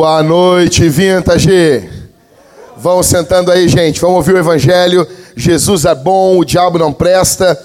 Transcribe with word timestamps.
Boa 0.00 0.22
noite, 0.22 0.88
Vintage. 0.88 1.90
Vão 2.76 3.02
sentando 3.02 3.50
aí, 3.50 3.66
gente. 3.66 4.00
Vamos 4.00 4.18
ouvir 4.18 4.32
o 4.36 4.38
Evangelho. 4.38 5.04
Jesus 5.34 5.84
é 5.84 5.92
bom, 5.92 6.38
o 6.38 6.44
diabo 6.44 6.78
não 6.78 6.92
presta. 6.92 7.60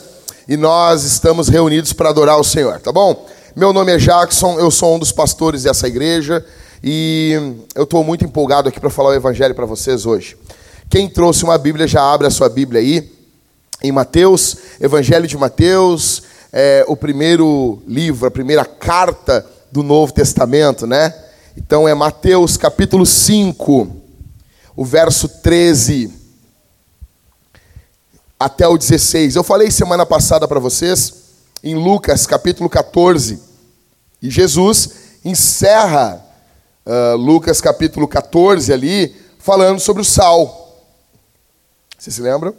E 0.47 0.57
nós 0.57 1.03
estamos 1.03 1.47
reunidos 1.47 1.93
para 1.93 2.09
adorar 2.09 2.39
o 2.39 2.43
Senhor, 2.43 2.79
tá 2.79 2.91
bom? 2.91 3.27
Meu 3.55 3.71
nome 3.71 3.91
é 3.91 3.97
Jackson, 3.99 4.59
eu 4.59 4.71
sou 4.71 4.95
um 4.95 4.99
dos 4.99 5.11
pastores 5.11 5.61
dessa 5.61 5.87
igreja. 5.87 6.43
E 6.83 7.53
eu 7.75 7.83
estou 7.83 8.03
muito 8.03 8.25
empolgado 8.25 8.67
aqui 8.67 8.79
para 8.79 8.89
falar 8.89 9.09
o 9.09 9.13
Evangelho 9.13 9.53
para 9.53 9.67
vocês 9.67 10.03
hoje. 10.03 10.35
Quem 10.89 11.07
trouxe 11.07 11.43
uma 11.43 11.59
Bíblia, 11.59 11.85
já 11.85 12.01
abre 12.01 12.25
a 12.25 12.31
sua 12.31 12.49
Bíblia 12.49 12.81
aí. 12.81 13.11
Em 13.79 13.91
Mateus, 13.91 14.57
Evangelho 14.81 15.27
de 15.27 15.37
Mateus, 15.37 16.23
é 16.51 16.83
o 16.87 16.97
primeiro 16.97 17.79
livro, 17.87 18.25
a 18.25 18.31
primeira 18.31 18.65
carta 18.65 19.45
do 19.71 19.83
Novo 19.83 20.11
Testamento, 20.11 20.87
né? 20.87 21.13
Então 21.55 21.87
é 21.87 21.93
Mateus 21.93 22.57
capítulo 22.57 23.05
5, 23.05 23.95
o 24.75 24.83
verso 24.83 25.29
13 25.29 26.11
até 28.39 28.67
o 28.67 28.75
16. 28.75 29.35
Eu 29.35 29.43
falei 29.43 29.69
semana 29.69 30.03
passada 30.05 30.47
para 30.47 30.59
vocês 30.59 31.13
em 31.63 31.75
Lucas 31.75 32.25
capítulo 32.25 32.67
14. 32.67 33.39
E 34.19 34.31
Jesus 34.31 34.89
encerra 35.23 36.25
uh, 36.85 37.15
Lucas 37.15 37.61
capítulo 37.61 38.07
14 38.07 38.73
ali, 38.73 39.15
falando 39.37 39.79
sobre 39.79 40.01
o 40.01 40.05
sal. 40.05 40.83
Vocês 41.97 42.15
se 42.15 42.21
lembram? 42.21 42.55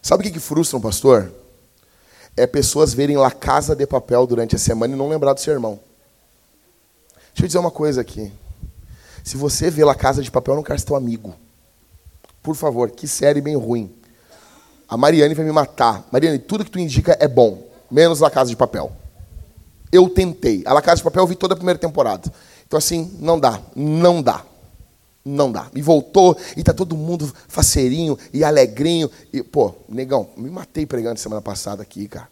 Sabe 0.00 0.22
o 0.22 0.26
que, 0.26 0.32
que 0.32 0.40
frustra 0.40 0.78
um 0.78 0.80
pastor? 0.80 1.39
É 2.40 2.46
pessoas 2.46 2.94
verem 2.94 3.16
La 3.16 3.30
Casa 3.30 3.76
de 3.76 3.86
Papel 3.86 4.26
durante 4.26 4.56
a 4.56 4.58
semana 4.58 4.94
e 4.94 4.96
não 4.96 5.08
lembrar 5.08 5.34
do 5.34 5.40
seu 5.40 5.52
irmão. 5.52 5.78
Deixa 7.28 7.42
eu 7.42 7.46
dizer 7.46 7.58
uma 7.58 7.70
coisa 7.70 8.00
aqui. 8.00 8.32
Se 9.22 9.36
você 9.36 9.70
vê 9.70 9.84
La 9.84 9.94
Casa 9.94 10.22
de 10.22 10.30
Papel, 10.30 10.56
não 10.56 10.62
quero 10.62 10.78
ser 10.78 10.86
teu 10.86 10.96
amigo. 10.96 11.34
Por 12.42 12.56
favor, 12.56 12.90
que 12.90 13.06
série 13.06 13.40
bem 13.40 13.56
ruim. 13.56 13.94
A 14.88 14.96
Mariane 14.96 15.34
vai 15.34 15.44
me 15.44 15.52
matar. 15.52 16.06
Mariane, 16.10 16.38
tudo 16.38 16.64
que 16.64 16.70
tu 16.70 16.78
indica 16.78 17.16
é 17.20 17.28
bom, 17.28 17.62
menos 17.90 18.20
La 18.20 18.30
Casa 18.30 18.50
de 18.50 18.56
Papel. 18.56 18.90
Eu 19.92 20.08
tentei. 20.08 20.62
A 20.64 20.72
La 20.72 20.80
Casa 20.80 20.96
de 20.96 21.04
Papel 21.04 21.22
eu 21.22 21.26
vi 21.26 21.36
toda 21.36 21.54
a 21.54 21.56
primeira 21.56 21.78
temporada. 21.78 22.32
Então, 22.66 22.78
assim, 22.78 23.16
não 23.20 23.38
dá. 23.38 23.60
Não 23.76 24.22
dá. 24.22 24.44
Não 25.24 25.52
dá. 25.52 25.68
E 25.74 25.82
voltou, 25.82 26.36
e 26.56 26.62
tá 26.62 26.72
todo 26.72 26.96
mundo 26.96 27.30
faceirinho 27.46 28.18
e 28.32 28.42
alegrinho. 28.42 29.10
E, 29.32 29.42
pô, 29.42 29.74
negão, 29.88 30.28
me 30.36 30.48
matei 30.48 30.86
pregando 30.86 31.20
semana 31.20 31.42
passada 31.42 31.82
aqui, 31.82 32.08
cara. 32.08 32.28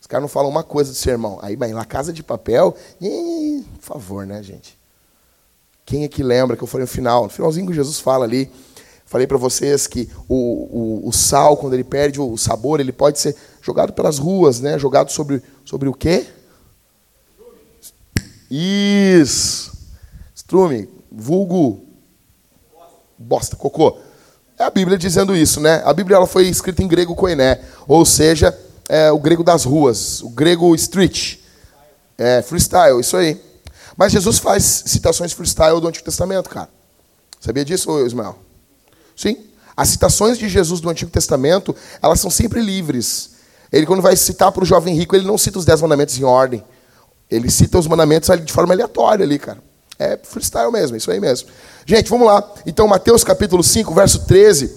Os 0.00 0.06
caras 0.06 0.22
não 0.22 0.28
falam 0.28 0.50
uma 0.50 0.64
coisa 0.64 0.90
do 0.90 0.96
sermão. 0.96 1.38
Aí, 1.42 1.56
bem, 1.56 1.72
lá 1.72 1.84
Casa 1.84 2.12
de 2.12 2.22
Papel, 2.22 2.76
e, 3.00 3.64
por 3.78 3.82
favor, 3.84 4.26
né, 4.26 4.42
gente? 4.42 4.78
Quem 5.84 6.04
é 6.04 6.08
que 6.08 6.22
lembra 6.22 6.56
que 6.56 6.62
eu 6.62 6.66
falei 6.66 6.84
no 6.84 6.90
final? 6.90 7.24
No 7.24 7.28
finalzinho 7.28 7.66
que 7.66 7.74
Jesus 7.74 7.98
fala 7.98 8.24
ali, 8.24 8.50
falei 9.04 9.26
para 9.26 9.36
vocês 9.36 9.86
que 9.86 10.08
o, 10.28 10.34
o, 10.34 11.08
o, 11.08 11.12
sal, 11.12 11.56
quando 11.56 11.74
ele 11.74 11.84
perde 11.84 12.20
o 12.20 12.36
sabor, 12.36 12.80
ele 12.80 12.92
pode 12.92 13.18
ser 13.18 13.36
jogado 13.60 13.92
pelas 13.92 14.18
ruas, 14.18 14.60
né? 14.60 14.78
Jogado 14.78 15.10
sobre, 15.10 15.42
sobre 15.64 15.88
o 15.88 15.92
quê? 15.92 16.26
Isso. 18.50 19.72
Strume, 20.34 20.88
vulgo 21.10 21.91
bosta, 23.22 23.56
cocô. 23.56 23.98
É 24.58 24.64
a 24.64 24.70
Bíblia 24.70 24.98
dizendo 24.98 25.34
isso, 25.34 25.60
né? 25.60 25.82
A 25.84 25.92
Bíblia 25.92 26.16
ela 26.16 26.26
foi 26.26 26.46
escrita 26.46 26.82
em 26.82 26.88
grego 26.88 27.14
koiné, 27.14 27.60
ou 27.88 28.04
seja, 28.04 28.56
é 28.88 29.10
o 29.10 29.18
grego 29.18 29.42
das 29.42 29.64
ruas, 29.64 30.22
o 30.22 30.28
grego 30.28 30.74
street. 30.74 31.38
É, 32.18 32.42
freestyle, 32.42 33.00
isso 33.00 33.16
aí. 33.16 33.40
Mas 33.96 34.12
Jesus 34.12 34.38
faz 34.38 34.84
citações 34.86 35.32
freestyle 35.32 35.80
do 35.80 35.88
Antigo 35.88 36.04
Testamento, 36.04 36.48
cara. 36.48 36.68
Sabia 37.40 37.64
disso, 37.64 38.06
Ismael? 38.06 38.38
Sim. 39.16 39.38
As 39.76 39.88
citações 39.88 40.38
de 40.38 40.48
Jesus 40.48 40.80
do 40.80 40.88
Antigo 40.88 41.10
Testamento, 41.10 41.74
elas 42.02 42.20
são 42.20 42.30
sempre 42.30 42.60
livres. 42.60 43.30
Ele, 43.72 43.86
quando 43.86 44.02
vai 44.02 44.14
citar 44.14 44.52
para 44.52 44.62
o 44.62 44.66
jovem 44.66 44.94
rico, 44.94 45.16
ele 45.16 45.26
não 45.26 45.38
cita 45.38 45.58
os 45.58 45.64
dez 45.64 45.80
mandamentos 45.80 46.18
em 46.18 46.24
ordem. 46.24 46.62
Ele 47.30 47.50
cita 47.50 47.78
os 47.78 47.86
mandamentos 47.86 48.28
de 48.44 48.52
forma 48.52 48.74
aleatória 48.74 49.24
ali, 49.24 49.38
cara. 49.38 49.62
É 50.02 50.18
freestyle 50.22 50.72
mesmo, 50.72 50.96
é 50.96 50.98
isso 50.98 51.10
aí 51.10 51.20
mesmo. 51.20 51.48
Gente, 51.86 52.10
vamos 52.10 52.26
lá. 52.26 52.42
Então, 52.66 52.86
Mateus 52.88 53.22
capítulo 53.22 53.62
5, 53.62 53.94
verso 53.94 54.26
13 54.26 54.72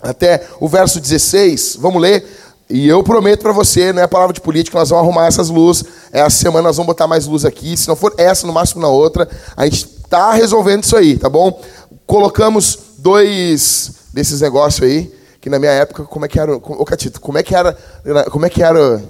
até 0.00 0.46
o 0.58 0.68
verso 0.68 1.00
16. 1.00 1.76
Vamos 1.80 2.00
ler. 2.00 2.24
E 2.68 2.86
eu 2.86 3.02
prometo 3.02 3.42
para 3.42 3.52
você, 3.52 3.92
não 3.92 4.00
é 4.00 4.06
palavra 4.06 4.32
de 4.32 4.40
política, 4.40 4.78
nós 4.78 4.90
vamos 4.90 5.04
arrumar 5.04 5.26
essas 5.26 5.48
luzes. 5.48 5.84
Essa 6.12 6.36
semana 6.36 6.68
nós 6.68 6.76
vamos 6.76 6.86
botar 6.86 7.08
mais 7.08 7.26
luz 7.26 7.44
aqui. 7.44 7.76
Se 7.76 7.88
não 7.88 7.96
for 7.96 8.14
essa, 8.16 8.46
no 8.46 8.52
máximo 8.52 8.80
na 8.80 8.88
outra. 8.88 9.28
A 9.56 9.64
gente 9.64 9.86
está 9.86 10.32
resolvendo 10.32 10.84
isso 10.84 10.96
aí, 10.96 11.18
tá 11.18 11.28
bom? 11.28 11.60
Colocamos 12.06 12.78
dois 12.98 13.90
desses 14.12 14.40
negócios 14.40 14.88
aí, 14.88 15.12
que 15.40 15.50
na 15.50 15.58
minha 15.58 15.72
época, 15.72 16.04
como 16.04 16.24
é 16.24 16.28
que 16.28 16.38
era. 16.38 16.54
Ô, 16.54 16.84
Catito, 16.84 17.20
como 17.20 17.38
é 17.38 17.42
que 17.42 17.54
era. 17.54 17.76
Como 18.30 18.46
é 18.46 18.50
que 18.50 18.62
era. 18.62 19.02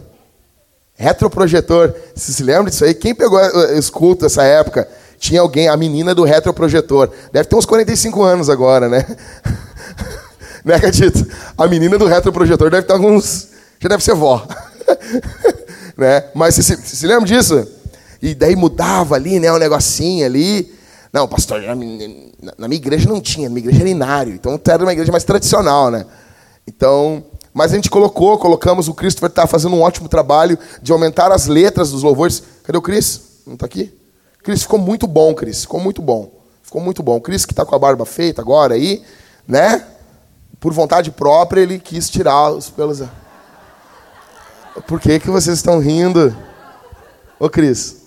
Retroprojetor. 0.94 1.94
Você 2.15 2.32
se 2.32 2.42
lembra 2.42 2.71
disso 2.71 2.84
aí? 2.84 2.94
Quem 2.94 3.15
pegou 3.15 3.41
escuta 3.72 4.27
essa 4.27 4.42
época? 4.42 4.88
Tinha 5.20 5.42
alguém, 5.42 5.69
a 5.69 5.76
menina 5.76 6.14
do 6.14 6.25
retroprojetor. 6.25 7.10
Deve 7.31 7.47
ter 7.47 7.54
uns 7.54 7.66
45 7.66 8.22
anos 8.22 8.48
agora, 8.48 8.88
né? 8.88 9.04
né, 10.64 10.81
Catito? 10.81 11.26
A 11.58 11.66
menina 11.69 11.98
do 11.98 12.06
retroprojetor 12.06 12.70
deve 12.70 12.84
estar 12.84 12.98
com 12.98 13.14
uns. 13.14 13.48
Já 13.78 13.91
deve 13.91 14.03
ser 14.03 14.14
vó. 14.14 14.48
né? 15.94 16.25
Mas 16.34 16.54
você 16.54 16.62
se, 16.62 16.97
se 16.97 17.06
lembra 17.06 17.26
disso? 17.26 17.69
E 18.22 18.34
daí 18.34 18.56
mudava 18.56 19.14
ali, 19.14 19.38
né? 19.38 19.53
Um 19.53 19.59
negocinho 19.59 20.25
ali. 20.25 20.75
Não, 21.12 21.28
pastor, 21.28 21.60
na 21.60 21.75
minha, 21.75 22.09
na 22.56 22.66
minha 22.66 22.80
igreja 22.80 23.06
não 23.06 23.20
tinha, 23.20 23.47
na 23.47 23.54
minha 23.54 23.66
igreja 23.66 23.82
era 23.82 23.91
inário. 23.91 24.32
Então 24.32 24.59
era 24.66 24.82
uma 24.82 24.92
igreja 24.92 25.12
mais 25.12 25.25
tradicional, 25.25 25.91
né? 25.91 26.06
Então, 26.66 27.22
mas 27.53 27.72
a 27.72 27.75
gente 27.75 27.91
colocou, 27.91 28.38
colocamos, 28.38 28.88
o 28.88 28.94
Christopher 28.94 29.28
está 29.28 29.47
fazendo 29.47 29.76
um 29.76 29.82
ótimo 29.82 30.09
trabalho 30.09 30.59
de 30.80 30.92
aumentar 30.92 31.30
as 31.30 31.47
letras 31.47 31.91
dos 31.91 32.03
louvores. 32.03 32.42
Cadê 32.64 32.78
o 32.78 32.82
Cris? 32.82 33.20
Não 33.47 33.53
está 33.53 33.66
aqui? 33.66 34.00
Cris, 34.43 34.62
ficou 34.62 34.78
muito 34.78 35.06
bom, 35.06 35.34
Cris. 35.34 35.62
Ficou 35.62 35.81
muito 35.81 36.01
bom. 36.01 36.33
Ficou 36.62 36.81
muito 36.81 37.03
bom. 37.03 37.21
Cris, 37.21 37.45
que 37.45 37.53
está 37.53 37.65
com 37.65 37.75
a 37.75 37.78
barba 37.78 38.06
feita 38.06 38.41
agora 38.41 38.75
aí, 38.75 39.03
né? 39.47 39.87
Por 40.59 40.73
vontade 40.73 41.11
própria, 41.11 41.61
ele 41.61 41.78
quis 41.78 42.09
tirar 42.09 42.51
os 42.51 42.71
pelos. 42.71 43.03
Por 44.87 45.01
que, 45.01 45.19
que 45.19 45.31
vocês 45.31 45.56
estão 45.56 45.78
rindo? 45.78 46.37
Ô, 47.39 47.49
Cris. 47.49 48.03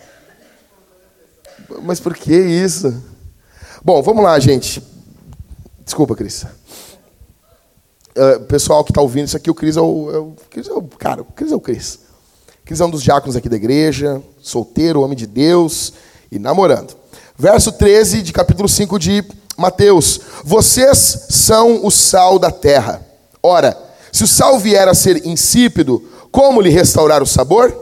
Mas 1.81 1.99
por 1.99 2.15
que 2.15 2.35
isso? 2.35 3.03
Bom, 3.83 4.01
vamos 4.01 4.23
lá, 4.23 4.39
gente. 4.39 4.81
Desculpa, 5.83 6.15
Cris. 6.15 6.45
Uh, 8.15 8.39
pessoal 8.47 8.83
que 8.83 8.91
está 8.91 9.01
ouvindo 9.01 9.25
isso 9.25 9.35
aqui, 9.35 9.49
o 9.49 9.55
Cris 9.55 9.75
é 9.75 9.81
o, 9.81 10.11
é 10.11 10.17
o, 10.19 10.35
Cris 10.49 10.67
é 10.67 10.73
o 10.73 10.83
cara, 10.83 11.21
o 11.21 11.25
Cris 11.25 11.51
é 11.51 11.55
o 11.55 11.59
Cris. 11.59 11.99
Cris 12.63 12.79
é 12.79 12.85
um 12.85 12.89
dos 12.89 13.01
diáconos 13.01 13.35
aqui 13.35 13.49
da 13.49 13.55
igreja, 13.55 14.21
solteiro, 14.39 15.01
homem 15.01 15.17
de 15.17 15.25
Deus, 15.25 15.93
e 16.33 16.39
namorando. 16.39 16.95
Verso 17.37 17.71
13 17.71 18.23
de 18.23 18.33
capítulo 18.33 18.67
5 18.67 18.97
de 18.97 19.23
Mateus: 19.55 20.19
Vocês 20.43 21.27
são 21.29 21.85
o 21.85 21.91
sal 21.91 22.39
da 22.39 22.49
terra. 22.49 23.01
Ora, 23.41 23.77
se 24.11 24.23
o 24.23 24.27
sal 24.27 24.57
vier 24.57 24.87
a 24.87 24.95
ser 24.95 25.25
insípido, 25.27 26.03
como 26.31 26.59
lhe 26.59 26.69
restaurar 26.69 27.21
o 27.21 27.27
sabor? 27.27 27.81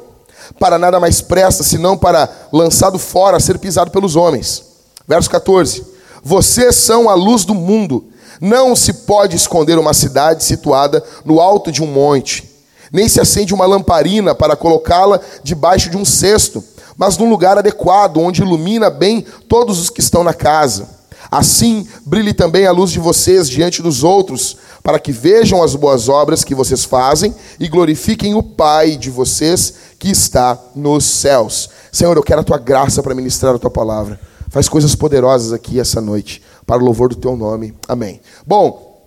Para 0.60 0.78
nada 0.78 1.00
mais 1.00 1.22
presta 1.22 1.64
senão 1.64 1.98
para 1.98 2.30
lançado 2.52 3.00
fora, 3.00 3.40
ser 3.40 3.58
pisado 3.58 3.90
pelos 3.90 4.18
homens. 4.18 4.64
Verso 5.08 5.30
14: 5.30 5.86
Vocês 6.22 6.76
são 6.76 7.10
a 7.10 7.14
luz 7.14 7.46
do 7.46 7.56
mundo. 7.56 8.06
Não 8.42 8.76
se 8.76 8.92
pode 8.94 9.36
esconder 9.36 9.78
uma 9.78 9.94
cidade 9.94 10.44
situada 10.44 11.04
no 11.24 11.40
alto 11.40 11.72
de 11.72 11.84
um 11.84 11.86
monte, 11.86 12.50
nem 12.92 13.08
se 13.08 13.22
acende 13.22 13.54
uma 13.54 13.68
lamparina 13.68 14.34
para 14.34 14.56
colocá-la 14.56 15.20
debaixo 15.44 15.92
de 15.92 15.96
um 15.96 16.04
cesto 16.04 16.64
mas 16.98 17.18
num 17.18 17.30
lugar 17.30 17.58
adequado, 17.58 18.18
onde 18.18 18.42
ilumina 18.42 18.90
bem 18.90 19.26
todos 19.48 19.80
os 19.80 19.90
que 19.90 20.00
estão 20.00 20.24
na 20.24 20.34
casa. 20.34 21.02
Assim, 21.30 21.88
brilhe 22.06 22.34
também 22.34 22.66
a 22.66 22.72
luz 22.72 22.92
de 22.92 23.00
vocês 23.00 23.50
diante 23.50 23.82
dos 23.82 24.04
outros, 24.04 24.58
para 24.84 25.00
que 25.00 25.12
vejam 25.12 25.62
as 25.64 25.76
boas 25.76 26.10
obras 26.10 26.44
que 26.44 26.56
vocês 26.56 26.84
fazem 26.84 27.34
e 27.60 27.68
glorifiquem 27.68 28.34
o 28.34 28.44
Pai 28.44 28.98
de 28.98 29.10
vocês 29.10 29.74
que 30.00 30.10
está 30.10 30.58
nos 30.76 31.06
céus. 31.06 31.70
Senhor, 31.92 32.18
eu 32.18 32.24
quero 32.24 32.42
a 32.42 32.44
tua 32.44 32.58
graça 32.58 33.04
para 33.04 33.16
ministrar 33.16 33.56
a 33.56 33.60
tua 33.60 33.70
palavra. 33.70 34.20
Faz 34.50 34.68
coisas 34.68 34.96
poderosas 34.96 35.54
aqui 35.54 35.80
essa 35.80 36.02
noite, 36.02 36.42
para 36.66 36.82
o 36.82 36.86
louvor 36.86 37.10
do 37.10 37.16
teu 37.16 37.38
nome. 37.38 37.74
Amém. 37.88 38.20
Bom, 38.46 39.02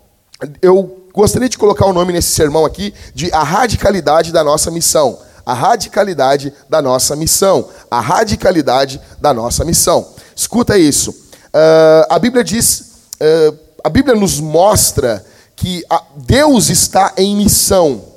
eu 0.63 1.09
gostaria 1.13 1.49
de 1.49 1.59
colocar 1.59 1.87
o 1.87 1.93
nome 1.93 2.13
nesse 2.13 2.29
sermão 2.29 2.65
aqui 2.65 2.95
de 3.15 3.31
A 3.33 3.43
Radicalidade 3.43 4.33
da 4.33 4.43
Nossa 4.43 4.71
Missão 4.71 5.19
a 5.45 5.53
radicalidade 5.53 6.53
da 6.69 6.81
nossa 6.81 7.15
missão. 7.17 7.69
A 7.91 8.01
radicalidade 8.01 9.01
da 9.21 9.35
nossa 9.35 9.65
missão. 9.65 10.07
Escuta 10.35 10.79
isso. 10.79 11.11
Uh, 11.11 12.07
a 12.09 12.19
Bíblia 12.19 12.43
diz, 12.43 12.93
uh, 13.21 13.59
a 13.83 13.89
Bíblia 13.89 14.17
nos 14.17 14.41
mostra 14.41 15.25
que 15.55 15.85
Deus 16.17 16.69
está 16.69 17.13
em 17.17 17.37
missão. 17.37 18.15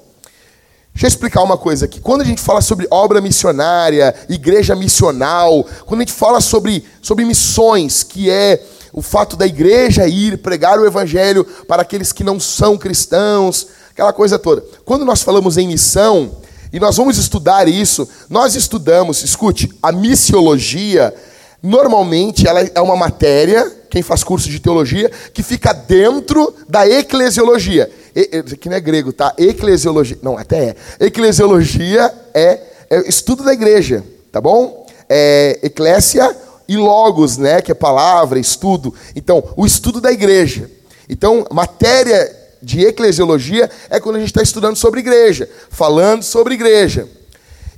Deixa 0.94 1.06
eu 1.06 1.10
explicar 1.10 1.44
uma 1.44 1.58
coisa 1.60 1.86
aqui. 1.86 2.00
Quando 2.00 2.22
a 2.22 2.26
gente 2.26 2.42
fala 2.42 2.60
sobre 2.60 2.88
obra 2.90 3.22
missionária, 3.22 4.16
igreja 4.28 4.76
missional, 4.76 5.64
quando 5.86 6.02
a 6.02 6.04
gente 6.04 6.14
fala 6.14 6.42
sobre, 6.42 6.84
sobre 7.04 7.24
missões, 7.24 8.02
que 8.02 8.32
é 8.32 8.64
o 8.92 9.04
fato 9.04 9.38
da 9.38 9.46
igreja 9.46 10.08
ir 10.08 10.40
pregar 10.40 10.80
o 10.80 10.88
evangelho 10.88 11.46
para 11.68 11.84
aqueles 11.84 12.12
que 12.12 12.24
não 12.24 12.40
são 12.40 12.80
cristãos, 12.80 13.68
aquela 13.92 14.12
coisa 14.12 14.40
toda. 14.40 14.64
Quando 14.86 15.06
nós 15.06 15.22
falamos 15.22 15.56
em 15.56 15.68
missão, 15.68 16.32
e 16.72 16.80
nós 16.80 16.98
vamos 16.98 17.18
estudar 17.18 17.68
isso, 17.68 18.08
nós 18.30 18.56
estudamos, 18.56 19.24
escute, 19.24 19.72
a 19.82 19.92
missiologia, 19.92 21.14
normalmente 21.62 22.48
ela 22.48 22.62
é 22.62 22.82
uma 22.82 22.96
matéria, 22.96 23.70
quem 23.90 24.02
faz 24.02 24.24
curso 24.24 24.50
de 24.50 24.60
teologia, 24.60 25.10
que 25.34 25.42
fica 25.42 25.74
dentro 25.74 26.54
da 26.68 26.88
eclesiologia. 26.88 27.90
Isso 28.16 28.56
aqui 28.56 28.68
não 28.68 28.76
é 28.76 28.80
grego, 28.80 29.14
tá? 29.14 29.34
Eclesiologia. 29.38 30.18
Não, 30.22 30.38
até 30.38 30.76
é. 31.00 31.06
Eclesiologia 31.06 32.12
é, 32.34 32.60
é 32.90 33.08
estudo 33.08 33.44
da 33.44 33.54
igreja, 33.54 34.04
tá 34.32 34.42
bom? 34.42 34.86
É 35.08 35.60
eclésia 35.64 36.36
e 36.68 36.76
logos, 36.76 37.38
né? 37.38 37.62
Que 37.62 37.72
é 37.72 37.76
palavra, 37.76 38.40
estudo. 38.40 38.94
Então, 39.16 39.44
o 39.56 39.66
estudo 39.66 40.02
da 40.02 40.12
igreja. 40.12 40.70
Então, 41.08 41.46
matéria 41.52 42.47
de 42.68 42.86
eclesiologia 42.86 43.72
é 43.90 43.98
quando 43.98 44.18
a 44.18 44.20
gente 44.20 44.28
está 44.28 44.42
estudando 44.42 44.76
sobre 44.76 45.00
igreja, 45.00 45.50
falando 45.70 46.22
sobre 46.22 46.54
igreja. 46.54 47.08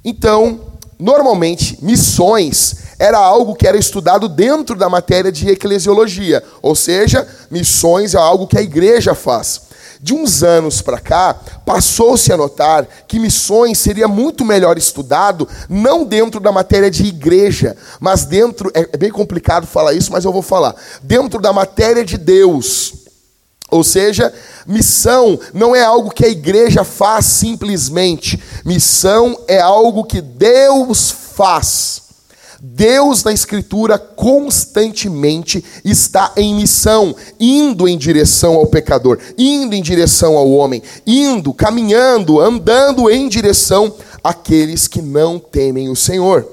Então, 0.04 0.62
normalmente, 0.98 1.78
missões 1.80 2.76
era 2.98 3.20
algo 3.20 3.54
que 3.54 3.68
era 3.68 3.78
estudado 3.78 4.28
dentro 4.28 4.76
da 4.76 4.90
matéria 4.90 5.32
de 5.32 5.48
eclesiologia, 5.48 6.44
ou 6.60 6.74
seja, 6.76 7.28
missões 7.52 8.16
é 8.16 8.18
algo 8.18 8.48
que 8.48 8.58
a 8.58 8.64
igreja 8.64 9.14
faz. 9.14 9.70
De 10.02 10.14
uns 10.14 10.44
anos 10.44 10.82
para 10.82 10.98
cá, 10.98 11.36
passou-se 11.66 12.32
a 12.32 12.38
notar 12.38 12.88
que 13.08 13.20
missões 13.20 13.78
seria 13.78 14.08
muito 14.08 14.44
melhor 14.44 14.78
estudado 14.78 15.48
não 15.70 16.04
dentro 16.04 16.40
da 16.40 16.52
matéria 16.52 16.90
de 16.90 17.06
igreja, 17.06 17.78
mas 18.00 18.26
dentro, 18.26 18.72
é, 18.74 18.90
é 18.94 18.98
bem 18.98 19.12
complicado 19.12 19.68
falar 19.68 19.94
isso, 19.94 20.12
mas 20.12 20.26
eu 20.26 20.32
vou 20.32 20.42
falar, 20.42 20.74
dentro 21.04 21.40
da 21.40 21.54
matéria 21.54 22.04
de 22.04 22.18
Deus. 22.18 22.99
Ou 23.72 23.84
seja, 23.84 24.34
missão 24.66 25.40
não 25.54 25.76
é 25.76 25.84
algo 25.84 26.10
que 26.10 26.26
a 26.26 26.30
igreja 26.30 26.84
faz 26.84 27.26
simplesmente, 27.26 28.40
missão 28.66 29.40
é 29.48 29.60
algo 29.60 30.04
que 30.04 30.22
Deus 30.22 31.12
faz. 31.12 32.10
Deus 32.62 33.24
na 33.24 33.32
Escritura 33.32 33.98
constantemente 33.98 35.64
está 35.86 36.34
em 36.36 36.54
missão, 36.54 37.16
indo 37.40 37.88
em 37.88 37.98
direção 37.98 38.56
ao 38.56 38.68
pecador, 38.68 39.18
indo 39.38 39.74
em 39.74 39.82
direção 39.82 40.36
ao 40.36 40.50
homem, 40.50 40.84
indo, 41.08 41.54
caminhando, 41.54 42.42
andando 42.42 43.10
em 43.10 43.30
direção 43.30 43.94
àqueles 44.22 44.88
que 44.88 45.02
não 45.02 45.40
temem 45.40 45.90
o 45.90 45.96
Senhor. 45.96 46.46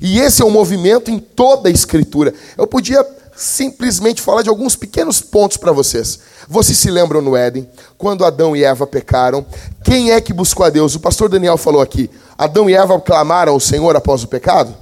E 0.00 0.18
esse 0.18 0.40
é 0.40 0.44
um 0.44 0.50
movimento 0.50 1.10
em 1.10 1.18
toda 1.18 1.68
a 1.68 1.72
Escritura. 1.72 2.32
Eu 2.56 2.66
podia 2.66 3.06
simplesmente 3.40 4.20
falar 4.20 4.42
de 4.42 4.50
alguns 4.50 4.76
pequenos 4.76 5.22
pontos 5.22 5.56
para 5.56 5.72
vocês. 5.72 6.20
Vocês 6.46 6.76
se 6.76 6.90
lembram 6.90 7.22
no 7.22 7.34
Éden, 7.34 7.66
quando 7.96 8.24
Adão 8.24 8.54
e 8.54 8.62
Eva 8.62 8.86
pecaram? 8.86 9.46
Quem 9.82 10.12
é 10.12 10.20
que 10.20 10.32
buscou 10.32 10.66
a 10.66 10.68
Deus? 10.68 10.94
O 10.94 11.00
pastor 11.00 11.30
Daniel 11.30 11.56
falou 11.56 11.80
aqui: 11.80 12.10
Adão 12.36 12.68
e 12.68 12.74
Eva 12.74 13.00
clamaram 13.00 13.54
ao 13.54 13.60
Senhor 13.60 13.96
após 13.96 14.22
o 14.22 14.28
pecado? 14.28 14.74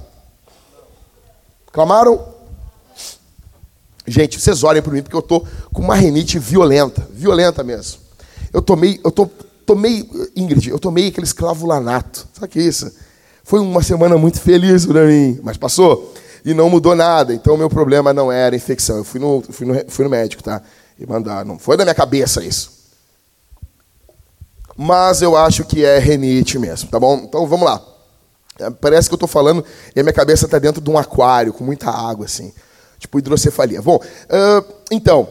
Clamaram? 1.71 2.19
Gente, 4.05 4.39
vocês 4.39 4.61
olhem 4.63 4.81
para 4.81 4.91
mim 4.91 5.03
porque 5.03 5.15
eu 5.15 5.21
tô 5.21 5.45
com 5.71 5.81
uma 5.81 5.95
renite 5.95 6.37
violenta, 6.37 7.07
violenta 7.13 7.63
mesmo. 7.63 8.01
Eu 8.51 8.61
tomei, 8.61 8.99
eu 9.05 9.11
tô, 9.11 9.29
tomei, 9.65 10.09
Ingrid, 10.35 10.69
eu 10.69 10.79
tomei 10.79 11.07
aquele 11.07 11.25
esclavulanato. 11.25 12.27
Sabe 12.33 12.47
o 12.47 12.49
que 12.49 12.59
é 12.59 12.63
isso? 12.63 12.91
Foi 13.41 13.61
uma 13.61 13.81
semana 13.81 14.17
muito 14.17 14.41
feliz 14.41 14.85
para 14.85 15.05
mim, 15.05 15.39
mas 15.43 15.55
passou 15.55 16.13
e 16.49 16.53
não 16.53 16.69
mudou 16.69 16.95
nada. 16.95 17.31
Então, 17.33 17.53
o 17.53 17.57
meu 17.57 17.69
problema 17.69 18.11
não 18.11 18.31
era 18.31 18.55
infecção. 18.55 18.97
Eu 18.97 19.03
fui 19.03 19.19
no, 19.19 19.43
fui 19.51 19.67
no, 19.67 19.85
fui 19.87 20.03
no 20.03 20.09
médico, 20.09 20.41
tá? 20.41 20.61
E 20.97 21.05
mandar. 21.05 21.45
Não 21.45 21.59
foi 21.59 21.77
da 21.77 21.85
minha 21.85 21.93
cabeça 21.93 22.43
isso. 22.43 22.71
Mas 24.75 25.21
eu 25.21 25.37
acho 25.37 25.63
que 25.63 25.85
é 25.85 25.99
renite 25.99 26.57
mesmo, 26.57 26.89
tá 26.89 26.99
bom? 26.99 27.17
Então, 27.17 27.45
vamos 27.45 27.65
lá. 27.65 27.81
É, 28.59 28.69
parece 28.69 29.07
que 29.07 29.13
eu 29.13 29.17
estou 29.17 29.29
falando 29.29 29.63
e 29.95 29.99
a 29.99 30.03
minha 30.03 30.13
cabeça 30.13 30.45
está 30.45 30.57
dentro 30.57 30.81
de 30.81 30.89
um 30.89 30.97
aquário 30.97 31.53
com 31.53 31.63
muita 31.63 31.91
água, 31.91 32.25
assim. 32.25 32.51
Tipo 32.97 33.19
hidrocefalia. 33.19 33.81
Bom, 33.81 33.97
uh, 33.97 34.73
então. 34.89 35.29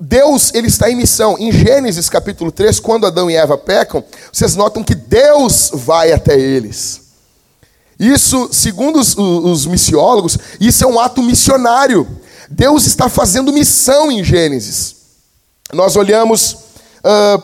Deus 0.00 0.52
ele 0.54 0.66
está 0.66 0.90
em 0.90 0.96
missão. 0.96 1.36
Em 1.38 1.52
Gênesis 1.52 2.08
capítulo 2.08 2.50
3, 2.50 2.80
quando 2.80 3.06
Adão 3.06 3.30
e 3.30 3.36
Eva 3.36 3.58
pecam, 3.58 4.02
vocês 4.32 4.56
notam 4.56 4.82
que 4.82 4.94
Deus 4.94 5.70
vai 5.72 6.12
até 6.12 6.38
eles. 6.38 7.01
Isso, 8.02 8.48
segundo 8.50 8.98
os, 8.98 9.16
os 9.16 9.64
missiólogos, 9.64 10.36
isso 10.58 10.82
é 10.82 10.86
um 10.88 10.98
ato 10.98 11.22
missionário. 11.22 12.04
Deus 12.50 12.84
está 12.84 13.08
fazendo 13.08 13.52
missão 13.52 14.10
em 14.10 14.24
Gênesis. 14.24 14.96
Nós 15.72 15.94
olhamos 15.94 16.52
uh, 16.52 17.40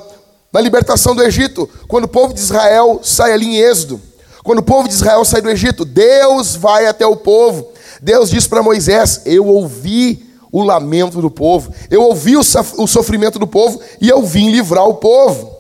na 0.53 0.61
libertação 0.61 1.15
do 1.15 1.23
Egito, 1.23 1.71
quando 1.87 2.07
o 2.07 2.09
povo 2.09 2.35
de 2.35 2.41
Israel 2.41 2.99
sai 3.05 3.35
ali 3.35 3.47
em 3.47 3.57
Êxodo. 3.59 4.01
Quando 4.43 4.59
o 4.59 4.65
povo 4.65 4.89
de 4.89 4.95
Israel 4.95 5.25
sai 5.25 5.41
do 5.41 5.49
Egito, 5.49 5.85
Deus 5.85 6.57
vai 6.57 6.87
até 6.87 7.07
o 7.07 7.15
povo. 7.15 7.69
Deus 8.03 8.29
diz 8.29 8.49
para 8.49 8.61
Moisés: 8.61 9.23
Eu 9.25 9.47
ouvi 9.47 10.27
o 10.51 10.65
lamento 10.65 11.23
do 11.23 11.31
povo, 11.31 11.73
eu 11.89 12.03
ouvi 12.03 12.37
o 12.37 12.87
sofrimento 12.87 13.39
do 13.39 13.47
povo 13.47 13.81
e 14.01 14.09
eu 14.09 14.25
vim 14.25 14.51
livrar 14.51 14.89
o 14.89 14.95
povo. 14.95 15.57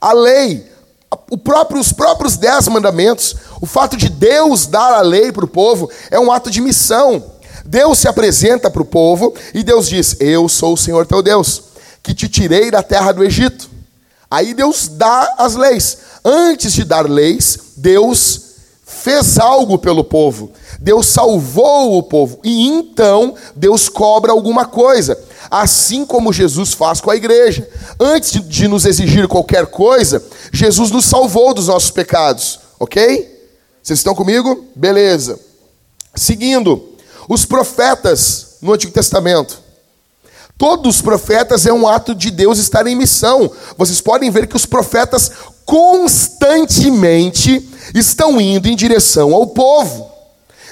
A 0.00 0.12
lei, 0.12 0.66
próprio, 1.44 1.80
os 1.80 1.92
próprios 1.92 2.36
dez 2.36 2.66
mandamentos, 2.68 3.36
o 3.64 3.66
fato 3.66 3.96
de 3.96 4.10
Deus 4.10 4.66
dar 4.66 4.92
a 4.92 5.00
lei 5.00 5.32
para 5.32 5.46
o 5.46 5.48
povo 5.48 5.90
é 6.10 6.20
um 6.20 6.30
ato 6.30 6.50
de 6.50 6.60
missão. 6.60 7.24
Deus 7.64 7.98
se 7.98 8.06
apresenta 8.06 8.70
para 8.70 8.82
o 8.82 8.84
povo 8.84 9.32
e 9.54 9.62
Deus 9.62 9.88
diz: 9.88 10.16
Eu 10.20 10.50
sou 10.50 10.74
o 10.74 10.76
Senhor 10.76 11.06
teu 11.06 11.22
Deus, 11.22 11.62
que 12.02 12.12
te 12.12 12.28
tirei 12.28 12.70
da 12.70 12.82
terra 12.82 13.10
do 13.10 13.24
Egito. 13.24 13.70
Aí 14.30 14.52
Deus 14.52 14.86
dá 14.86 15.36
as 15.38 15.54
leis. 15.54 15.96
Antes 16.22 16.74
de 16.74 16.84
dar 16.84 17.08
leis, 17.08 17.58
Deus 17.78 18.42
fez 18.84 19.38
algo 19.38 19.78
pelo 19.78 20.04
povo. 20.04 20.52
Deus 20.78 21.06
salvou 21.06 21.96
o 21.96 22.02
povo. 22.02 22.40
E 22.44 22.68
então 22.68 23.34
Deus 23.56 23.88
cobra 23.88 24.30
alguma 24.30 24.66
coisa. 24.66 25.18
Assim 25.50 26.04
como 26.04 26.34
Jesus 26.34 26.74
faz 26.74 27.00
com 27.00 27.10
a 27.10 27.16
igreja. 27.16 27.66
Antes 27.98 28.46
de 28.46 28.68
nos 28.68 28.84
exigir 28.84 29.26
qualquer 29.26 29.68
coisa, 29.68 30.22
Jesus 30.52 30.90
nos 30.90 31.06
salvou 31.06 31.54
dos 31.54 31.68
nossos 31.68 31.90
pecados. 31.90 32.60
Ok? 32.78 33.33
Vocês 33.84 33.98
estão 33.98 34.14
comigo? 34.14 34.64
Beleza. 34.74 35.38
Seguindo, 36.14 36.96
os 37.28 37.44
profetas 37.44 38.56
no 38.62 38.72
Antigo 38.72 38.94
Testamento. 38.94 39.58
Todos 40.56 40.96
os 40.96 41.02
profetas 41.02 41.66
é 41.66 41.72
um 41.72 41.86
ato 41.86 42.14
de 42.14 42.30
Deus 42.30 42.58
estar 42.58 42.86
em 42.86 42.96
missão. 42.96 43.50
Vocês 43.76 44.00
podem 44.00 44.30
ver 44.30 44.46
que 44.46 44.56
os 44.56 44.64
profetas 44.64 45.30
constantemente 45.66 47.68
estão 47.94 48.40
indo 48.40 48.68
em 48.68 48.74
direção 48.74 49.34
ao 49.34 49.48
povo. 49.48 50.10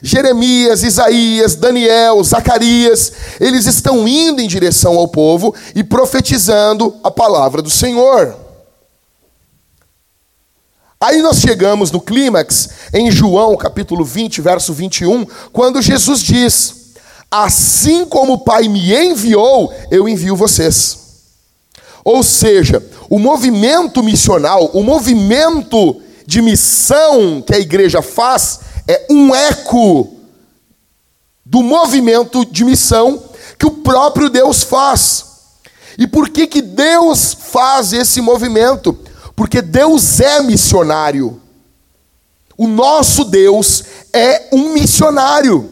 Jeremias, 0.02 0.82
Isaías, 0.82 1.54
Daniel, 1.54 2.24
Zacarias, 2.24 3.12
eles 3.38 3.66
estão 3.66 4.08
indo 4.08 4.40
em 4.40 4.48
direção 4.48 4.96
ao 4.96 5.08
povo 5.08 5.54
e 5.74 5.84
profetizando 5.84 6.96
a 7.04 7.10
palavra 7.10 7.60
do 7.60 7.68
Senhor. 7.68 8.41
Aí 11.02 11.20
nós 11.20 11.40
chegamos 11.40 11.90
no 11.90 12.00
clímax, 12.00 12.68
em 12.94 13.10
João 13.10 13.56
capítulo 13.56 14.04
20, 14.04 14.40
verso 14.40 14.72
21, 14.72 15.26
quando 15.52 15.82
Jesus 15.82 16.22
diz: 16.22 16.92
Assim 17.28 18.04
como 18.04 18.34
o 18.34 18.38
Pai 18.38 18.68
me 18.68 18.94
enviou, 18.94 19.74
eu 19.90 20.08
envio 20.08 20.36
vocês. 20.36 20.96
Ou 22.04 22.22
seja, 22.22 22.80
o 23.10 23.18
movimento 23.18 24.00
missional, 24.00 24.70
o 24.74 24.84
movimento 24.84 26.00
de 26.24 26.40
missão 26.40 27.42
que 27.42 27.52
a 27.52 27.58
igreja 27.58 28.00
faz 28.00 28.60
é 28.86 29.08
um 29.10 29.34
eco 29.34 30.08
do 31.44 31.64
movimento 31.64 32.44
de 32.44 32.64
missão 32.64 33.24
que 33.58 33.66
o 33.66 33.72
próprio 33.72 34.30
Deus 34.30 34.62
faz. 34.62 35.24
E 35.98 36.06
por 36.06 36.28
que 36.28 36.46
que 36.46 36.62
Deus 36.62 37.34
faz 37.34 37.92
esse 37.92 38.20
movimento? 38.20 38.96
Porque 39.42 39.60
Deus 39.60 40.20
é 40.20 40.40
missionário. 40.40 41.40
O 42.56 42.68
nosso 42.68 43.24
Deus 43.24 43.82
é 44.12 44.50
um 44.52 44.72
missionário. 44.72 45.68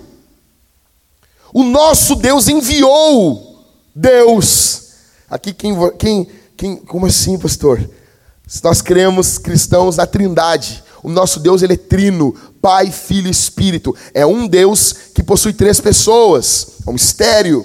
O 1.54 1.62
nosso 1.62 2.16
Deus 2.16 2.48
enviou 2.48 3.64
Deus. 3.94 4.88
Aqui 5.30 5.52
quem, 5.52 5.72
quem 5.96 6.28
quem, 6.56 6.78
como 6.78 7.06
assim, 7.06 7.38
pastor? 7.38 7.88
Nós 8.64 8.82
cremos 8.82 9.38
cristãos 9.38 9.98
na 9.98 10.04
Trindade. 10.04 10.82
O 11.00 11.08
nosso 11.08 11.38
Deus 11.38 11.62
ele 11.62 11.74
é 11.74 11.76
trino, 11.76 12.34
Pai, 12.60 12.90
Filho 12.90 13.28
e 13.28 13.30
Espírito. 13.30 13.94
É 14.12 14.26
um 14.26 14.48
Deus 14.48 14.92
que 15.14 15.22
possui 15.22 15.52
três 15.52 15.80
pessoas. 15.80 16.80
É 16.84 16.90
um 16.90 16.94
mistério. 16.94 17.64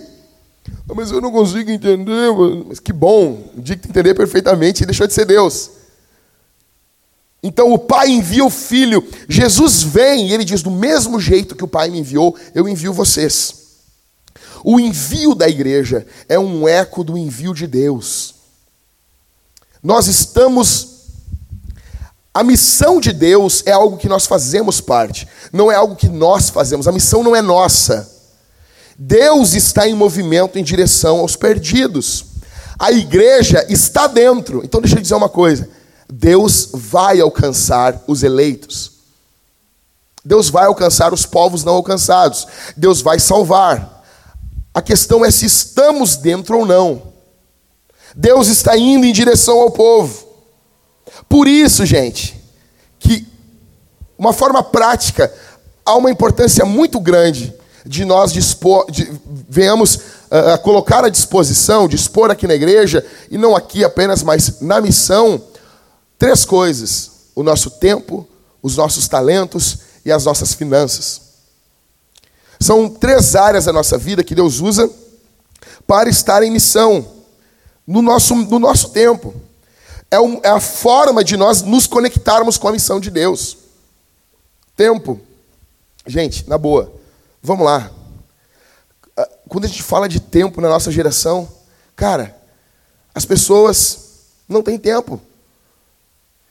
Ah, 0.87 0.93
mas 0.95 1.09
eu 1.09 1.19
não 1.19 1.31
consigo 1.31 1.71
entender. 1.71 2.29
Mas 2.67 2.79
que 2.79 2.93
bom. 2.93 3.51
O 3.57 3.59
dia 3.59 3.75
que 3.75 3.89
entender 3.89 4.13
perfeitamente, 4.13 4.85
deixou 4.85 5.07
de 5.07 5.13
ser 5.15 5.25
Deus. 5.25 5.71
Então 7.41 7.71
o 7.71 7.77
Pai 7.77 8.09
envia 8.09 8.43
o 8.43 8.49
Filho, 8.49 9.07
Jesus 9.29 9.83
vem 9.83 10.27
e 10.27 10.33
ele 10.33 10.43
diz: 10.43 10.61
do 10.61 10.71
mesmo 10.71 11.19
jeito 11.19 11.55
que 11.55 11.63
o 11.63 11.67
Pai 11.67 11.89
me 11.89 11.99
enviou, 11.99 12.35
eu 12.53 12.67
envio 12.67 12.91
vocês. 12.91 13.65
O 14.63 14.79
envio 14.79 15.35
da 15.35 15.47
igreja 15.47 16.07
é 16.27 16.39
um 16.39 16.67
eco 16.67 17.03
do 17.03 17.15
envio 17.15 17.53
de 17.53 17.67
Deus. 17.67 18.33
Nós 19.81 20.07
estamos. 20.07 20.95
A 22.33 22.43
missão 22.43 22.99
de 22.99 23.13
Deus 23.13 23.63
é 23.65 23.71
algo 23.71 23.95
que 23.95 24.09
nós 24.09 24.25
fazemos 24.25 24.81
parte, 24.81 25.25
não 25.53 25.71
é 25.71 25.75
algo 25.75 25.95
que 25.95 26.09
nós 26.09 26.49
fazemos. 26.49 26.87
A 26.87 26.91
missão 26.91 27.23
não 27.23 27.35
é 27.35 27.41
nossa. 27.41 28.11
Deus 28.97 29.53
está 29.53 29.87
em 29.87 29.93
movimento 29.93 30.57
em 30.57 30.63
direção 30.63 31.19
aos 31.19 31.35
perdidos. 31.35 32.25
A 32.79 32.91
igreja 32.91 33.65
está 33.69 34.07
dentro. 34.07 34.61
Então 34.65 34.81
deixa 34.81 34.97
eu 34.97 35.01
dizer 35.01 35.15
uma 35.15 35.29
coisa. 35.29 35.69
Deus 36.17 36.69
vai 36.73 37.19
alcançar 37.19 38.01
os 38.07 38.23
eleitos. 38.23 38.91
Deus 40.23 40.49
vai 40.49 40.65
alcançar 40.65 41.13
os 41.13 41.25
povos 41.25 41.65
não 41.65 41.73
alcançados. 41.73 42.47
Deus 42.77 43.01
vai 43.01 43.19
salvar. 43.19 44.01
A 44.73 44.81
questão 44.81 45.25
é 45.25 45.29
se 45.29 45.45
estamos 45.45 46.15
dentro 46.15 46.59
ou 46.59 46.65
não. 46.65 47.01
Deus 48.15 48.47
está 48.47 48.77
indo 48.77 49.05
em 49.05 49.11
direção 49.11 49.59
ao 49.59 49.71
povo. 49.71 50.25
Por 51.27 51.49
isso, 51.49 51.85
gente, 51.85 52.41
que 52.97 53.27
uma 54.17 54.31
forma 54.31 54.63
prática 54.63 55.33
há 55.85 55.95
uma 55.95 56.09
importância 56.09 56.63
muito 56.63 56.97
grande 56.97 57.53
de 57.85 58.05
nós 58.05 58.31
dispor, 58.31 58.89
de, 58.89 59.11
venhamos 59.49 59.95
uh, 59.95 60.57
colocar 60.63 61.03
à 61.03 61.09
disposição, 61.09 61.89
dispor 61.89 62.31
aqui 62.31 62.47
na 62.47 62.55
igreja, 62.55 63.05
e 63.29 63.37
não 63.37 63.53
aqui 63.53 63.83
apenas, 63.83 64.23
mas 64.23 64.61
na 64.61 64.79
missão, 64.79 65.43
três 66.17 66.45
coisas: 66.45 67.11
o 67.35 67.43
nosso 67.43 67.71
tempo, 67.71 68.27
os 68.61 68.77
nossos 68.77 69.07
talentos 69.07 69.79
e 70.03 70.11
as 70.11 70.25
nossas 70.25 70.53
finanças. 70.53 71.21
São 72.59 72.89
três 72.89 73.35
áreas 73.35 73.65
da 73.65 73.73
nossa 73.73 73.97
vida 73.97 74.23
que 74.23 74.35
Deus 74.35 74.59
usa 74.59 74.89
para 75.85 76.09
estar 76.09 76.41
em 76.43 76.51
missão 76.51 77.05
no 77.85 78.01
nosso, 78.01 78.35
no 78.35 78.59
nosso 78.59 78.89
tempo. 78.89 79.33
É, 80.09 80.19
um, 80.19 80.39
é 80.43 80.49
a 80.49 80.59
forma 80.59 81.23
de 81.23 81.35
nós 81.35 81.61
nos 81.61 81.87
conectarmos 81.87 82.57
com 82.57 82.67
a 82.67 82.71
missão 82.71 82.99
de 82.99 83.11
Deus. 83.11 83.57
Tempo. 84.75 85.19
Gente, 86.07 86.47
na 86.47 86.57
boa, 86.57 86.93
vamos 87.41 87.65
lá. 87.65 87.91
Ah, 89.17 89.29
quando 89.47 89.65
a 89.65 89.67
gente 89.67 89.83
fala 89.83 90.07
de 90.07 90.19
tempo 90.19 90.61
na 90.61 90.69
nossa 90.69 90.91
geração, 90.91 91.47
cara, 91.95 92.35
as 93.13 93.25
pessoas 93.25 93.99
não 94.47 94.61
têm 94.61 94.77
tempo. 94.77 95.19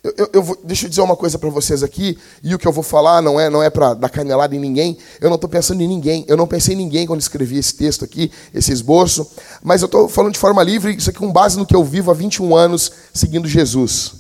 Eu, 0.04 0.12
eu, 0.18 0.30
eu 0.34 0.42
vou, 0.42 0.58
deixa 0.62 0.84
eu 0.84 0.90
dizer 0.90 1.00
uma 1.00 1.16
coisa 1.16 1.38
para 1.38 1.48
vocês 1.48 1.82
aqui, 1.82 2.18
e 2.42 2.54
o 2.54 2.58
que 2.58 2.68
eu 2.68 2.72
vou 2.72 2.84
falar 2.84 3.22
não 3.22 3.40
é, 3.40 3.48
não 3.48 3.62
é 3.62 3.70
para 3.70 3.94
dar 3.94 4.10
canelada 4.10 4.54
em 4.54 4.58
ninguém, 4.58 4.98
eu 5.18 5.30
não 5.30 5.36
estou 5.36 5.48
pensando 5.48 5.82
em 5.82 5.88
ninguém, 5.88 6.26
eu 6.28 6.36
não 6.36 6.46
pensei 6.46 6.74
em 6.74 6.76
ninguém 6.76 7.06
quando 7.06 7.22
escrevi 7.22 7.56
esse 7.56 7.74
texto 7.74 8.04
aqui, 8.04 8.30
esse 8.52 8.70
esboço, 8.70 9.26
mas 9.62 9.80
eu 9.80 9.86
estou 9.86 10.06
falando 10.06 10.34
de 10.34 10.38
forma 10.38 10.62
livre, 10.62 10.94
isso 10.94 11.08
aqui 11.08 11.18
com 11.18 11.32
base 11.32 11.56
no 11.56 11.64
que 11.64 11.74
eu 11.74 11.82
vivo 11.82 12.10
há 12.10 12.14
21 12.14 12.54
anos 12.54 12.92
seguindo 13.14 13.48
Jesus. 13.48 14.12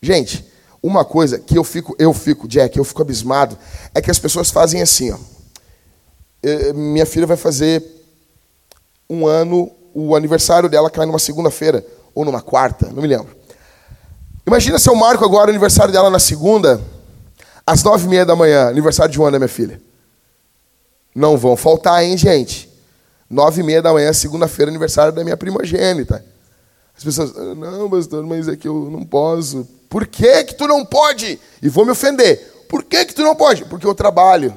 Gente, 0.00 0.46
uma 0.82 1.04
coisa 1.04 1.38
que 1.38 1.58
eu 1.58 1.62
fico, 1.62 1.94
eu 1.98 2.14
fico, 2.14 2.48
Jack, 2.48 2.78
eu 2.78 2.84
fico 2.84 3.02
abismado, 3.02 3.58
é 3.94 4.00
que 4.00 4.10
as 4.10 4.18
pessoas 4.18 4.50
fazem 4.50 4.80
assim, 4.80 5.10
ó. 5.10 5.18
Eh, 6.42 6.72
minha 6.72 7.04
filha 7.04 7.26
vai 7.26 7.36
fazer 7.36 7.84
um 9.10 9.26
ano, 9.26 9.70
o 9.92 10.16
aniversário 10.16 10.70
dela 10.70 10.88
cai 10.88 11.04
numa 11.04 11.18
segunda-feira, 11.18 11.84
ou 12.14 12.24
numa 12.24 12.40
quarta, 12.40 12.90
não 12.94 13.02
me 13.02 13.08
lembro. 13.08 13.37
Imagina 14.48 14.78
se 14.78 14.88
eu 14.88 14.94
marco 14.94 15.22
agora 15.26 15.48
o 15.48 15.50
aniversário 15.50 15.92
dela 15.92 16.08
na 16.08 16.18
segunda, 16.18 16.80
às 17.66 17.82
nove 17.82 18.06
e 18.06 18.08
meia 18.08 18.24
da 18.24 18.34
manhã, 18.34 18.66
aniversário 18.66 19.12
de 19.12 19.18
da 19.18 19.38
minha 19.38 19.46
filha. 19.46 19.78
Não 21.14 21.36
vão 21.36 21.54
faltar, 21.54 22.02
hein, 22.02 22.16
gente? 22.16 22.66
Nove 23.28 23.60
e 23.60 23.62
meia 23.62 23.82
da 23.82 23.92
manhã, 23.92 24.10
segunda-feira, 24.10 24.70
aniversário 24.70 25.12
da 25.12 25.22
minha 25.22 25.36
primogênita. 25.36 26.24
As 26.96 27.04
pessoas, 27.04 27.36
ah, 27.36 27.54
não, 27.54 27.90
pastor, 27.90 28.24
mas 28.24 28.48
é 28.48 28.56
que 28.56 28.66
eu 28.66 28.88
não 28.90 29.04
posso. 29.04 29.68
Por 29.86 30.06
que 30.06 30.44
que 30.44 30.54
tu 30.54 30.66
não 30.66 30.82
pode? 30.82 31.38
E 31.60 31.68
vou 31.68 31.84
me 31.84 31.90
ofender. 31.90 32.64
Por 32.70 32.82
que 32.84 33.04
que 33.04 33.14
tu 33.14 33.22
não 33.22 33.36
pode? 33.36 33.66
Porque 33.66 33.86
eu 33.86 33.94
trabalho. 33.94 34.56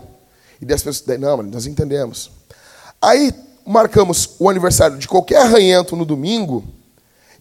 E 0.61 0.65
das 0.65 0.81
pessoas, 0.81 1.19
não, 1.19 1.43
nós 1.43 1.65
entendemos. 1.65 2.31
Aí 3.01 3.33
marcamos 3.67 4.35
o 4.39 4.49
aniversário 4.49 4.97
de 4.97 5.05
qualquer 5.05 5.41
arranhento 5.41 5.97
no 5.97 6.05
domingo, 6.05 6.63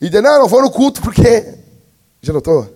e 0.00 0.08
diz, 0.08 0.20
não, 0.20 0.40
não 0.40 0.48
vou 0.48 0.62
no 0.62 0.70
culto 0.72 1.00
porque 1.00 1.60
já 2.22 2.32
notou? 2.32 2.68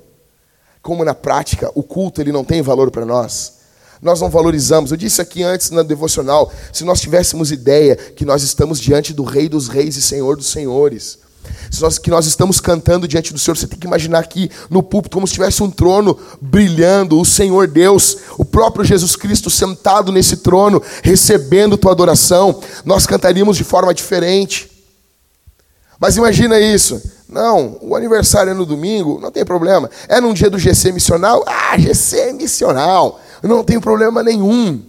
Como 0.82 1.04
na 1.04 1.14
prática 1.14 1.70
o 1.74 1.82
culto 1.82 2.20
ele 2.20 2.32
não 2.32 2.44
tem 2.44 2.62
valor 2.62 2.90
para 2.90 3.06
nós. 3.06 3.54
Nós 4.02 4.20
não 4.20 4.28
valorizamos. 4.28 4.90
Eu 4.90 4.96
disse 4.96 5.22
aqui 5.22 5.42
antes 5.42 5.70
na 5.70 5.82
devocional, 5.82 6.52
se 6.72 6.84
nós 6.84 7.00
tivéssemos 7.00 7.50
ideia 7.50 7.96
que 7.96 8.24
nós 8.24 8.42
estamos 8.42 8.78
diante 8.78 9.12
do 9.14 9.24
Rei 9.24 9.48
dos 9.48 9.68
Reis 9.68 9.96
e 9.96 10.02
Senhor 10.02 10.36
dos 10.36 10.48
Senhores, 10.48 11.18
se 11.70 11.80
nós, 11.82 11.98
que 11.98 12.10
nós 12.10 12.26
estamos 12.26 12.60
cantando 12.60 13.08
diante 13.08 13.32
do 13.32 13.38
Senhor, 13.38 13.56
você 13.56 13.66
tem 13.66 13.78
que 13.78 13.86
imaginar 13.86 14.18
aqui 14.18 14.50
no 14.70 14.82
púlpito 14.82 15.16
como 15.16 15.26
se 15.26 15.34
tivesse 15.34 15.62
um 15.62 15.70
trono 15.70 16.18
brilhando, 16.40 17.18
o 17.18 17.24
Senhor 17.24 17.66
Deus, 17.66 18.18
o 18.38 18.44
próprio 18.44 18.84
Jesus 18.84 19.16
Cristo 19.16 19.50
sentado 19.50 20.12
nesse 20.12 20.38
trono, 20.38 20.82
recebendo 21.02 21.76
tua 21.76 21.92
adoração. 21.92 22.60
Nós 22.84 23.06
cantaríamos 23.06 23.56
de 23.56 23.64
forma 23.64 23.92
diferente. 23.92 24.70
Mas 25.98 26.16
imagina 26.16 26.58
isso. 26.60 27.00
Não, 27.34 27.76
o 27.80 27.96
aniversário 27.96 28.52
é 28.52 28.54
no 28.54 28.64
domingo, 28.64 29.18
não 29.20 29.28
tem 29.28 29.44
problema. 29.44 29.90
É 30.06 30.20
num 30.20 30.32
dia 30.32 30.48
do 30.48 30.56
GC 30.56 30.92
missional? 30.92 31.42
Ah, 31.48 31.76
GC 31.76 32.32
missional. 32.32 33.18
Não 33.42 33.64
tem 33.64 33.80
problema 33.80 34.22
nenhum. 34.22 34.80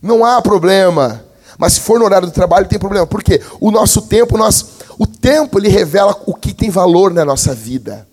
Não 0.00 0.24
há 0.24 0.40
problema. 0.40 1.22
Mas 1.58 1.74
se 1.74 1.80
for 1.80 1.98
no 1.98 2.06
horário 2.06 2.26
do 2.26 2.32
trabalho, 2.32 2.66
tem 2.66 2.78
problema. 2.78 3.06
Por 3.06 3.22
quê? 3.22 3.42
O 3.60 3.70
nosso 3.70 4.00
tempo, 4.00 4.38
nós, 4.38 4.68
o 4.98 5.06
tempo 5.06 5.58
ele 5.58 5.68
revela 5.68 6.18
o 6.24 6.32
que 6.34 6.54
tem 6.54 6.70
valor 6.70 7.12
na 7.12 7.26
nossa 7.26 7.54
vida. 7.54 8.08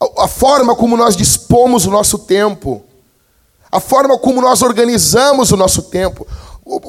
A, 0.00 0.22
a 0.22 0.28
forma 0.28 0.76
como 0.76 0.96
nós 0.96 1.16
dispomos 1.16 1.84
o 1.84 1.90
nosso 1.90 2.16
tempo. 2.16 2.80
A 3.72 3.80
forma 3.80 4.16
como 4.20 4.40
nós 4.40 4.62
organizamos 4.62 5.50
o 5.50 5.56
nosso 5.56 5.82
tempo. 5.82 6.24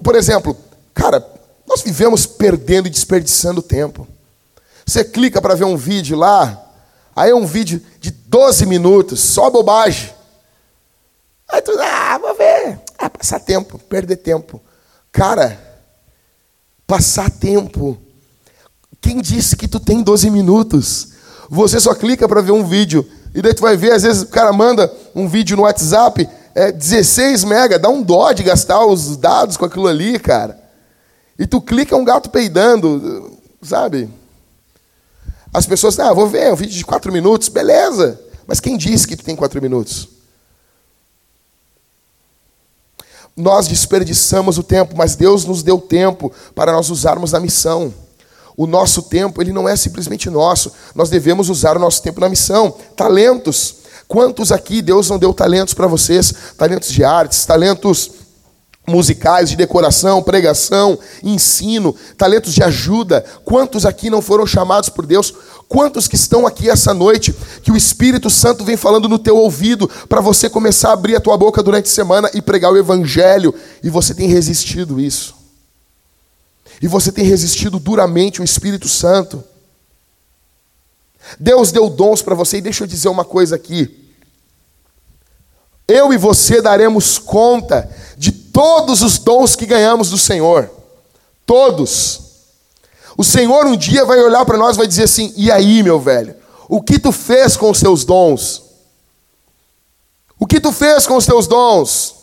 Por 0.03 0.13
exemplo, 0.13 0.55
cara, 0.93 1.25
nós 1.67 1.81
vivemos 1.81 2.25
perdendo 2.25 2.87
e 2.87 2.91
desperdiçando 2.91 3.61
tempo. 3.61 4.07
Você 4.85 5.03
clica 5.03 5.41
para 5.41 5.55
ver 5.55 5.63
um 5.63 5.77
vídeo 5.77 6.17
lá, 6.17 6.61
aí 7.15 7.31
é 7.31 7.35
um 7.35 7.45
vídeo 7.45 7.81
de 7.99 8.11
12 8.11 8.65
minutos, 8.65 9.19
só 9.19 9.49
bobagem. 9.49 10.11
Aí 11.49 11.61
tu, 11.61 11.71
ah, 11.79 12.17
vou 12.17 12.35
ver. 12.35 12.79
Ah, 12.97 13.09
passar 13.09 13.39
tempo, 13.39 13.77
perder 13.77 14.17
tempo. 14.17 14.61
Cara, 15.11 15.59
passar 16.85 17.29
tempo. 17.29 17.97
Quem 18.99 19.21
disse 19.21 19.55
que 19.55 19.67
tu 19.67 19.79
tem 19.79 20.01
12 20.01 20.29
minutos? 20.29 21.09
Você 21.49 21.79
só 21.79 21.93
clica 21.93 22.27
para 22.27 22.41
ver 22.41 22.51
um 22.51 22.65
vídeo. 22.65 23.07
E 23.35 23.41
daí 23.41 23.53
tu 23.53 23.61
vai 23.61 23.75
ver, 23.75 23.91
às 23.91 24.03
vezes 24.03 24.23
o 24.23 24.27
cara 24.27 24.53
manda 24.53 24.91
um 25.15 25.27
vídeo 25.27 25.57
no 25.57 25.63
WhatsApp, 25.63 26.27
é 26.55 26.71
16 26.71 27.43
mega, 27.43 27.79
dá 27.79 27.89
um 27.89 28.01
dó 28.01 28.31
de 28.31 28.43
gastar 28.43 28.85
os 28.85 29.17
dados 29.17 29.57
com 29.57 29.65
aquilo 29.65 29.87
ali, 29.87 30.19
cara. 30.19 30.62
E 31.37 31.47
tu 31.47 31.59
clica 31.61 31.95
um 31.95 32.03
gato 32.03 32.29
peidando, 32.29 33.37
sabe? 33.61 34.09
As 35.53 35.65
pessoas, 35.65 35.99
ah, 35.99 36.13
vou 36.13 36.27
ver, 36.27 36.51
um 36.51 36.55
vídeo 36.55 36.75
de 36.75 36.85
quatro 36.85 37.11
minutos, 37.11 37.47
beleza. 37.47 38.19
Mas 38.47 38.59
quem 38.59 38.77
disse 38.77 39.07
que 39.07 39.15
tu 39.15 39.23
tem 39.23 39.35
quatro 39.35 39.61
minutos? 39.61 40.07
Nós 43.35 43.67
desperdiçamos 43.67 44.57
o 44.57 44.63
tempo, 44.63 44.95
mas 44.95 45.15
Deus 45.15 45.45
nos 45.45 45.63
deu 45.63 45.79
tempo 45.79 46.31
para 46.53 46.71
nós 46.71 46.89
usarmos 46.89 47.31
na 47.31 47.39
missão. 47.39 47.93
O 48.55 48.67
nosso 48.67 49.03
tempo, 49.03 49.41
ele 49.41 49.51
não 49.51 49.67
é 49.67 49.75
simplesmente 49.75 50.29
nosso. 50.29 50.71
Nós 50.93 51.09
devemos 51.09 51.49
usar 51.49 51.75
o 51.75 51.79
nosso 51.79 52.01
tempo 52.03 52.19
na 52.19 52.29
missão. 52.29 52.71
Talentos. 52.95 53.77
Quantos 54.07 54.51
aqui 54.51 54.81
Deus 54.81 55.09
não 55.09 55.17
deu 55.17 55.33
talentos 55.33 55.73
para 55.73 55.87
vocês? 55.87 56.33
Talentos 56.55 56.91
de 56.91 57.03
artes, 57.03 57.45
talentos 57.45 58.11
musicais, 58.85 59.49
de 59.49 59.55
decoração, 59.55 60.21
pregação, 60.21 60.99
ensino, 61.23 61.95
talentos 62.17 62.53
de 62.53 62.61
ajuda. 62.61 63.23
Quantos 63.45 63.85
aqui 63.85 64.09
não 64.09 64.21
foram 64.21 64.45
chamados 64.45 64.89
por 64.89 65.05
Deus? 65.05 65.33
Quantos 65.67 66.07
que 66.07 66.15
estão 66.15 66.45
aqui 66.45 66.69
essa 66.69 66.93
noite 66.93 67.33
que 67.63 67.71
o 67.71 67.77
Espírito 67.77 68.29
Santo 68.29 68.63
vem 68.63 68.77
falando 68.77 69.07
no 69.07 69.17
teu 69.17 69.37
ouvido 69.37 69.89
para 70.07 70.21
você 70.21 70.49
começar 70.49 70.89
a 70.89 70.93
abrir 70.93 71.15
a 71.15 71.21
tua 71.21 71.37
boca 71.37 71.63
durante 71.63 71.85
a 71.85 71.93
semana 71.93 72.29
e 72.33 72.41
pregar 72.41 72.71
o 72.71 72.77
evangelho 72.77 73.53
e 73.81 73.89
você 73.89 74.13
tem 74.13 74.27
resistido 74.27 74.99
isso? 74.99 75.35
E 76.81 76.87
você 76.87 77.11
tem 77.11 77.23
resistido 77.23 77.79
duramente 77.79 78.41
o 78.41 78.43
Espírito 78.43 78.89
Santo? 78.89 79.43
Deus 81.39 81.71
deu 81.71 81.89
dons 81.89 82.21
para 82.21 82.35
você 82.35 82.57
e 82.57 82.61
deixa 82.61 82.83
eu 82.83 82.87
dizer 82.87 83.07
uma 83.07 83.23
coisa 83.23 83.55
aqui. 83.55 84.03
Eu 85.87 86.13
e 86.13 86.17
você 86.17 86.61
daremos 86.61 87.17
conta 87.17 87.89
de 88.17 88.42
todos 88.53 89.01
os 89.01 89.17
dons 89.17 89.55
que 89.55 89.65
ganhamos 89.65 90.11
do 90.11 90.17
Senhor. 90.17 90.69
Todos. 91.45 92.21
O 93.17 93.23
Senhor 93.23 93.65
um 93.65 93.75
dia 93.75 94.05
vai 94.05 94.19
olhar 94.19 94.45
para 94.45 94.57
nós 94.57 94.75
e 94.75 94.77
vai 94.77 94.87
dizer 94.87 95.03
assim: 95.03 95.33
e 95.35 95.51
aí, 95.51 95.81
meu 95.83 95.99
velho? 95.99 96.35
O 96.69 96.81
que 96.81 96.97
tu 96.97 97.11
fez 97.11 97.57
com 97.57 97.69
os 97.69 97.79
teus 97.79 98.05
dons? 98.05 98.61
O 100.39 100.45
que 100.45 100.59
tu 100.59 100.71
fez 100.71 101.05
com 101.05 101.17
os 101.17 101.25
teus 101.25 101.47
dons? 101.47 102.15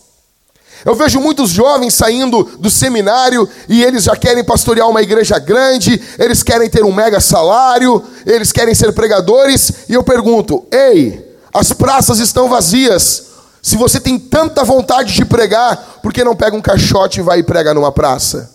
Eu 0.85 0.95
vejo 0.95 1.21
muitos 1.21 1.51
jovens 1.51 1.93
saindo 1.93 2.43
do 2.59 2.71
seminário 2.71 3.47
e 3.69 3.83
eles 3.83 4.05
já 4.05 4.17
querem 4.17 4.43
pastorear 4.43 4.89
uma 4.89 5.03
igreja 5.03 5.39
grande, 5.39 6.01
eles 6.19 6.43
querem 6.43 6.71
ter 6.71 6.85
um 6.85 6.93
mega 6.93 7.21
salário, 7.21 8.03
eles 8.25 8.51
querem 8.51 8.75
ser 8.75 8.93
pregadores, 8.93 9.73
e 9.89 9.95
eu 9.95 10.03
pergunto: 10.03 10.65
ei, 10.71 11.37
as 11.53 11.73
praças 11.73 12.19
estão 12.19 12.49
vazias. 12.49 13.30
Se 13.63 13.77
você 13.77 14.01
tem 14.01 14.19
tanta 14.19 14.65
vontade 14.65 15.13
de 15.13 15.25
pregar, 15.25 16.01
por 16.03 16.13
que 16.13 16.25
não 16.25 16.37
pega 16.37 16.57
um 16.57 16.63
caixote 16.63 17.21
e 17.21 17.23
vai 17.23 17.41
e 17.41 17.43
prega 17.43 17.75
numa 17.75 17.93
praça? 17.93 18.51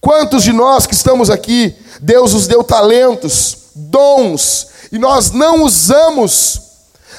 Quantos 0.00 0.42
de 0.42 0.52
nós 0.52 0.86
que 0.86 0.94
estamos 0.94 1.30
aqui, 1.30 1.74
Deus 2.00 2.34
nos 2.34 2.46
deu 2.46 2.62
talentos, 2.62 3.56
dons, 3.74 4.66
e 4.92 4.98
nós 4.98 5.30
não 5.30 5.62
usamos, 5.64 6.60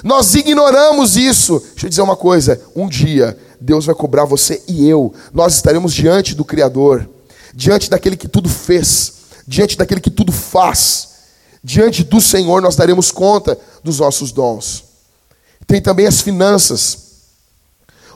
nós 0.03 0.35
ignoramos 0.35 1.17
isso. 1.17 1.59
Deixa 1.71 1.87
eu 1.87 1.89
dizer 1.89 2.01
uma 2.01 2.15
coisa: 2.15 2.61
um 2.75 2.87
dia 2.87 3.37
Deus 3.59 3.85
vai 3.85 3.95
cobrar 3.95 4.25
você 4.25 4.61
e 4.67 4.87
eu. 4.87 5.13
Nós 5.33 5.55
estaremos 5.55 5.93
diante 5.93 6.35
do 6.35 6.45
Criador, 6.45 7.09
diante 7.53 7.89
daquele 7.89 8.15
que 8.15 8.27
tudo 8.27 8.49
fez, 8.49 9.13
diante 9.47 9.77
daquele 9.77 9.99
que 10.01 10.11
tudo 10.11 10.31
faz. 10.31 11.15
Diante 11.63 12.03
do 12.03 12.21
Senhor 12.21 12.61
nós 12.61 12.75
daremos 12.75 13.11
conta 13.11 13.57
dos 13.83 13.99
nossos 13.99 14.31
dons. 14.31 14.83
Tem 15.67 15.81
também 15.81 16.07
as 16.07 16.21
finanças. 16.21 17.05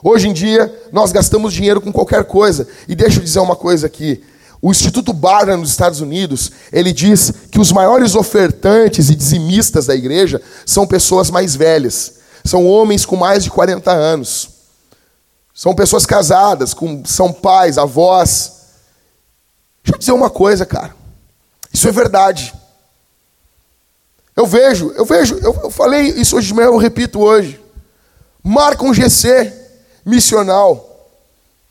Hoje 0.02 0.28
em 0.28 0.32
dia 0.32 0.74
nós 0.92 1.12
gastamos 1.12 1.52
dinheiro 1.52 1.80
com 1.80 1.92
qualquer 1.92 2.24
coisa. 2.24 2.66
E 2.88 2.94
deixa 2.94 3.18
eu 3.18 3.24
dizer 3.24 3.40
uma 3.40 3.56
coisa 3.56 3.86
aqui. 3.86 4.22
O 4.62 4.70
Instituto 4.70 5.12
Barna 5.12 5.56
nos 5.56 5.70
Estados 5.70 6.00
Unidos, 6.00 6.52
ele 6.70 6.92
diz 6.92 7.32
que 7.50 7.58
os 7.58 7.72
maiores 7.72 8.14
ofertantes 8.14 9.08
e 9.08 9.14
dizimistas 9.14 9.86
da 9.86 9.94
igreja 9.94 10.40
são 10.66 10.86
pessoas 10.86 11.30
mais 11.30 11.56
velhas. 11.56 12.14
São 12.44 12.66
homens 12.66 13.06
com 13.06 13.16
mais 13.16 13.42
de 13.42 13.50
40 13.50 13.90
anos. 13.90 14.50
São 15.54 15.74
pessoas 15.74 16.06
casadas, 16.06 16.74
com, 16.74 17.02
são 17.04 17.32
pais, 17.32 17.78
avós. 17.78 18.52
Deixa 19.82 19.94
eu 19.94 19.98
dizer 19.98 20.12
uma 20.12 20.30
coisa, 20.30 20.66
cara. 20.66 20.94
Isso 21.72 21.88
é 21.88 21.92
verdade. 21.92 22.54
Eu 24.36 24.46
vejo, 24.46 24.92
eu 24.96 25.04
vejo, 25.04 25.38
eu, 25.38 25.70
falei 25.70 26.08
isso 26.10 26.36
hoje 26.36 26.48
de 26.48 26.54
manhã, 26.54 26.68
eu 26.68 26.76
repito 26.76 27.20
hoje. 27.20 27.60
Marca 28.42 28.84
um 28.84 28.94
GC 28.94 29.52
missional, 30.04 31.08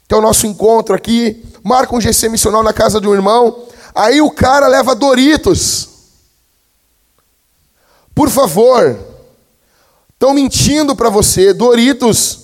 que 0.07 0.13
é 0.13 0.17
o 0.17 0.21
nosso 0.21 0.45
encontro 0.45 0.95
aqui. 0.95 1.43
Marca 1.63 1.95
um 1.95 2.01
GC 2.01 2.29
missional 2.29 2.61
na 2.61 2.73
casa 2.73 3.01
de 3.01 3.07
um 3.07 3.13
irmão. 3.13 3.65
Aí 3.95 4.21
o 4.21 4.29
cara 4.29 4.67
leva 4.67 4.93
Doritos. 4.93 5.89
Por 8.13 8.29
favor, 8.29 8.99
estão 10.13 10.33
mentindo 10.33 10.95
para 10.95 11.09
você. 11.09 11.53
Doritos 11.53 12.39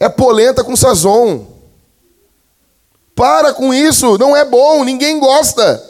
é 0.00 0.08
polenta 0.08 0.64
com 0.64 0.74
sazon. 0.74 1.46
Para 3.14 3.52
com 3.52 3.74
isso, 3.74 4.16
não 4.16 4.36
é 4.36 4.44
bom, 4.44 4.84
ninguém 4.84 5.18
gosta. 5.18 5.87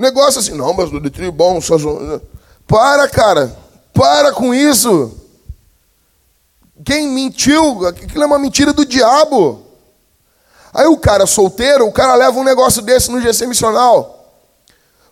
Negócio 0.00 0.40
assim, 0.40 0.54
não, 0.54 0.72
mas 0.72 0.88
o 0.88 0.92
Doritos 0.92 1.20
é 1.20 1.30
bom, 1.30 1.60
sazon. 1.60 2.22
Para, 2.66 3.06
cara, 3.06 3.54
para 3.92 4.32
com 4.32 4.54
isso. 4.54 5.12
Quem 6.82 7.06
mentiu, 7.06 7.86
aquilo 7.86 8.22
é 8.22 8.26
uma 8.26 8.38
mentira 8.38 8.72
do 8.72 8.86
diabo. 8.86 9.60
Aí 10.72 10.86
o 10.86 10.96
cara 10.96 11.26
solteiro, 11.26 11.86
o 11.86 11.92
cara 11.92 12.14
leva 12.14 12.38
um 12.38 12.44
negócio 12.44 12.80
desse 12.80 13.10
no 13.10 13.20
GC 13.20 13.46
missional. 13.46 14.40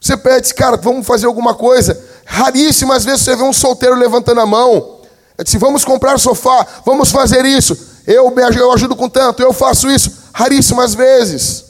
Você 0.01 0.17
pede, 0.17 0.55
cara, 0.55 0.79
vamos 0.79 1.07
fazer 1.07 1.27
alguma 1.27 1.55
coisa. 1.55 2.03
Raríssimas 2.25 3.05
vezes 3.05 3.21
você 3.21 3.37
vê 3.37 3.43
um 3.43 3.53
solteiro 3.53 3.95
levantando 3.95 4.41
a 4.41 4.47
mão. 4.47 5.01
Eu 5.37 5.45
disse, 5.45 5.59
vamos 5.59 5.85
comprar 5.85 6.19
sofá, 6.19 6.67
vamos 6.87 7.11
fazer 7.11 7.45
isso. 7.45 7.77
Eu, 8.07 8.35
eu 8.57 8.73
ajudo 8.73 8.97
com 8.97 9.07
tanto, 9.07 9.43
eu 9.43 9.53
faço 9.53 9.91
isso. 9.91 10.11
Raríssimas 10.33 10.95
vezes. 10.95 11.68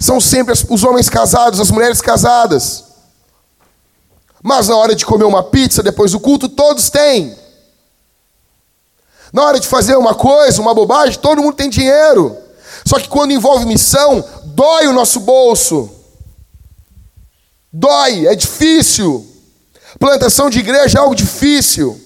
São 0.00 0.20
sempre 0.20 0.54
os 0.68 0.82
homens 0.82 1.08
casados, 1.08 1.60
as 1.60 1.70
mulheres 1.70 2.00
casadas. 2.00 2.84
Mas 4.42 4.68
na 4.68 4.76
hora 4.76 4.94
de 4.94 5.04
comer 5.04 5.24
uma 5.24 5.42
pizza 5.42 5.82
depois 5.82 6.12
do 6.12 6.18
culto, 6.18 6.48
todos 6.48 6.88
têm. 6.88 7.36
Na 9.32 9.44
hora 9.44 9.60
de 9.60 9.68
fazer 9.68 9.96
uma 9.96 10.14
coisa, 10.14 10.60
uma 10.60 10.74
bobagem, 10.74 11.20
todo 11.20 11.42
mundo 11.42 11.54
tem 11.54 11.68
dinheiro. 11.68 12.36
Só 12.84 12.98
que 12.98 13.08
quando 13.08 13.32
envolve 13.32 13.66
missão, 13.66 14.24
dói 14.46 14.86
o 14.88 14.92
nosso 14.92 15.20
bolso. 15.20 15.90
Dói, 17.72 18.26
é 18.26 18.34
difícil. 18.34 19.26
Plantação 19.98 20.48
de 20.48 20.58
igreja 20.58 20.98
é 20.98 21.00
algo 21.00 21.14
difícil 21.14 22.00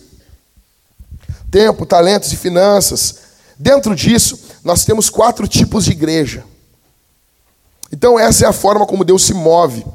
tempo, 1.55 1.87
talentos 1.87 2.33
e 2.33 2.37
finanças. 2.37 3.15
Dentro 3.57 3.95
disso, 3.95 4.37
nós 4.65 4.85
temos 4.85 5.09
quatro 5.09 5.47
tipos 5.47 5.85
de 5.85 5.93
igreja. 5.93 6.43
Então, 7.95 8.19
essa 8.19 8.45
é 8.45 8.49
a 8.49 8.53
forma 8.53 8.85
como 8.85 9.05
Deus 9.05 9.23
se 9.23 9.33
move. 9.33 9.87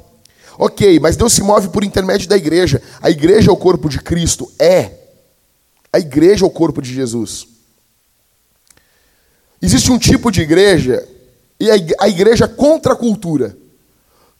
Ok, 0.57 1.01
mas 1.01 1.17
Deus 1.17 1.33
se 1.33 1.43
move 1.43 1.67
por 1.67 1.83
intermédio 1.83 2.29
da 2.29 2.37
igreja. 2.37 2.81
A 3.01 3.09
igreja 3.09 3.49
é 3.49 3.53
o 3.53 3.57
corpo 3.57 3.89
de 3.89 3.99
Cristo? 3.99 4.49
É. 4.57 4.93
A 5.91 5.99
igreja 5.99 6.45
é 6.45 6.47
o 6.47 6.49
corpo 6.49 6.81
de 6.81 6.93
Jesus. 6.93 7.45
Existe 9.61 9.91
um 9.91 9.99
tipo 9.99 10.31
de 10.31 10.39
igreja, 10.39 11.05
e 11.59 11.69
a 11.69 12.07
igreja 12.07 12.47
contra 12.47 12.93
a 12.93 12.95
cultura. 12.95 13.57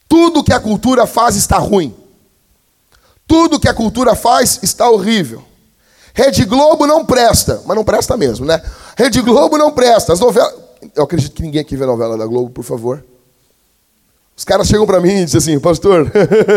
Tudo 0.08 0.42
que 0.42 0.54
a 0.54 0.60
cultura 0.62 1.06
faz 1.06 1.36
está 1.36 1.58
ruim. 1.58 1.94
Tudo 3.28 3.60
que 3.60 3.68
a 3.68 3.74
cultura 3.74 4.16
faz 4.16 4.60
está 4.64 4.90
horrível. 4.90 5.44
Rede 6.14 6.46
Globo 6.46 6.88
não 6.88 7.06
presta, 7.06 7.62
mas 7.66 7.76
não 7.76 7.84
presta 7.84 8.16
mesmo, 8.16 8.46
né? 8.46 8.62
Rede 8.98 9.22
Globo 9.22 9.58
não 9.58 9.74
presta. 9.74 10.14
As 10.14 10.20
novelas. 10.22 10.56
Eu 10.96 11.04
acredito 11.04 11.34
que 11.34 11.42
ninguém 11.42 11.60
aqui 11.60 11.76
vê 11.76 11.86
novela 11.86 12.18
da 12.18 12.26
Globo, 12.26 12.52
por 12.52 12.64
favor. 12.64 13.04
Os 14.40 14.46
caras 14.46 14.70
chegam 14.70 14.86
para 14.86 15.02
mim 15.02 15.10
e 15.10 15.26
dizem 15.26 15.38
assim, 15.38 15.60
pastor, 15.60 16.10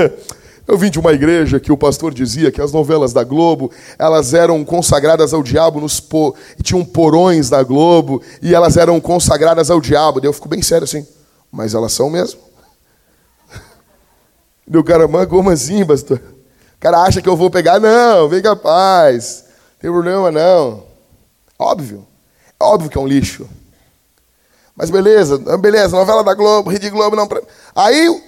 eu 0.69 0.79
vim 0.79 0.89
de 0.89 1.01
uma 1.01 1.13
igreja 1.13 1.59
que 1.59 1.73
o 1.73 1.77
pastor 1.77 2.15
dizia 2.15 2.53
que 2.53 2.61
as 2.61 2.71
novelas 2.71 3.13
da 3.13 3.25
Globo, 3.25 3.73
elas 3.99 4.35
eram 4.35 4.65
consagradas 4.65 5.35
ao 5.35 5.43
diabo 5.43 5.81
nos 5.81 5.99
po... 5.99 6.33
tinham 6.63 6.85
porões 6.85 7.51
da 7.51 7.61
Globo 7.65 8.23
e 8.41 8.55
elas 8.55 8.77
eram 8.77 9.01
consagradas 9.01 9.69
ao 9.69 9.81
diabo. 9.81 10.21
Daí 10.21 10.29
eu 10.29 10.33
fico 10.33 10.49
bem 10.49 10.63
sério 10.63 10.85
assim, 10.85 11.05
mas 11.51 11.75
elas 11.75 11.93
são 11.93 12.09
mesmo? 12.09 12.39
Meu 14.65 14.85
cara, 14.85 15.09
mano, 15.09 15.27
como 15.27 15.51
assim, 15.51 15.85
pastor? 15.85 16.19
O 16.77 16.79
cara 16.79 17.03
acha 17.03 17.21
que 17.21 17.29
eu 17.29 17.37
vou 17.37 17.51
pegar? 17.51 17.81
Não, 17.81 18.29
vem 18.29 18.41
capaz 18.41 19.47
tem 19.81 19.91
problema 19.91 20.31
não. 20.31 20.85
Óbvio. 21.59 22.07
É 22.61 22.63
óbvio 22.63 22.89
que 22.89 22.97
é 22.97 23.01
um 23.01 23.09
lixo. 23.09 23.49
Mas 24.83 24.91
beleza, 24.91 25.39
beleza, 25.59 25.97
novela 25.97 26.25
da 26.25 26.35
Globo, 26.35 26.69
Rede 26.69 26.91
Globo 26.91 27.15
não. 27.15 27.29
Aí 27.73 28.21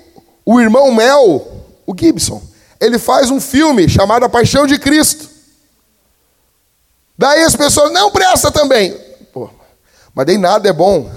o 0.46 0.60
irmão 0.60 0.94
Mel, 0.94 1.44
o 1.84 1.92
Gibson, 1.98 2.40
ele 2.80 2.96
faz 2.96 3.28
um 3.28 3.40
filme 3.40 3.88
chamado 3.88 4.24
A 4.24 4.28
Paixão 4.28 4.64
de 4.64 4.78
Cristo. 4.78 5.28
Daí 7.18 7.42
as 7.42 7.56
pessoas, 7.56 7.92
não 7.92 8.08
presta 8.12 8.52
também. 8.52 8.96
Pô, 9.32 9.50
mas 10.14 10.26
daí 10.26 10.38
nada 10.38 10.68
é 10.68 10.72
bom. 10.72 11.10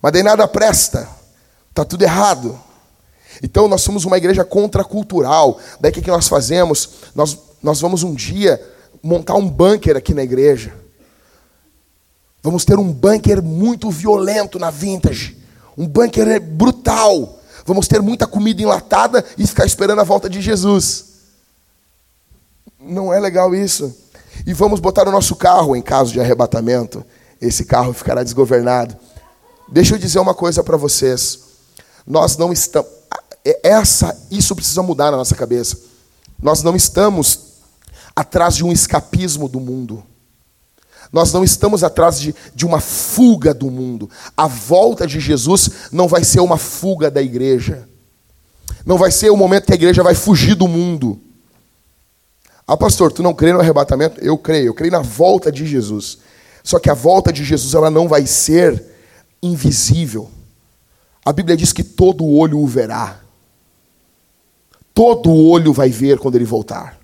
Mas 0.00 0.12
daí 0.12 0.22
nada 0.22 0.46
presta. 0.46 1.08
Está 1.70 1.84
tudo 1.84 2.02
errado. 2.02 2.56
Então 3.42 3.66
nós 3.66 3.82
somos 3.82 4.04
uma 4.04 4.16
igreja 4.16 4.44
contracultural. 4.44 5.58
Daí 5.80 5.90
o 5.90 5.94
que, 5.94 6.02
que 6.02 6.10
nós 6.12 6.28
fazemos? 6.28 6.88
Nós, 7.16 7.36
nós 7.60 7.80
vamos 7.80 8.04
um 8.04 8.14
dia 8.14 8.64
montar 9.02 9.34
um 9.34 9.48
bunker 9.48 9.96
aqui 9.96 10.14
na 10.14 10.22
igreja. 10.22 10.72
Vamos 12.44 12.66
ter 12.66 12.78
um 12.78 12.92
bunker 12.92 13.42
muito 13.42 13.90
violento 13.90 14.58
na 14.58 14.68
vintage. 14.68 15.34
Um 15.78 15.88
bunker 15.88 16.38
brutal. 16.42 17.40
Vamos 17.64 17.88
ter 17.88 18.02
muita 18.02 18.26
comida 18.26 18.60
enlatada 18.60 19.24
e 19.38 19.46
ficar 19.46 19.64
esperando 19.64 20.02
a 20.02 20.04
volta 20.04 20.28
de 20.28 20.42
Jesus. 20.42 21.06
Não 22.78 23.10
é 23.10 23.18
legal 23.18 23.54
isso. 23.54 23.96
E 24.46 24.52
vamos 24.52 24.78
botar 24.78 25.08
o 25.08 25.10
nosso 25.10 25.34
carro 25.36 25.74
em 25.74 25.80
caso 25.80 26.12
de 26.12 26.20
arrebatamento. 26.20 27.02
Esse 27.40 27.64
carro 27.64 27.94
ficará 27.94 28.22
desgovernado. 28.22 28.94
Deixa 29.66 29.94
eu 29.94 29.98
dizer 29.98 30.18
uma 30.18 30.34
coisa 30.34 30.62
para 30.62 30.76
vocês. 30.76 31.38
Nós 32.06 32.36
não 32.36 32.52
estamos. 32.52 32.90
Essa, 33.62 34.14
isso 34.30 34.54
precisa 34.54 34.82
mudar 34.82 35.10
na 35.10 35.16
nossa 35.16 35.34
cabeça. 35.34 35.78
Nós 36.42 36.62
não 36.62 36.76
estamos 36.76 37.40
atrás 38.14 38.54
de 38.54 38.62
um 38.62 38.70
escapismo 38.70 39.48
do 39.48 39.60
mundo. 39.60 40.04
Nós 41.12 41.32
não 41.32 41.44
estamos 41.44 41.84
atrás 41.84 42.18
de, 42.20 42.34
de 42.54 42.66
uma 42.66 42.80
fuga 42.80 43.54
do 43.54 43.70
mundo. 43.70 44.08
A 44.36 44.46
volta 44.46 45.06
de 45.06 45.20
Jesus 45.20 45.70
não 45.92 46.08
vai 46.08 46.24
ser 46.24 46.40
uma 46.40 46.58
fuga 46.58 47.10
da 47.10 47.22
igreja. 47.22 47.88
Não 48.84 48.98
vai 48.98 49.10
ser 49.10 49.30
o 49.30 49.36
momento 49.36 49.66
que 49.66 49.72
a 49.72 49.76
igreja 49.76 50.02
vai 50.02 50.14
fugir 50.14 50.54
do 50.54 50.68
mundo. 50.68 51.20
Ah, 52.66 52.76
pastor, 52.76 53.12
tu 53.12 53.22
não 53.22 53.34
crê 53.34 53.52
no 53.52 53.60
arrebatamento? 53.60 54.20
Eu 54.20 54.38
creio, 54.38 54.66
eu 54.66 54.74
creio 54.74 54.92
na 54.92 55.02
volta 55.02 55.52
de 55.52 55.66
Jesus. 55.66 56.18
Só 56.62 56.78
que 56.78 56.88
a 56.88 56.94
volta 56.94 57.32
de 57.32 57.44
Jesus 57.44 57.74
ela 57.74 57.90
não 57.90 58.08
vai 58.08 58.26
ser 58.26 58.82
invisível. 59.42 60.30
A 61.24 61.32
Bíblia 61.32 61.56
diz 61.56 61.72
que 61.72 61.84
todo 61.84 62.26
olho 62.26 62.58
o 62.58 62.66
verá. 62.66 63.20
Todo 64.94 65.34
olho 65.34 65.72
vai 65.72 65.90
ver 65.90 66.18
quando 66.18 66.36
ele 66.36 66.44
voltar. 66.44 66.98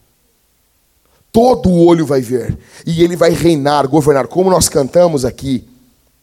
Todo 1.33 1.73
olho 1.73 2.05
vai 2.05 2.21
ver. 2.21 2.59
E 2.87 3.03
ele 3.03 3.17
vai 3.17 3.31
reinar, 3.31 3.87
governar. 3.87 4.27
Como 4.27 4.51
nós 4.51 4.69
cantamos 4.69 5.25
aqui, 5.25 5.69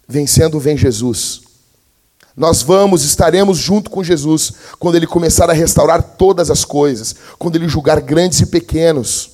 vencendo 0.07 0.59
vem 0.59 0.77
Jesus. 0.77 1.41
Nós 2.35 2.61
vamos, 2.61 3.03
estaremos 3.03 3.57
junto 3.57 3.89
com 3.89 4.03
Jesus 4.03 4.53
quando 4.77 4.95
ele 4.95 5.07
começar 5.07 5.49
a 5.49 5.53
restaurar 5.53 6.03
todas 6.03 6.51
as 6.51 6.63
coisas, 6.63 7.15
quando 7.39 7.55
ele 7.55 7.67
julgar 7.67 7.99
grandes 7.99 8.41
e 8.41 8.45
pequenos. 8.45 9.31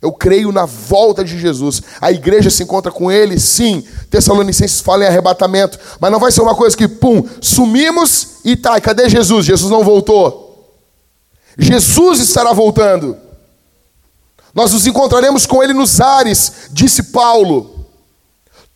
Eu 0.00 0.12
creio 0.12 0.50
na 0.50 0.64
volta 0.64 1.22
de 1.22 1.38
Jesus. 1.38 1.82
A 2.00 2.10
igreja 2.10 2.48
se 2.48 2.62
encontra 2.62 2.90
com 2.90 3.12
ele, 3.12 3.38
sim. 3.38 3.84
Tessalonicenses 4.08 4.80
fala 4.80 5.04
em 5.04 5.08
arrebatamento, 5.08 5.78
mas 6.00 6.10
não 6.10 6.18
vai 6.18 6.32
ser 6.32 6.40
uma 6.40 6.54
coisa 6.54 6.74
que, 6.74 6.88
pum, 6.88 7.22
sumimos 7.38 8.38
e 8.42 8.56
tá, 8.56 8.80
cadê 8.80 9.10
Jesus? 9.10 9.44
Jesus 9.44 9.70
não 9.70 9.84
voltou. 9.84 10.74
Jesus 11.58 12.20
estará 12.20 12.54
voltando. 12.54 13.14
Nós 14.54 14.72
nos 14.72 14.86
encontraremos 14.86 15.46
com 15.46 15.62
ele 15.62 15.72
nos 15.72 16.00
ares, 16.00 16.52
disse 16.70 17.04
Paulo. 17.04 17.86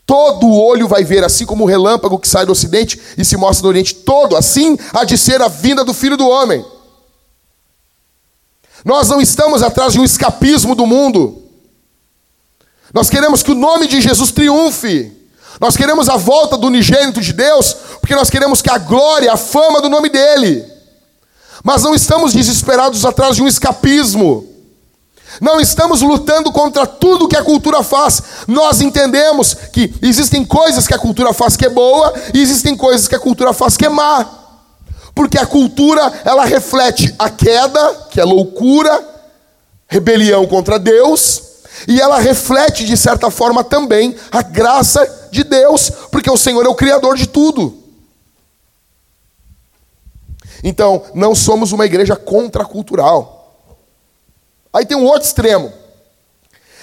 Todo 0.06 0.52
olho 0.52 0.86
vai 0.86 1.02
ver, 1.02 1.24
assim 1.24 1.46
como 1.46 1.64
o 1.64 1.66
relâmpago 1.66 2.18
que 2.18 2.28
sai 2.28 2.44
do 2.44 2.52
ocidente 2.52 3.00
e 3.16 3.24
se 3.24 3.36
mostra 3.36 3.62
no 3.62 3.68
oriente, 3.70 3.94
todo, 3.94 4.36
assim 4.36 4.78
há 4.92 5.04
de 5.04 5.16
ser 5.16 5.40
a 5.40 5.48
vinda 5.48 5.84
do 5.84 5.94
filho 5.94 6.16
do 6.16 6.28
homem. 6.28 6.64
Nós 8.84 9.08
não 9.08 9.20
estamos 9.20 9.62
atrás 9.62 9.94
de 9.94 9.98
um 9.98 10.04
escapismo 10.04 10.74
do 10.74 10.86
mundo. 10.86 11.42
Nós 12.92 13.08
queremos 13.08 13.42
que 13.42 13.50
o 13.50 13.54
nome 13.54 13.88
de 13.88 14.00
Jesus 14.00 14.30
triunfe. 14.30 15.10
Nós 15.58 15.76
queremos 15.76 16.08
a 16.08 16.16
volta 16.16 16.58
do 16.58 16.66
unigênito 16.66 17.20
de 17.20 17.32
Deus, 17.32 17.74
porque 18.00 18.14
nós 18.14 18.28
queremos 18.28 18.60
que 18.60 18.70
a 18.70 18.76
glória, 18.76 19.32
a 19.32 19.36
fama 19.36 19.80
do 19.80 19.88
nome 19.88 20.10
dele. 20.10 20.64
Mas 21.62 21.82
não 21.82 21.94
estamos 21.94 22.34
desesperados 22.34 23.06
atrás 23.06 23.36
de 23.36 23.42
um 23.42 23.48
escapismo. 23.48 24.53
Não 25.40 25.60
estamos 25.60 26.00
lutando 26.00 26.52
contra 26.52 26.86
tudo 26.86 27.28
que 27.28 27.36
a 27.36 27.42
cultura 27.42 27.82
faz. 27.82 28.22
Nós 28.46 28.80
entendemos 28.80 29.54
que 29.54 29.94
existem 30.02 30.44
coisas 30.44 30.86
que 30.86 30.94
a 30.94 30.98
cultura 30.98 31.32
faz 31.32 31.56
que 31.56 31.66
é 31.66 31.70
boa 31.70 32.12
e 32.32 32.40
existem 32.40 32.76
coisas 32.76 33.08
que 33.08 33.14
a 33.14 33.20
cultura 33.20 33.52
faz 33.52 33.76
que 33.76 33.86
é 33.86 33.88
má. 33.88 34.26
Porque 35.14 35.38
a 35.38 35.46
cultura, 35.46 36.12
ela 36.24 36.44
reflete 36.44 37.14
a 37.18 37.30
queda, 37.30 38.08
que 38.10 38.20
é 38.20 38.24
loucura, 38.24 39.00
rebelião 39.86 40.46
contra 40.46 40.78
Deus, 40.78 41.42
e 41.86 42.00
ela 42.00 42.18
reflete 42.18 42.84
de 42.84 42.96
certa 42.96 43.30
forma 43.30 43.62
também 43.62 44.16
a 44.30 44.42
graça 44.42 45.28
de 45.30 45.44
Deus, 45.44 45.90
porque 46.10 46.30
o 46.30 46.36
Senhor 46.36 46.64
é 46.64 46.68
o 46.68 46.74
criador 46.74 47.16
de 47.16 47.28
tudo. 47.28 47.78
Então, 50.62 51.02
não 51.14 51.34
somos 51.34 51.72
uma 51.72 51.84
igreja 51.84 52.16
contracultural. 52.16 53.33
Aí 54.74 54.84
tem 54.84 54.96
um 54.96 55.04
outro 55.04 55.22
extremo. 55.22 55.72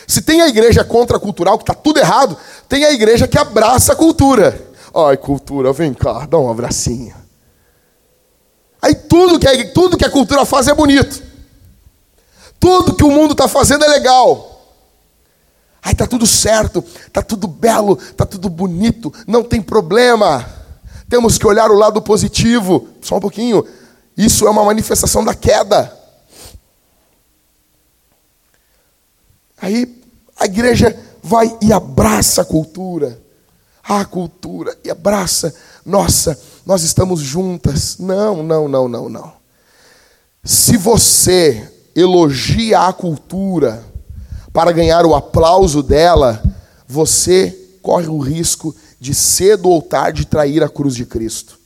Se 0.08 0.22
tem 0.22 0.42
a 0.42 0.48
igreja 0.48 0.84
contracultural, 0.84 1.58
que 1.58 1.64
está 1.64 1.74
tudo 1.74 2.00
errado, 2.00 2.38
tem 2.70 2.86
a 2.86 2.92
igreja 2.92 3.28
que 3.28 3.38
abraça 3.38 3.92
a 3.92 3.96
cultura. 3.96 4.60
Ai, 4.96 5.18
cultura, 5.18 5.74
vem 5.74 5.94
cá, 5.94 6.26
dá 6.26 6.38
um 6.38 6.50
abracinho. 6.50 7.14
Aí 8.82 8.96
tudo 8.96 9.38
que, 9.38 9.48
a, 9.48 9.74
tudo 9.74 9.98
que 9.98 10.06
a 10.06 10.10
cultura 10.10 10.46
faz 10.46 10.70
é 10.70 10.74
bonito. 10.74 11.22
Tudo 12.60 12.96
que 12.96 13.04
o 13.04 13.12
mundo 13.12 13.34
está 13.34 13.48
fazendo 13.48 13.84
é 13.84 13.88
legal. 13.88 14.48
Aí 15.84 15.92
está 15.92 16.08
tudo 16.08 16.26
certo, 16.26 16.84
está 17.08 17.22
tudo 17.22 17.48
belo, 17.48 17.98
está 18.00 18.26
tudo 18.26 18.50
bonito, 18.50 19.14
não 19.28 19.44
tem 19.44 19.62
problema. 19.62 20.46
Temos 21.10 21.38
que 21.38 21.46
olhar 21.46 21.70
o 21.70 21.78
lado 21.78 22.02
positivo. 22.02 22.88
Só 23.02 23.18
um 23.18 23.20
pouquinho. 23.20 23.66
Isso 24.16 24.48
é 24.48 24.50
uma 24.50 24.64
manifestação 24.64 25.26
da 25.26 25.34
queda. 25.34 26.01
Aí 29.62 30.02
a 30.38 30.46
igreja 30.46 30.98
vai 31.22 31.56
e 31.62 31.72
abraça 31.72 32.42
a 32.42 32.46
cultura. 32.46 33.22
A 33.84 34.04
cultura 34.06 34.78
e 34.84 34.90
abraça. 34.90 35.54
Nossa, 35.86 36.40
nós 36.66 36.84
estamos 36.84 37.20
juntas. 37.20 37.98
Não, 38.00 38.42
não, 38.42 38.68
não, 38.68 38.88
não, 38.88 39.10
não. 39.10 39.34
Se 40.44 40.78
você 40.78 41.72
elogia 41.96 42.80
a 42.88 42.94
cultura 42.94 43.84
para 44.52 44.72
ganhar 44.72 45.06
o 45.06 45.14
aplauso 45.14 45.84
dela, 45.84 46.42
você 46.88 47.58
corre 47.82 48.08
o 48.08 48.20
risco 48.20 48.76
de 49.00 49.14
cedo 49.14 49.70
ou 49.70 49.82
tarde 49.82 50.26
trair 50.26 50.64
a 50.64 50.70
cruz 50.70 50.96
de 50.96 51.06
Cristo. 51.06 51.60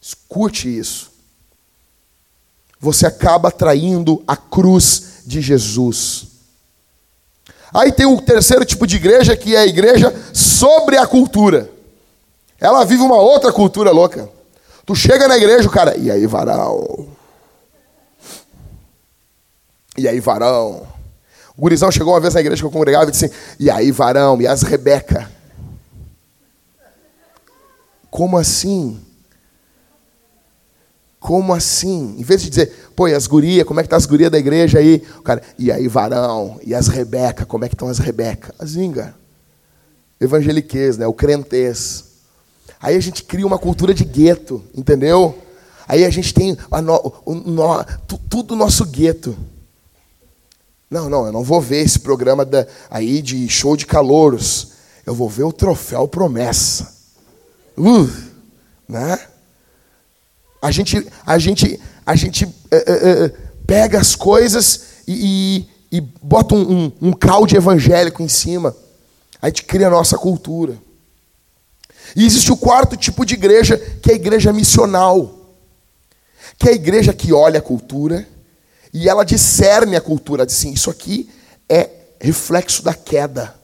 Escute 0.00 0.68
isso. 0.68 1.10
Você 2.80 3.06
acaba 3.06 3.50
traindo 3.50 4.22
a 4.26 4.36
cruz 4.36 5.22
de 5.26 5.40
Jesus. 5.40 6.29
Aí 7.72 7.92
tem 7.92 8.06
o 8.06 8.20
terceiro 8.20 8.64
tipo 8.64 8.86
de 8.86 8.96
igreja, 8.96 9.36
que 9.36 9.54
é 9.54 9.60
a 9.60 9.66
igreja 9.66 10.14
sobre 10.32 10.96
a 10.96 11.06
cultura. 11.06 11.70
Ela 12.60 12.84
vive 12.84 13.02
uma 13.02 13.16
outra 13.16 13.52
cultura 13.52 13.90
louca. 13.90 14.28
Tu 14.84 14.94
chega 14.94 15.28
na 15.28 15.36
igreja, 15.36 15.68
o 15.68 15.70
cara, 15.70 15.96
e 15.96 16.10
aí, 16.10 16.26
varão? 16.26 17.08
E 19.96 20.08
aí, 20.08 20.18
varão? 20.20 20.86
O 21.56 21.62
gurizão 21.62 21.90
chegou 21.92 22.12
uma 22.12 22.20
vez 22.20 22.34
na 22.34 22.40
igreja 22.40 22.60
que 22.60 22.66
eu 22.66 22.70
congregava 22.70 23.04
e 23.04 23.10
disse 23.10 23.26
assim, 23.26 23.34
e 23.58 23.70
aí, 23.70 23.92
varão? 23.92 24.40
E 24.40 24.46
as 24.46 24.62
Rebeca? 24.62 25.30
Como 28.10 28.36
assim? 28.36 29.00
Como 31.20 31.52
assim? 31.52 32.16
Em 32.18 32.22
vez 32.22 32.40
de 32.42 32.48
dizer, 32.48 32.72
pô, 32.96 33.06
e 33.06 33.14
as 33.14 33.26
gurias, 33.26 33.66
como 33.66 33.78
é 33.78 33.82
que 33.82 33.88
tá 33.90 33.96
as 33.96 34.06
gurias 34.06 34.30
da 34.30 34.38
igreja 34.38 34.78
aí? 34.78 35.02
O 35.18 35.22
cara, 35.22 35.42
e 35.58 35.70
aí, 35.70 35.86
varão? 35.86 36.58
E 36.64 36.74
as 36.74 36.88
Rebeca, 36.88 37.44
como 37.44 37.62
é 37.62 37.68
que 37.68 37.74
estão 37.74 37.88
as 37.88 37.98
Rebeca? 37.98 38.54
A 38.58 38.64
zinga. 38.64 39.14
Evangeliquez, 40.18 40.96
né? 40.96 41.06
O 41.06 41.12
crentez. 41.12 42.04
Aí 42.80 42.96
a 42.96 43.00
gente 43.00 43.22
cria 43.22 43.46
uma 43.46 43.58
cultura 43.58 43.92
de 43.92 44.02
gueto, 44.02 44.64
entendeu? 44.74 45.36
Aí 45.86 46.04
a 46.04 46.10
gente 46.10 46.32
tem 46.32 46.56
a 46.70 46.80
no, 46.80 47.12
o, 47.26 47.34
no, 47.34 47.84
tudo 48.30 48.56
nosso 48.56 48.86
gueto. 48.86 49.36
Não, 50.90 51.10
não, 51.10 51.26
eu 51.26 51.32
não 51.32 51.44
vou 51.44 51.60
ver 51.60 51.84
esse 51.84 52.00
programa 52.00 52.44
da, 52.44 52.66
aí 52.90 53.20
de 53.20 53.46
show 53.48 53.76
de 53.76 53.86
calouros. 53.86 54.68
Eu 55.04 55.14
vou 55.14 55.28
ver 55.28 55.44
o 55.44 55.52
troféu 55.52 56.08
promessa. 56.08 56.94
Uh, 57.76 58.08
né? 58.88 59.18
A 60.60 60.70
gente, 60.70 61.06
a 61.24 61.38
gente, 61.38 61.80
a 62.04 62.14
gente 62.14 62.44
é, 62.70 62.76
é, 62.76 63.28
pega 63.66 63.98
as 63.98 64.14
coisas 64.14 64.82
e, 65.06 65.66
e, 65.90 65.98
e 65.98 66.00
bota 66.00 66.54
um, 66.54 66.84
um, 66.84 66.92
um 67.00 67.12
caldo 67.12 67.56
evangélico 67.56 68.22
em 68.22 68.28
cima. 68.28 68.76
A 69.40 69.46
gente 69.46 69.64
cria 69.64 69.86
a 69.86 69.90
nossa 69.90 70.18
cultura. 70.18 70.76
E 72.14 72.26
existe 72.26 72.52
o 72.52 72.56
quarto 72.56 72.96
tipo 72.96 73.24
de 73.24 73.34
igreja, 73.34 73.78
que 74.02 74.10
é 74.10 74.14
a 74.14 74.16
igreja 74.16 74.52
missional. 74.52 75.56
Que 76.58 76.68
é 76.68 76.72
a 76.72 76.74
igreja 76.74 77.12
que 77.12 77.32
olha 77.32 77.58
a 77.58 77.62
cultura 77.62 78.26
e 78.92 79.08
ela 79.08 79.24
discerne 79.24 79.96
a 79.96 80.00
cultura. 80.00 80.44
Diz 80.44 80.56
assim: 80.56 80.72
isso 80.72 80.90
aqui 80.90 81.30
é 81.68 81.88
reflexo 82.20 82.82
da 82.82 82.94
queda. 82.94 83.54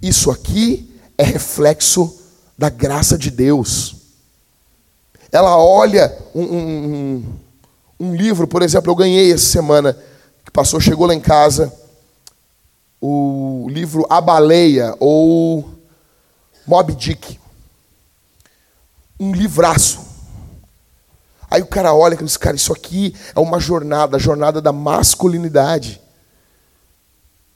Isso 0.00 0.30
aqui 0.30 0.90
é 1.18 1.24
reflexo 1.24 2.16
da 2.56 2.68
graça 2.68 3.18
de 3.18 3.30
Deus. 3.30 3.95
Ela 5.30 5.56
olha 5.56 6.16
um, 6.34 6.42
um, 6.42 7.24
um, 8.00 8.14
livro, 8.14 8.46
por 8.46 8.62
exemplo, 8.62 8.90
eu 8.90 8.96
ganhei 8.96 9.32
essa 9.32 9.46
semana, 9.46 9.96
que 10.44 10.50
passou, 10.50 10.80
chegou 10.80 11.06
lá 11.06 11.14
em 11.14 11.20
casa, 11.20 11.72
o 13.00 13.66
livro 13.68 14.06
A 14.08 14.20
Baleia, 14.20 14.94
ou 14.98 15.68
Mob 16.66 16.94
Dick. 16.94 17.38
Um 19.18 19.32
livraço. 19.32 20.00
Aí 21.50 21.62
o 21.62 21.66
cara 21.66 21.94
olha 21.94 22.14
e 22.14 22.24
diz, 22.24 22.36
cara, 22.36 22.56
isso 22.56 22.72
aqui 22.72 23.14
é 23.34 23.40
uma 23.40 23.60
jornada, 23.60 24.16
a 24.16 24.20
jornada 24.20 24.60
da 24.60 24.72
masculinidade. 24.72 26.00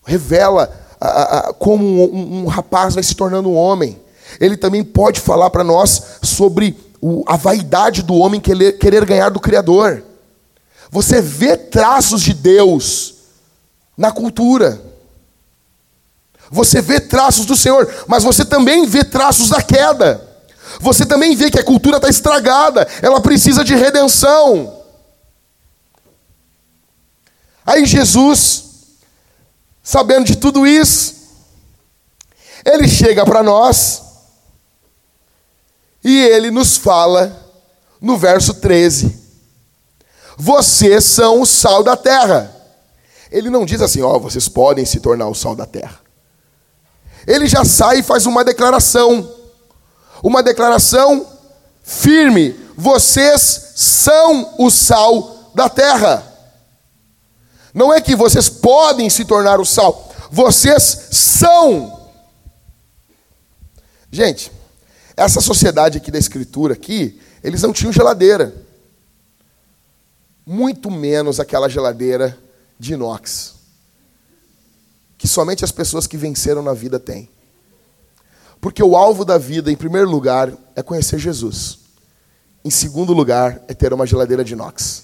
Revela 0.04 0.72
a, 1.00 1.38
a, 1.38 1.52
como 1.54 1.84
um, 1.84 2.42
um 2.42 2.46
rapaz 2.46 2.94
vai 2.94 3.02
se 3.02 3.14
tornando 3.14 3.48
um 3.48 3.56
homem. 3.56 4.00
Ele 4.38 4.56
também 4.56 4.84
pode 4.84 5.18
falar 5.18 5.50
para 5.50 5.64
nós 5.64 6.02
sobre 6.22 6.78
o, 7.00 7.24
a 7.26 7.36
vaidade 7.36 8.02
do 8.02 8.14
homem 8.14 8.40
querer, 8.40 8.78
querer 8.78 9.04
ganhar 9.04 9.30
do 9.30 9.40
Criador. 9.40 10.02
Você 10.90 11.20
vê 11.20 11.56
traços 11.56 12.22
de 12.22 12.34
Deus 12.34 13.14
na 13.96 14.12
cultura. 14.12 14.80
Você 16.50 16.80
vê 16.80 16.98
traços 16.98 17.46
do 17.46 17.56
Senhor, 17.56 17.88
mas 18.08 18.24
você 18.24 18.44
também 18.44 18.84
vê 18.86 19.04
traços 19.04 19.48
da 19.50 19.62
queda. 19.62 20.28
Você 20.80 21.06
também 21.06 21.34
vê 21.34 21.50
que 21.50 21.58
a 21.58 21.64
cultura 21.64 21.96
está 21.96 22.08
estragada, 22.08 22.86
ela 23.02 23.20
precisa 23.20 23.64
de 23.64 23.74
redenção. 23.74 24.80
Aí 27.64 27.86
Jesus, 27.86 28.64
sabendo 29.82 30.26
de 30.26 30.36
tudo 30.36 30.66
isso, 30.66 31.14
ele 32.64 32.88
chega 32.88 33.24
para 33.24 33.42
nós 33.42 34.09
e 36.02 36.18
ele 36.18 36.50
nos 36.50 36.76
fala 36.76 37.36
no 38.00 38.16
verso 38.16 38.54
13: 38.54 39.20
vocês 40.36 41.04
são 41.04 41.42
o 41.42 41.46
sal 41.46 41.82
da 41.82 41.96
terra. 41.96 42.56
Ele 43.30 43.50
não 43.50 43.66
diz 43.66 43.80
assim, 43.80 44.02
ó, 44.02 44.16
oh, 44.16 44.20
vocês 44.20 44.48
podem 44.48 44.84
se 44.84 44.98
tornar 44.98 45.28
o 45.28 45.34
sal 45.34 45.54
da 45.54 45.66
terra. 45.66 46.00
Ele 47.26 47.46
já 47.46 47.64
sai 47.64 47.98
e 47.98 48.02
faz 48.02 48.26
uma 48.26 48.42
declaração. 48.42 49.30
Uma 50.22 50.42
declaração 50.42 51.26
firme. 51.82 52.58
Vocês 52.76 53.72
são 53.76 54.54
o 54.58 54.70
sal 54.70 55.52
da 55.54 55.68
terra. 55.68 56.26
Não 57.72 57.92
é 57.92 58.00
que 58.00 58.16
vocês 58.16 58.48
podem 58.48 59.08
se 59.08 59.24
tornar 59.24 59.60
o 59.60 59.64
sal, 59.64 60.10
vocês 60.30 61.08
são. 61.10 62.08
Gente, 64.10 64.50
essa 65.20 65.42
sociedade 65.42 65.98
aqui 65.98 66.10
da 66.10 66.18
escritura 66.18 66.72
aqui, 66.72 67.20
eles 67.44 67.60
não 67.60 67.74
tinham 67.74 67.92
geladeira. 67.92 68.54
Muito 70.46 70.90
menos 70.90 71.38
aquela 71.38 71.68
geladeira 71.68 72.38
de 72.78 72.94
inox. 72.94 73.56
Que 75.18 75.28
somente 75.28 75.62
as 75.62 75.70
pessoas 75.70 76.06
que 76.06 76.16
venceram 76.16 76.62
na 76.62 76.72
vida 76.72 76.98
têm. 76.98 77.28
Porque 78.62 78.82
o 78.82 78.96
alvo 78.96 79.22
da 79.22 79.36
vida, 79.36 79.70
em 79.70 79.76
primeiro 79.76 80.10
lugar, 80.10 80.54
é 80.74 80.82
conhecer 80.82 81.18
Jesus. 81.18 81.80
Em 82.64 82.70
segundo 82.70 83.12
lugar, 83.12 83.62
é 83.68 83.74
ter 83.74 83.92
uma 83.92 84.06
geladeira 84.06 84.42
de 84.42 84.54
inox. 84.54 85.02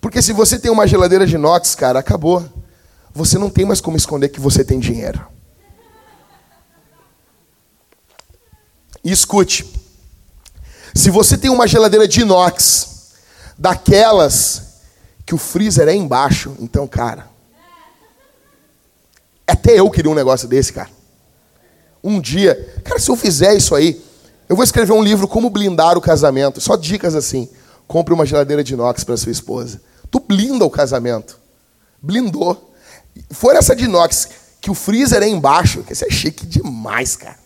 Porque 0.00 0.22
se 0.22 0.32
você 0.32 0.60
tem 0.60 0.70
uma 0.70 0.86
geladeira 0.86 1.26
de 1.26 1.34
inox, 1.34 1.74
cara, 1.74 1.98
acabou. 1.98 2.48
Você 3.12 3.36
não 3.36 3.50
tem 3.50 3.64
mais 3.64 3.80
como 3.80 3.96
esconder 3.96 4.28
que 4.28 4.38
você 4.38 4.64
tem 4.64 4.78
dinheiro. 4.78 5.26
E 9.04 9.10
escute: 9.12 9.66
se 10.94 11.10
você 11.10 11.36
tem 11.36 11.50
uma 11.50 11.66
geladeira 11.66 12.06
de 12.06 12.20
inox, 12.20 13.12
daquelas 13.56 14.70
que 15.24 15.34
o 15.34 15.38
freezer 15.38 15.88
é 15.88 15.94
embaixo, 15.94 16.56
então, 16.60 16.86
cara, 16.86 17.28
até 19.46 19.78
eu 19.78 19.90
queria 19.90 20.10
um 20.10 20.14
negócio 20.14 20.46
desse, 20.46 20.72
cara. 20.72 20.90
Um 22.02 22.20
dia, 22.20 22.80
cara, 22.84 22.98
se 22.98 23.10
eu 23.10 23.16
fizer 23.16 23.54
isso 23.54 23.74
aí, 23.74 24.02
eu 24.48 24.56
vou 24.56 24.64
escrever 24.64 24.92
um 24.92 25.02
livro 25.02 25.28
como 25.28 25.50
blindar 25.50 25.98
o 25.98 26.00
casamento, 26.00 26.60
só 26.60 26.76
dicas 26.76 27.14
assim. 27.14 27.48
Compre 27.86 28.14
uma 28.14 28.24
geladeira 28.24 28.62
de 28.62 28.74
inox 28.74 29.02
para 29.02 29.16
sua 29.16 29.32
esposa. 29.32 29.80
Tu 30.10 30.20
blinda 30.20 30.64
o 30.64 30.70
casamento. 30.70 31.38
Blindou. 32.00 32.72
For 33.30 33.56
essa 33.56 33.74
de 33.74 33.84
inox, 33.84 34.28
que 34.60 34.70
o 34.70 34.74
freezer 34.74 35.22
é 35.22 35.28
embaixo, 35.28 35.82
que 35.82 35.92
isso 35.92 36.04
é 36.04 36.10
chique 36.10 36.46
demais, 36.46 37.16
cara. 37.16 37.39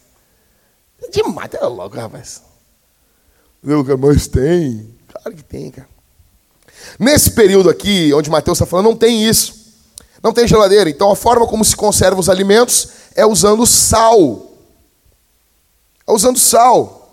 Demais, 1.11 1.51
é 1.55 1.65
logo, 1.65 1.97
rapaz. 1.97 2.43
Mas 3.63 4.27
tem. 4.27 4.95
Claro 5.09 5.37
que 5.37 5.43
tem, 5.43 5.71
cara. 5.71 5.89
Nesse 6.99 7.31
período 7.31 7.71
aqui, 7.71 8.13
onde 8.13 8.31
Mateus 8.31 8.59
está 8.59 8.67
falando, 8.67 8.87
não 8.87 8.97
tem 8.97 9.27
isso. 9.27 9.65
Não 10.23 10.33
tem 10.33 10.47
geladeira. 10.47 10.89
Então 10.89 11.11
a 11.11 11.17
forma 11.17 11.47
como 11.47 11.65
se 11.65 11.77
conserva 11.77 12.21
os 12.21 12.29
alimentos 12.29 12.89
é 13.15 13.25
usando 13.25 13.67
sal. 13.67 14.53
É 16.07 16.13
usando 16.13 16.39
sal. 16.39 17.05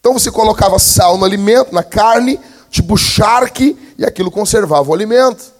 Então 0.00 0.12
você 0.12 0.30
colocava 0.30 0.78
sal 0.78 1.18
no 1.18 1.24
alimento, 1.24 1.74
na 1.74 1.82
carne, 1.82 2.40
tipo 2.70 2.96
charque, 2.96 3.76
e 3.98 4.04
aquilo 4.04 4.30
conservava 4.30 4.88
o 4.88 4.94
alimento. 4.94 5.52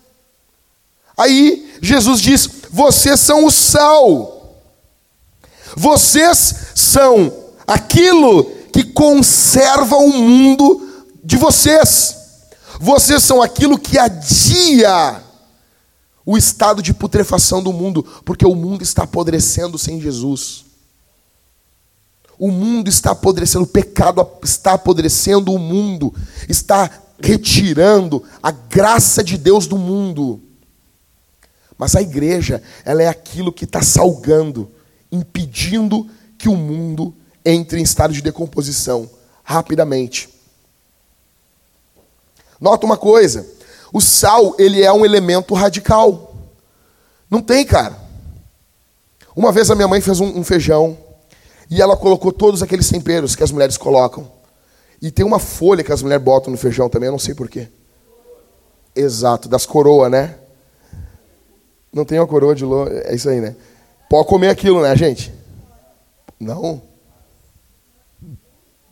Aí 1.17 1.77
Jesus 1.83 2.21
diz: 2.21 2.49
Vocês 2.71 3.19
são 3.21 3.45
o 3.45 3.51
sal. 3.51 4.38
Vocês 5.77 6.55
são 6.75 7.33
aquilo 7.67 8.45
que 8.73 8.85
conserva 8.85 9.97
o 9.97 10.13
mundo 10.13 11.07
de 11.23 11.37
vocês. 11.37 12.17
Vocês 12.81 13.23
são 13.23 13.43
aquilo 13.43 13.79
que 13.79 13.99
adia 13.99 15.23
o 16.25 16.37
estado 16.37 16.83
de 16.83 16.93
putrefação 16.93 17.63
do 17.63 17.73
mundo, 17.73 18.03
porque 18.25 18.47
o 18.47 18.55
mundo 18.55 18.83
está 18.83 19.05
apodrecendo 19.05 19.79
sem 19.79 20.01
Jesus. 20.01 20.65
O 22.39 22.51
mundo 22.51 22.89
está 22.89 23.11
apodrecendo, 23.11 23.65
o 23.65 23.69
pecado 23.69 24.25
está 24.45 24.75
apodrecendo 24.75 25.53
o 25.53 25.59
mundo, 25.59 26.15
está 26.49 26.91
retirando 27.21 28.23
a 28.43 28.51
graça 28.51 29.25
de 29.25 29.37
Deus 29.37 29.67
do 29.67 29.77
mundo. 29.77 30.41
Mas 31.77 31.97
a 31.97 32.03
igreja, 32.03 32.63
ela 32.85 33.03
é 33.03 33.09
aquilo 33.09 33.53
que 33.53 33.65
está 33.65 33.83
salgando, 33.83 34.71
impedindo 35.11 36.09
que 36.37 36.49
o 36.49 36.57
mundo 36.57 37.15
entre 37.45 37.81
em 37.81 37.83
estado 37.83 38.13
de 38.13 38.23
decomposição 38.23 39.09
rapidamente. 39.43 40.29
Nota 42.61 42.85
uma 42.85 42.97
coisa: 42.97 43.47
o 43.93 44.01
sal, 44.01 44.55
ele 44.59 44.83
é 44.83 44.93
um 44.93 45.05
elemento 45.05 45.55
radical. 45.55 46.37
Não 47.31 47.41
tem, 47.41 47.65
cara. 47.65 47.97
Uma 49.35 49.53
vez 49.53 49.71
a 49.71 49.75
minha 49.75 49.89
mãe 49.89 50.01
fez 50.01 50.21
um, 50.21 50.39
um 50.39 50.45
feijão 50.45 50.99
e 51.71 51.81
ela 51.81 51.97
colocou 51.97 52.33
todos 52.33 52.63
aqueles 52.63 52.89
temperos 52.89 53.37
que 53.37 53.43
as 53.45 53.53
mulheres 53.53 53.77
colocam. 53.77 54.31
E 55.01 55.11
tem 55.11 55.25
uma 55.25 55.39
folha 55.39 55.85
que 55.85 55.93
as 55.93 56.03
mulheres 56.03 56.25
botam 56.25 56.51
no 56.51 56.59
feijão 56.59 56.89
também, 56.89 57.07
eu 57.07 57.13
não 57.13 57.19
sei 57.19 57.35
porquê. 57.35 57.69
Exato, 58.97 59.49
das 59.49 59.65
coroas, 59.65 60.11
né? 60.11 60.37
Não 61.93 62.05
tem 62.05 62.19
uma 62.19 62.27
coroa 62.27 62.55
de 62.55 62.65
lô, 62.65 62.87
é 62.89 63.15
isso 63.15 63.29
aí, 63.29 63.41
né? 63.41 63.55
Pode 64.09 64.29
comer 64.29 64.49
aquilo, 64.49 64.81
né, 64.81 64.97
gente? 64.97 65.33
Não? 66.41 66.83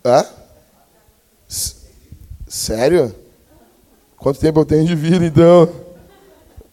Hã? 0.04 0.24
Sério? 2.46 3.14
Quanto 4.16 4.40
tempo 4.40 4.60
eu 4.60 4.64
tenho 4.64 4.86
de 4.86 4.94
vida, 4.94 5.24
então? 5.24 5.72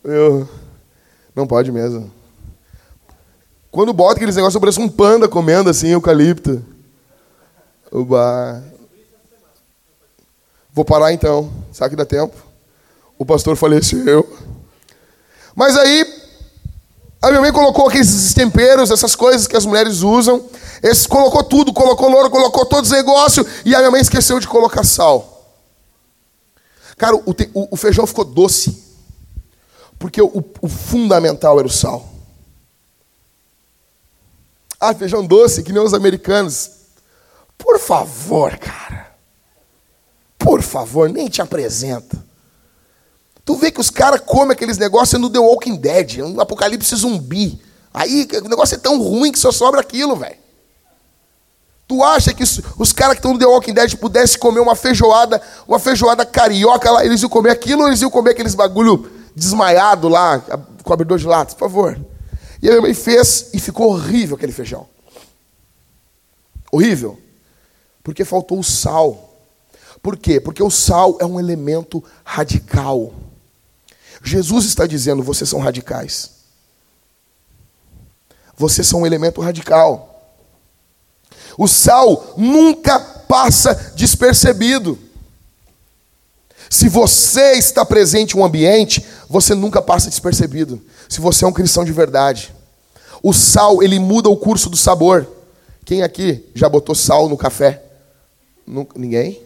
Eu... 0.03 0.47
Não 1.35 1.47
pode 1.47 1.71
mesmo. 1.71 2.11
Quando 3.71 3.91
bota 3.91 4.15
aqueles 4.15 4.35
negócios, 4.35 4.59
parece 4.59 4.79
um 4.79 4.87
panda 4.87 5.27
comendo 5.27 5.69
assim, 5.69 5.87
eucalipto. 5.87 6.63
Uba. 7.91 8.63
Vou 10.71 10.85
parar 10.85 11.11
então. 11.11 11.51
Será 11.71 11.89
que 11.89 11.95
dá 11.95 12.05
tempo? 12.05 12.35
O 13.17 13.25
pastor 13.25 13.55
faleceu. 13.55 14.31
Mas 15.55 15.75
aí, 15.77 16.22
a 17.23 17.29
minha 17.29 17.39
mãe 17.39 17.53
colocou 17.53 17.87
aqueles 17.87 18.33
temperos, 18.33 18.91
essas 18.91 19.15
coisas 19.15 19.47
que 19.47 19.55
as 19.55 19.65
mulheres 19.65 20.01
usam. 20.01 20.45
Esse, 20.81 21.07
colocou 21.07 21.41
tudo, 21.41 21.71
colocou 21.71 22.09
louro, 22.09 22.29
colocou 22.29 22.65
todos 22.65 22.91
os 22.91 22.97
negócios. 22.97 23.47
E 23.63 23.73
a 23.73 23.77
minha 23.77 23.91
mãe 23.91 24.01
esqueceu 24.01 24.41
de 24.41 24.47
colocar 24.47 24.83
sal. 24.83 25.55
Cara, 26.97 27.15
o, 27.15 27.23
o, 27.53 27.67
o 27.71 27.77
feijão 27.77 28.05
ficou 28.05 28.25
doce. 28.25 28.83
Porque 29.97 30.21
o, 30.21 30.43
o 30.59 30.67
fundamental 30.67 31.57
era 31.59 31.67
o 31.67 31.71
sal. 31.71 32.09
Ah, 34.77 34.93
feijão 34.93 35.25
doce, 35.25 35.63
que 35.63 35.71
nem 35.71 35.81
os 35.81 35.93
americanos. 35.93 36.71
Por 37.57 37.79
favor, 37.79 38.57
cara. 38.57 39.15
Por 40.37 40.61
favor, 40.61 41.07
nem 41.07 41.29
te 41.29 41.41
apresenta. 41.41 42.21
Tu 43.45 43.55
vê 43.55 43.71
que 43.71 43.81
os 43.81 43.89
caras 43.89 44.21
comem 44.21 44.53
aqueles 44.53 44.77
negócios 44.77 45.19
no 45.19 45.29
The 45.29 45.39
Walking 45.39 45.75
Dead, 45.75 46.17
no 46.19 46.39
Apocalipse 46.39 46.95
zumbi. 46.95 47.61
Aí 47.93 48.27
o 48.43 48.47
negócio 48.47 48.75
é 48.75 48.77
tão 48.77 49.01
ruim 49.01 49.31
que 49.31 49.39
só 49.39 49.51
sobra 49.51 49.81
aquilo, 49.81 50.15
velho. 50.15 50.37
Tu 51.87 52.01
acha 52.01 52.33
que 52.33 52.43
os, 52.43 52.93
caras 52.93 53.15
que 53.15 53.19
estão 53.19 53.33
no 53.33 53.39
The 53.39 53.45
Walking 53.45 53.73
Dead 53.73 53.95
pudessem 53.97 54.39
comer 54.39 54.61
uma 54.61 54.75
feijoada, 54.75 55.41
uma 55.67 55.77
feijoada 55.77 56.25
carioca 56.25 56.89
lá, 56.89 57.05
eles 57.05 57.21
iam 57.21 57.29
comer 57.29 57.51
aquilo 57.51 57.81
ou 57.81 57.87
eles 57.87 58.01
iam 58.01 58.09
comer 58.09 58.31
aqueles 58.31 58.55
bagulho 58.55 59.11
desmaiado 59.35 60.07
lá, 60.07 60.39
com 60.83 60.95
de 60.95 61.25
latas? 61.25 61.53
Por 61.53 61.69
favor. 61.69 61.99
E 62.61 62.67
a 62.67 62.71
minha 62.71 62.81
mãe 62.81 62.93
fez 62.93 63.49
e 63.53 63.59
ficou 63.59 63.91
horrível 63.91 64.37
aquele 64.37 64.53
feijão. 64.53 64.87
Horrível. 66.71 67.19
Porque 68.01 68.23
faltou 68.23 68.59
o 68.59 68.63
sal. 68.63 69.37
Por 70.01 70.17
quê? 70.17 70.39
Porque 70.39 70.63
o 70.63 70.69
sal 70.69 71.17
é 71.19 71.25
um 71.25 71.39
elemento 71.39 72.03
radical. 72.23 73.13
Jesus 74.23 74.65
está 74.65 74.87
dizendo: 74.87 75.21
vocês 75.21 75.49
são 75.49 75.59
radicais. 75.59 76.31
Vocês 78.57 78.87
são 78.87 79.01
um 79.01 79.05
elemento 79.05 79.41
radical. 79.41 80.09
O 81.57 81.67
sal 81.67 82.33
nunca 82.37 82.99
passa 82.99 83.73
despercebido. 83.95 84.97
Se 86.69 86.89
você 86.89 87.53
está 87.53 87.85
presente 87.85 88.35
em 88.35 88.39
um 88.39 88.45
ambiente, 88.45 89.05
você 89.29 89.53
nunca 89.53 89.81
passa 89.81 90.09
despercebido. 90.09 90.81
Se 91.07 91.19
você 91.19 91.45
é 91.45 91.47
um 91.47 91.53
cristão 91.53 91.83
de 91.83 91.91
verdade. 91.91 92.53
O 93.21 93.31
sal, 93.33 93.83
ele 93.83 93.99
muda 93.99 94.29
o 94.29 94.37
curso 94.37 94.69
do 94.69 94.77
sabor. 94.77 95.27
Quem 95.85 96.01
aqui 96.01 96.49
já 96.55 96.67
botou 96.67 96.95
sal 96.95 97.29
no 97.29 97.37
café? 97.37 97.83
Ninguém? 98.95 99.41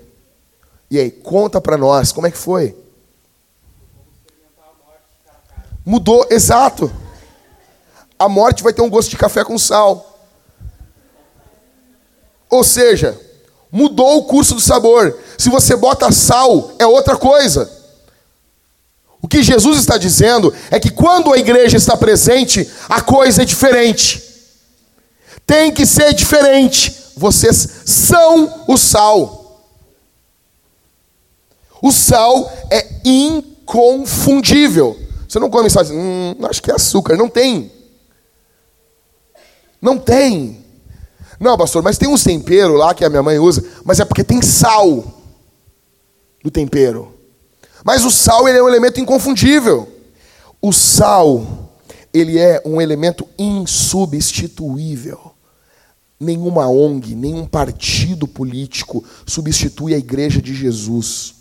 E 0.89 0.97
aí, 0.97 1.11
conta 1.11 1.59
para 1.59 1.77
nós, 1.77 2.11
como 2.11 2.27
é 2.27 2.31
que 2.31 2.37
foi? 2.37 2.75
Mudou, 5.87 6.27
exato. 6.29 6.91
A 8.19 8.27
morte 8.27 8.61
vai 8.61 8.73
ter 8.73 8.81
um 8.81 8.89
gosto 8.89 9.09
de 9.09 9.15
café 9.15 9.45
com 9.45 9.57
sal. 9.57 10.19
Ou 12.49 12.61
seja, 12.61 13.17
mudou 13.71 14.17
o 14.17 14.25
curso 14.25 14.53
do 14.53 14.59
sabor. 14.59 15.17
Se 15.37 15.49
você 15.49 15.77
bota 15.77 16.11
sal, 16.11 16.73
é 16.77 16.85
outra 16.85 17.15
coisa. 17.15 17.71
O 19.21 19.29
que 19.29 19.41
Jesus 19.41 19.79
está 19.79 19.97
dizendo 19.97 20.53
é 20.69 20.77
que 20.77 20.89
quando 20.89 21.31
a 21.31 21.37
igreja 21.37 21.77
está 21.77 21.95
presente, 21.95 22.69
a 22.89 22.99
coisa 22.99 23.43
é 23.43 23.45
diferente. 23.45 24.21
Tem 25.45 25.71
que 25.71 25.85
ser 25.85 26.13
diferente. 26.13 27.13
Vocês 27.15 27.65
são 27.85 28.65
o 28.67 28.75
sal. 28.75 29.63
O 31.81 31.93
sal 31.93 32.51
é 32.69 32.85
inconfundível. 33.05 35.06
Você 35.37 35.39
não 35.39 35.51
come 35.51 35.69
sal, 35.69 35.85
hum, 35.91 36.35
acho 36.49 36.63
que 36.63 36.71
é 36.71 36.73
açúcar. 36.73 37.15
Não 37.15 37.29
tem. 37.29 37.71
Não 39.79 39.99
tem. 39.99 40.65
Não, 41.39 41.55
pastor, 41.55 41.83
mas 41.83 41.99
tem 41.99 42.09
um 42.09 42.17
tempero 42.17 42.73
lá 42.73 42.95
que 42.95 43.05
a 43.05 43.09
minha 43.09 43.21
mãe 43.21 43.37
usa, 43.37 43.63
mas 43.85 43.99
é 43.99 44.05
porque 44.05 44.23
tem 44.23 44.41
sal 44.41 45.21
no 46.43 46.49
tempero. 46.49 47.13
Mas 47.83 48.03
o 48.03 48.09
sal 48.09 48.47
ele 48.47 48.57
é 48.57 48.63
um 48.63 48.67
elemento 48.67 48.99
inconfundível. 48.99 49.87
O 50.59 50.73
sal, 50.73 51.71
ele 52.11 52.39
é 52.39 52.59
um 52.65 52.81
elemento 52.81 53.27
insubstituível. 53.37 55.33
Nenhuma 56.19 56.67
ONG, 56.67 57.13
nenhum 57.13 57.45
partido 57.45 58.27
político 58.27 59.03
substitui 59.23 59.93
a 59.93 59.99
igreja 59.99 60.41
de 60.41 60.55
Jesus. 60.55 61.35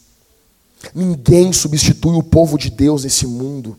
Ninguém 0.95 1.51
substitui 1.51 2.15
o 2.15 2.23
povo 2.23 2.59
de 2.59 2.69
Deus 2.69 3.05
nesse 3.05 3.27
mundo. 3.27 3.79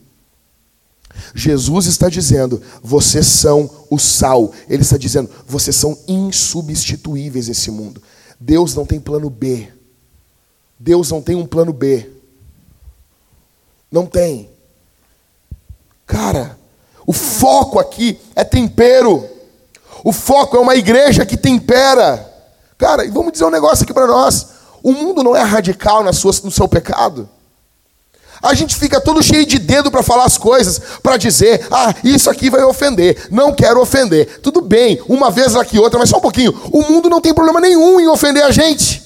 Jesus 1.34 1.86
está 1.86 2.10
dizendo, 2.10 2.62
vocês 2.82 3.26
são 3.26 3.70
o 3.90 3.98
sal. 3.98 4.52
Ele 4.70 4.82
está 4.82 4.98
dizendo, 4.98 5.30
vocês 5.48 5.76
são 5.76 5.98
insubstituíveis 6.08 7.48
nesse 7.48 7.72
mundo. 7.72 8.02
Deus 8.40 8.76
não 8.76 8.86
tem 8.86 9.00
plano 9.00 9.30
B. 9.30 9.72
Deus 10.80 11.10
não 11.10 11.22
tem 11.22 11.36
um 11.36 11.46
plano 11.46 11.74
B. 11.74 12.10
Não 13.92 14.06
tem. 14.06 14.50
Cara, 16.06 16.58
o 17.06 17.14
foco 17.14 17.80
aqui 17.80 18.20
é 18.36 18.44
tempero. 18.44 19.28
O 20.04 20.12
foco 20.12 20.56
é 20.56 20.60
uma 20.60 20.76
igreja 20.76 21.26
que 21.26 21.36
tempera. 21.36 22.34
Cara, 22.78 23.06
e 23.06 23.10
vamos 23.10 23.32
dizer 23.32 23.46
um 23.46 23.50
negócio 23.50 23.84
aqui 23.84 23.94
para 23.94 24.08
nós. 24.08 24.48
O 24.84 24.92
mundo 24.92 25.24
não 25.24 25.36
é 25.36 25.42
radical 25.42 26.04
na 26.04 26.14
sua, 26.14 26.32
no 26.44 26.52
seu 26.52 26.68
pecado. 26.68 27.28
A 28.42 28.54
gente 28.54 28.76
fica 28.76 29.02
todo 29.02 29.24
cheio 29.24 29.46
de 29.46 29.58
dedo 29.58 29.90
para 29.90 30.04
falar 30.04 30.26
as 30.26 30.38
coisas, 30.38 30.80
para 31.02 31.18
dizer, 31.18 31.68
ah, 31.72 31.94
isso 32.04 32.30
aqui 32.30 32.50
vai 32.50 32.64
ofender, 32.64 33.28
não 33.32 33.54
quero 33.54 33.82
ofender. 33.82 34.40
Tudo 34.42 34.62
bem, 34.62 35.02
uma 35.08 35.32
vez 35.32 35.56
aqui 35.56 35.80
outra, 35.80 36.00
mas 36.00 36.10
só 36.10 36.18
um 36.18 36.22
pouquinho. 36.22 36.54
O 36.72 36.82
mundo 36.84 37.10
não 37.10 37.20
tem 37.20 37.34
problema 37.34 37.60
nenhum 37.60 38.00
em 38.00 38.08
ofender 38.08 38.44
a 38.44 38.52
gente. 38.52 39.04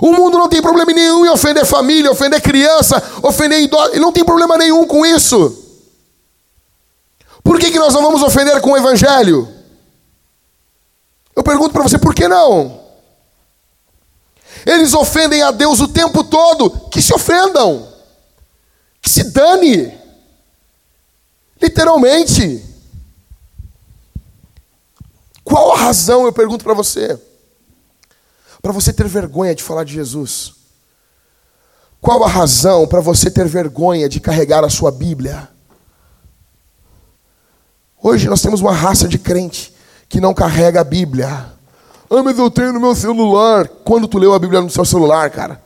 O 0.00 0.12
mundo 0.12 0.38
não 0.38 0.48
tem 0.48 0.62
problema 0.62 0.92
nenhum 0.92 1.26
em 1.26 1.28
ofender 1.28 1.66
família, 1.66 2.10
ofender 2.10 2.40
criança, 2.40 3.02
ofender 3.22 3.60
idoso. 3.60 4.00
Não 4.00 4.12
tem 4.12 4.24
problema 4.24 4.56
nenhum 4.56 4.86
com 4.86 5.04
isso. 5.04 5.58
Por 7.42 7.58
que, 7.58 7.70
que 7.70 7.78
nós 7.78 7.92
não 7.92 8.02
vamos 8.02 8.22
ofender 8.22 8.60
com 8.60 8.72
o 8.72 8.76
evangelho? 8.76 9.48
Eu 11.34 11.42
pergunto 11.42 11.72
para 11.72 11.82
você, 11.82 11.98
por 11.98 12.14
que 12.14 12.28
não? 12.28 12.81
Eles 14.64 14.94
ofendem 14.94 15.42
a 15.42 15.50
Deus 15.50 15.80
o 15.80 15.88
tempo 15.88 16.22
todo. 16.24 16.70
Que 16.88 17.02
se 17.02 17.14
ofendam. 17.14 17.88
Que 19.00 19.10
se 19.10 19.24
dane. 19.24 19.92
Literalmente. 21.60 22.64
Qual 25.44 25.72
a 25.72 25.76
razão, 25.76 26.24
eu 26.24 26.32
pergunto 26.32 26.64
para 26.64 26.74
você, 26.74 27.20
para 28.60 28.72
você 28.72 28.92
ter 28.92 29.08
vergonha 29.08 29.54
de 29.54 29.62
falar 29.62 29.84
de 29.84 29.92
Jesus? 29.92 30.54
Qual 32.00 32.24
a 32.24 32.28
razão 32.28 32.86
para 32.86 33.00
você 33.00 33.30
ter 33.30 33.46
vergonha 33.46 34.08
de 34.08 34.18
carregar 34.18 34.64
a 34.64 34.70
sua 34.70 34.90
Bíblia? 34.90 35.48
Hoje 38.02 38.28
nós 38.28 38.42
temos 38.42 38.60
uma 38.60 38.72
raça 38.72 39.06
de 39.06 39.18
crente 39.18 39.72
que 40.08 40.20
não 40.20 40.34
carrega 40.34 40.80
a 40.80 40.84
Bíblia. 40.84 41.52
Ah, 42.14 42.22
mas 42.22 42.38
eu 42.38 42.50
tenho 42.50 42.74
no 42.74 42.80
meu 42.80 42.94
celular. 42.94 43.66
Quando 43.66 44.06
tu 44.06 44.18
leu 44.18 44.34
a 44.34 44.38
Bíblia 44.38 44.60
no 44.60 44.68
seu 44.68 44.84
celular, 44.84 45.30
cara? 45.30 45.62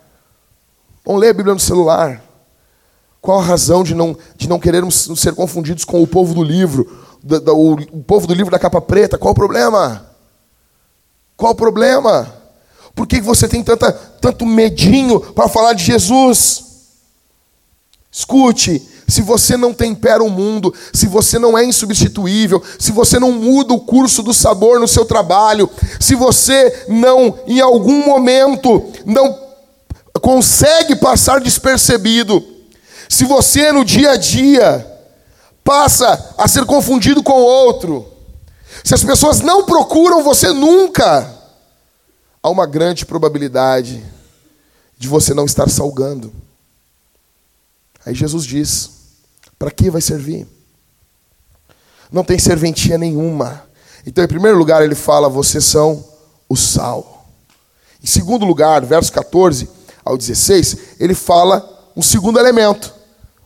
Vamos 1.05 1.21
ler 1.21 1.31
a 1.31 1.35
Bíblia 1.35 1.53
no 1.53 1.59
celular. 1.59 2.23
Qual 3.21 3.41
a 3.41 3.43
razão 3.43 3.83
de 3.83 3.97
não, 3.97 4.17
de 4.37 4.49
não 4.49 4.61
querermos 4.61 5.09
ser 5.17 5.35
confundidos 5.35 5.85
com 5.85 6.01
o 6.01 6.07
povo 6.07 6.35
do 6.35 6.45
livro? 6.45 7.05
Do, 7.21 7.41
do, 7.41 7.53
o, 7.53 7.73
o 7.75 8.05
povo 8.05 8.29
do 8.29 8.35
livro 8.35 8.53
da 8.53 8.61
capa 8.61 8.81
preta? 8.81 9.19
Qual 9.19 9.33
o 9.33 9.35
problema? 9.35 10.09
Qual 11.37 11.51
o 11.51 11.57
problema? 11.57 12.33
Por 12.95 13.09
que 13.09 13.21
você 13.21 13.49
tem 13.49 13.65
tanta, 13.65 13.93
tanto 13.93 14.47
medinho 14.47 15.19
para 15.19 15.49
falar 15.49 15.73
de 15.73 15.83
Jesus? 15.83 16.65
Escute, 18.09 18.89
se 19.09 19.23
você 19.23 19.57
não 19.57 19.73
tempera 19.73 20.23
o 20.23 20.29
mundo, 20.29 20.75
se 20.93 21.07
você 21.07 21.39
não 21.39 21.57
é 21.57 21.65
insubstituível, 21.65 22.63
se 22.79 22.91
você 22.91 23.19
não 23.19 23.33
muda 23.33 23.73
o 23.73 23.81
curso 23.81 24.23
do 24.23 24.35
sabor 24.35 24.81
no 24.81 24.89
seu 24.89 25.05
trabalho, 25.05 25.71
se 26.01 26.15
você 26.15 26.85
não, 26.89 27.39
em 27.47 27.61
algum 27.61 28.05
momento, 28.05 28.85
não 29.05 29.39
consegue 30.21 30.97
passar 30.97 31.41
despercebido, 31.41 32.43
se 33.09 33.25
você 33.25 33.71
no 33.71 33.85
dia 33.85 34.13
a 34.13 34.17
dia 34.17 34.95
passa 35.63 36.35
a 36.37 36.49
ser 36.49 36.65
confundido 36.65 37.23
com 37.23 37.35
outro, 37.35 38.07
se 38.83 38.95
as 38.95 39.05
pessoas 39.05 39.41
não 39.41 39.65
procuram 39.65 40.23
você 40.23 40.53
nunca, 40.53 41.33
há 42.43 42.51
uma 42.51 42.67
grande 42.67 43.07
probabilidade 43.07 44.03
de 44.99 45.09
você 45.09 45.35
não 45.35 45.45
estar 45.45 45.69
salgando. 45.69 46.33
Aí 48.07 48.15
Jesus 48.15 48.45
diz: 48.45 48.91
para 49.59 49.71
que 49.71 49.91
vai 49.91 50.01
servir? 50.01 50.47
Não 52.11 52.23
tem 52.23 52.39
serventia 52.39 52.97
nenhuma. 52.97 53.65
Então, 54.07 54.23
em 54.23 54.29
primeiro 54.29 54.57
lugar, 54.57 54.83
ele 54.83 54.95
fala: 54.95 55.29
vocês 55.29 55.65
são 55.65 56.05
o 56.49 56.57
sal. 56.57 57.29
Em 58.03 58.07
segundo 58.07 58.47
lugar, 58.47 58.85
verso 58.85 59.13
14 59.13 59.69
ao 60.05 60.17
16, 60.17 60.77
ele 61.01 61.15
fala 61.15 61.91
um 61.97 62.03
segundo 62.03 62.39
elemento. 62.39 62.95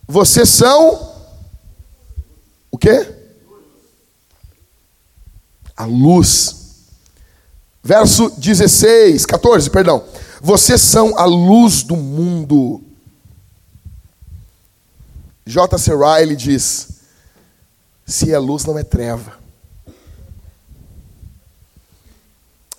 Vocês 0.07 0.49
são 0.51 1.11
o 2.71 2.77
quê? 2.77 3.09
A 5.75 5.87
luz. 5.87 6.57
Verso 7.83 8.29
16, 8.37 9.25
14, 9.25 9.71
perdão. 9.71 10.05
Vocês 10.43 10.83
são 10.83 11.17
a 11.17 11.25
luz 11.25 11.83
do 11.83 11.97
mundo. 11.97 12.90
J.C. 15.47 15.93
Riley 15.93 16.37
diz: 16.37 16.89
se 18.07 18.33
é 18.33 18.39
luz, 18.39 18.65
não 18.65 18.79
é 18.79 18.83
treva. 18.83 19.39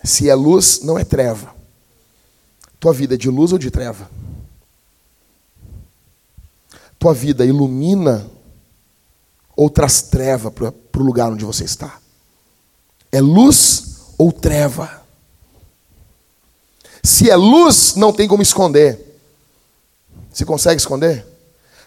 Se 0.04 0.30
é 0.30 0.36
luz, 0.36 0.82
não 0.82 1.00
é 1.00 1.06
treva. 1.06 1.56
Tua 2.80 2.92
vida 2.92 3.14
é 3.14 3.18
de 3.18 3.30
luz 3.30 3.54
ou 3.54 3.58
de 3.58 3.72
treva? 3.72 4.10
Tua 7.00 7.14
vida 7.14 7.46
ilumina 7.46 8.30
ou 9.56 9.70
traz 9.70 10.02
treva 10.02 10.52
para 10.52 10.74
o 11.02 11.04
lugar 11.04 11.32
onde 11.32 11.46
você 11.46 11.64
está? 11.64 12.00
É 13.12 13.22
luz 13.22 14.14
ou 14.18 14.32
treva? 14.32 15.02
Se 17.04 17.30
é 17.30 17.36
luz, 17.36 17.96
não 17.96 18.12
tem 18.12 18.28
como 18.28 18.44
esconder. 18.44 19.20
Você 20.32 20.44
consegue 20.44 20.80
esconder? 20.80 21.26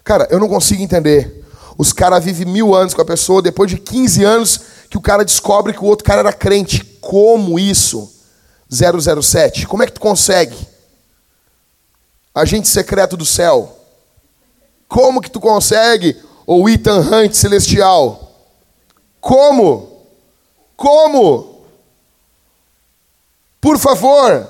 Cara, 0.05 0.29
eu 0.31 0.39
não 0.39 0.49
consigo 0.49 0.83
entender. 0.83 1.43
Os 1.79 1.93
caras 1.93 2.23
vivem 2.23 2.47
mil 2.47 2.75
anos 2.75 2.93
com 2.93 3.01
a 3.01 3.07
pessoa, 3.07 3.43
depois 3.43 3.71
de 3.71 3.79
15 3.79 4.23
anos 4.23 4.61
que 4.91 4.99
o 4.99 5.01
cara 5.01 5.25
descobre 5.25 5.73
que 5.73 5.81
o 5.81 5.87
outro 5.87 6.05
cara 6.05 6.21
era 6.21 6.33
crente. 6.33 6.85
Como 7.01 7.59
isso? 7.59 8.13
007. 8.71 9.67
Como 9.67 9.83
é 9.83 9.87
que 9.87 9.93
tu 9.93 10.01
consegue? 10.01 10.57
Agente 12.35 12.69
secreto 12.69 13.17
do 13.17 13.25
céu. 13.25 13.79
Como 14.87 15.21
que 15.21 15.31
tu 15.31 15.41
consegue? 15.41 16.17
Ou 16.47 16.69
Ethan 16.69 17.01
Hunt 17.01 17.33
celestial. 17.33 18.31
Como? 19.21 20.07
Como? 20.77 21.65
Por 23.61 23.79
favor. 23.79 24.47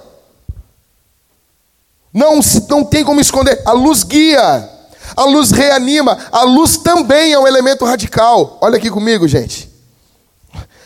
Não, 2.13 2.41
não 2.69 2.85
tem 2.85 3.05
como 3.05 3.21
esconder. 3.21 3.63
A 3.65 3.73
luz 3.73 4.03
guia. 4.03 4.74
A 5.17 5.25
luz 5.25 5.51
reanima, 5.51 6.19
a 6.33 6.43
luz 6.43 6.77
também 6.77 7.33
é 7.33 7.39
um 7.39 7.47
elemento 7.47 7.85
radical. 7.85 8.59
Olha 8.61 8.77
aqui 8.77 8.91
comigo, 8.91 9.29
gente. 9.29 9.71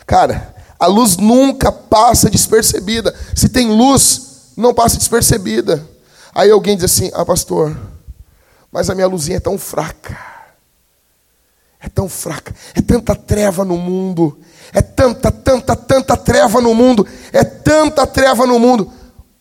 Cara, 0.07 0.55
a 0.79 0.87
luz 0.87 1.17
nunca 1.17 1.73
passa 1.73 2.31
despercebida. 2.31 3.15
Se 3.35 3.49
tem 3.49 3.69
luz, 3.69 4.53
não 4.57 4.75
passa 4.75 4.97
despercebida. 4.97 5.85
Aí 6.35 6.51
alguém 6.51 6.77
diz 6.77 6.85
assim: 6.85 7.11
Ah, 7.15 7.25
pastor, 7.25 7.77
mas 8.71 8.89
a 8.89 8.95
minha 8.95 9.07
luzinha 9.07 9.39
é 9.39 9.41
tão 9.41 9.59
fraca. 9.59 10.17
É 11.81 11.89
tão 11.89 12.09
fraca. 12.09 12.55
É 12.75 12.81
tanta 12.81 13.15
treva 13.15 13.65
no 13.65 13.77
mundo. 13.77 14.39
É 14.73 14.83
tanta, 14.83 15.31
tanta, 15.31 15.77
tanta 15.77 16.17
treva 16.17 16.61
no 16.61 16.75
mundo. 16.75 17.07
É 17.33 17.45
tanta 17.45 18.07
treva 18.07 18.47
no 18.47 18.59
mundo. 18.59 18.93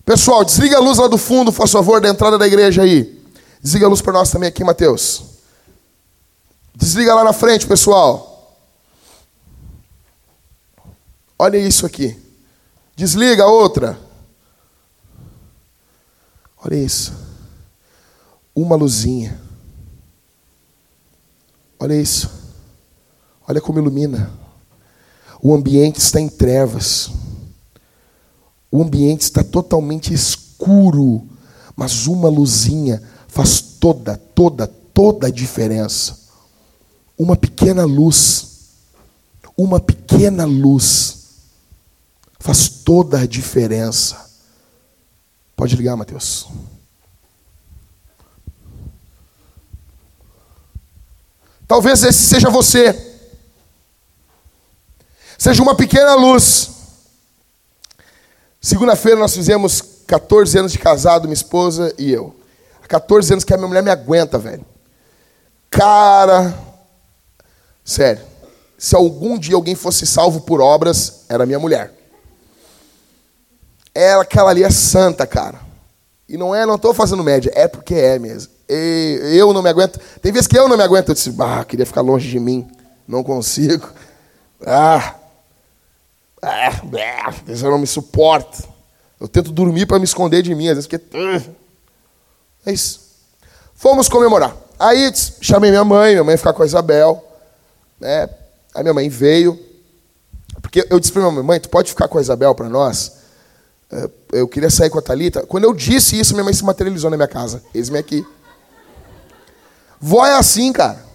Pessoal, 0.05 0.45
desliga 0.45 0.77
a 0.77 0.79
luz 0.79 0.99
lá 0.99 1.07
do 1.07 1.17
fundo, 1.17 1.51
por 1.51 1.67
favor, 1.67 1.99
da 1.99 2.07
entrada 2.07 2.37
da 2.37 2.47
igreja 2.47 2.83
aí. 2.83 3.16
Desliga 3.67 3.85
a 3.85 3.89
luz 3.89 4.01
para 4.01 4.13
nós 4.13 4.31
também 4.31 4.47
aqui, 4.47 4.63
Mateus. 4.63 5.23
Desliga 6.73 7.13
lá 7.13 7.21
na 7.21 7.33
frente, 7.33 7.67
pessoal. 7.67 8.57
Olha 11.37 11.57
isso 11.57 11.85
aqui. 11.85 12.17
Desliga 12.95 13.43
a 13.43 13.51
outra. 13.51 13.99
Olha 16.63 16.75
isso. 16.75 17.13
Uma 18.55 18.77
luzinha. 18.77 19.37
Olha 21.77 21.93
isso. 21.93 22.31
Olha 23.45 23.59
como 23.59 23.79
ilumina. 23.79 24.31
O 25.41 25.53
ambiente 25.53 25.97
está 25.97 26.21
em 26.21 26.29
trevas. 26.29 27.09
O 28.71 28.81
ambiente 28.81 29.23
está 29.23 29.43
totalmente 29.43 30.13
escuro. 30.13 31.27
Mas 31.75 32.07
uma 32.07 32.29
luzinha 32.29 33.03
faz 33.37 33.61
toda, 33.61 34.17
toda, 34.17 34.65
toda 34.65 35.27
a 35.27 35.31
diferença. 35.31 36.17
Uma 37.15 37.35
pequena 37.35 37.85
luz. 37.85 38.71
Uma 39.55 39.79
pequena 39.79 40.43
luz 40.43 41.17
faz 42.39 42.67
toda 42.67 43.19
a 43.19 43.27
diferença. 43.27 44.27
Pode 45.55 45.75
ligar, 45.75 45.95
Mateus. 45.95 46.47
Talvez 51.67 52.01
esse 52.01 52.23
seja 52.23 52.49
você. 52.49 53.21
Seja 55.37 55.61
uma 55.61 55.75
pequena 55.75 56.15
luz. 56.15 56.71
Segunda-feira 58.59 59.19
nós 59.19 59.35
fizemos 59.35 59.83
14 60.07 60.57
anos 60.57 60.71
de 60.71 60.79
casado, 60.79 61.25
minha 61.25 61.33
esposa 61.33 61.93
e 61.99 62.11
eu. 62.11 62.35
Há 62.87 62.89
14 62.89 63.33
anos 63.33 63.43
que 63.43 63.53
a 63.53 63.57
minha 63.57 63.67
mulher 63.67 63.83
me 63.83 63.91
aguenta, 63.91 64.39
velho. 64.39 64.65
Cara, 65.69 66.57
sério. 67.83 68.23
Se 68.77 68.95
algum 68.95 69.37
dia 69.37 69.55
alguém 69.55 69.75
fosse 69.75 70.07
salvo 70.07 70.39
por 70.41 70.61
obras, 70.61 71.25
era 71.27 71.45
minha 71.45 71.59
mulher. 71.59 71.93
Ela, 73.93 74.23
aquela 74.23 74.51
ali 74.51 74.63
é 74.63 74.69
santa, 74.69 75.27
cara. 75.27 75.59
E 76.29 76.37
não 76.37 76.55
é, 76.55 76.65
não 76.65 76.75
estou 76.75 76.93
fazendo 76.93 77.23
média, 77.23 77.51
é 77.53 77.67
porque 77.67 77.93
é 77.93 78.17
mesmo. 78.17 78.53
E 78.69 79.33
eu 79.37 79.51
não 79.51 79.61
me 79.61 79.69
aguento. 79.69 79.99
Tem 80.21 80.31
vezes 80.31 80.47
que 80.47 80.57
eu 80.57 80.69
não 80.69 80.77
me 80.77 80.83
aguento. 80.83 81.09
Eu 81.09 81.15
disse, 81.15 81.35
ah, 81.39 81.65
queria 81.65 81.85
ficar 81.85 82.01
longe 82.01 82.29
de 82.29 82.39
mim. 82.39 82.69
Não 83.05 83.21
consigo. 83.21 83.89
Ah, 84.65 85.15
ah, 86.41 86.81
eu 87.47 87.71
não 87.71 87.79
me 87.79 87.87
suporto. 87.87 88.63
Eu 89.19 89.27
tento 89.27 89.51
dormir 89.51 89.85
para 89.85 89.99
me 89.99 90.05
esconder 90.05 90.41
de 90.41 90.55
mim, 90.55 90.69
às 90.69 90.75
vezes 90.75 90.87
porque. 90.87 91.03
É 92.67 92.73
isso. 92.73 92.99
Fomos 93.75 94.09
comemorar. 94.09 94.53
Aí 94.77 95.09
chamei 95.39 95.69
minha 95.71 95.85
mãe, 95.85 96.11
minha 96.11 96.23
mãe 96.25 96.35
ficar 96.35 96.51
com 96.51 96.63
a 96.63 96.65
Isabel. 96.65 97.25
Né? 97.97 98.29
Aí 98.75 98.83
minha 98.83 98.93
mãe 98.93 99.07
veio. 99.07 99.57
Porque 100.61 100.85
eu 100.89 100.99
disse 100.99 101.13
para 101.13 101.21
minha 101.21 101.31
mãe, 101.31 101.43
mãe, 101.43 101.59
tu 101.61 101.69
pode 101.69 101.89
ficar 101.89 102.09
com 102.09 102.17
a 102.17 102.21
Isabel 102.21 102.53
para 102.53 102.67
nós? 102.67 103.13
É, 103.89 104.09
eu 104.33 104.49
queria 104.49 104.69
sair 104.69 104.89
com 104.89 104.99
a 104.99 105.01
Thalita. 105.01 105.45
Quando 105.45 105.63
eu 105.63 105.73
disse 105.73 106.19
isso, 106.19 106.33
minha 106.33 106.43
mãe 106.43 106.53
se 106.53 106.65
materializou 106.65 107.09
na 107.09 107.15
minha 107.15 107.27
casa. 107.27 107.63
Eis-me 107.73 107.97
aqui. 107.97 108.25
Vó 109.97 110.25
é 110.25 110.33
assim, 110.33 110.73
cara. 110.73 111.05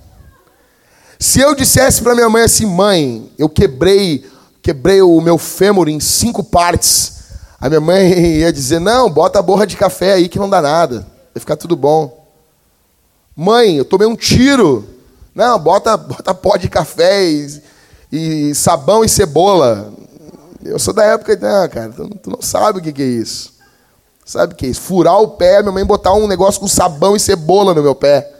Se 1.18 1.38
eu 1.38 1.54
dissesse 1.54 2.00
para 2.00 2.14
minha 2.14 2.30
mãe 2.30 2.44
assim, 2.44 2.64
mãe, 2.64 3.30
eu 3.38 3.46
quebrei, 3.50 4.26
quebrei 4.62 5.02
o 5.02 5.20
meu 5.20 5.36
fêmur 5.36 5.86
em 5.86 6.00
cinco 6.00 6.42
partes, 6.42 7.24
a 7.60 7.68
minha 7.68 7.80
mãe 7.80 8.10
ia 8.40 8.50
dizer, 8.50 8.80
não, 8.80 9.10
bota 9.10 9.38
a 9.38 9.42
borra 9.42 9.66
de 9.66 9.76
café 9.76 10.14
aí 10.14 10.30
que 10.30 10.38
não 10.38 10.48
dá 10.48 10.62
nada, 10.62 11.11
vai 11.34 11.40
ficar 11.40 11.56
tudo 11.56 11.76
bom. 11.76 12.26
Mãe, 13.34 13.76
eu 13.76 13.84
tomei 13.84 14.06
um 14.06 14.16
tiro. 14.16 14.86
Não, 15.34 15.58
bota, 15.58 15.96
bota 15.96 16.34
pó 16.34 16.56
de 16.56 16.68
café 16.68 17.24
e, 17.24 17.62
e 18.10 18.54
sabão 18.54 19.04
e 19.04 19.08
cebola. 19.08 19.92
Eu 20.64 20.78
sou 20.78 20.92
da 20.94 21.04
época, 21.04 21.34
não, 21.36 21.68
cara, 21.68 21.90
tu, 21.90 22.08
tu 22.22 22.30
não 22.30 22.42
sabe 22.42 22.78
o 22.78 22.82
que, 22.82 22.92
que 22.92 23.02
é 23.02 23.06
isso. 23.06 23.52
Sabe 24.24 24.52
o 24.52 24.56
que 24.56 24.66
é 24.66 24.68
isso? 24.68 24.80
Furar 24.82 25.20
o 25.20 25.28
pé, 25.28 25.60
minha 25.62 25.72
mãe 25.72 25.84
botar 25.84 26.12
um 26.12 26.28
negócio 26.28 26.60
com 26.60 26.68
sabão 26.68 27.16
e 27.16 27.20
cebola 27.20 27.74
no 27.74 27.82
meu 27.82 27.94
pé. 27.94 28.30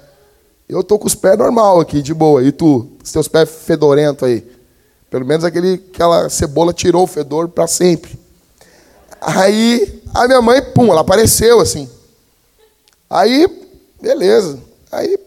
Eu 0.69 0.85
tô 0.85 0.99
com 0.99 1.07
os 1.07 1.15
pés 1.15 1.37
normal 1.37 1.81
aqui, 1.81 2.01
de 2.01 2.15
boa. 2.15 2.43
E 2.43 2.53
tu? 2.53 2.89
Os 3.03 3.11
teus 3.11 3.29
pés 3.29 3.49
fedorentos 3.51 4.27
aí. 4.27 4.47
Pelo 5.11 5.27
menos 5.27 5.45
aquele, 5.45 5.75
aquela 5.93 6.29
cebola 6.31 6.73
tirou 6.73 7.03
o 7.03 7.07
fedor 7.07 7.49
para 7.49 7.67
sempre. 7.67 8.19
Aí 9.21 10.03
a 10.15 10.27
minha 10.27 10.41
mãe, 10.41 10.63
pum, 10.63 10.91
ela 10.91 11.01
apareceu 11.01 11.61
assim. 11.61 11.91
Aí, 13.13 13.47
beleza. 14.01 14.59
Aí 14.91 15.19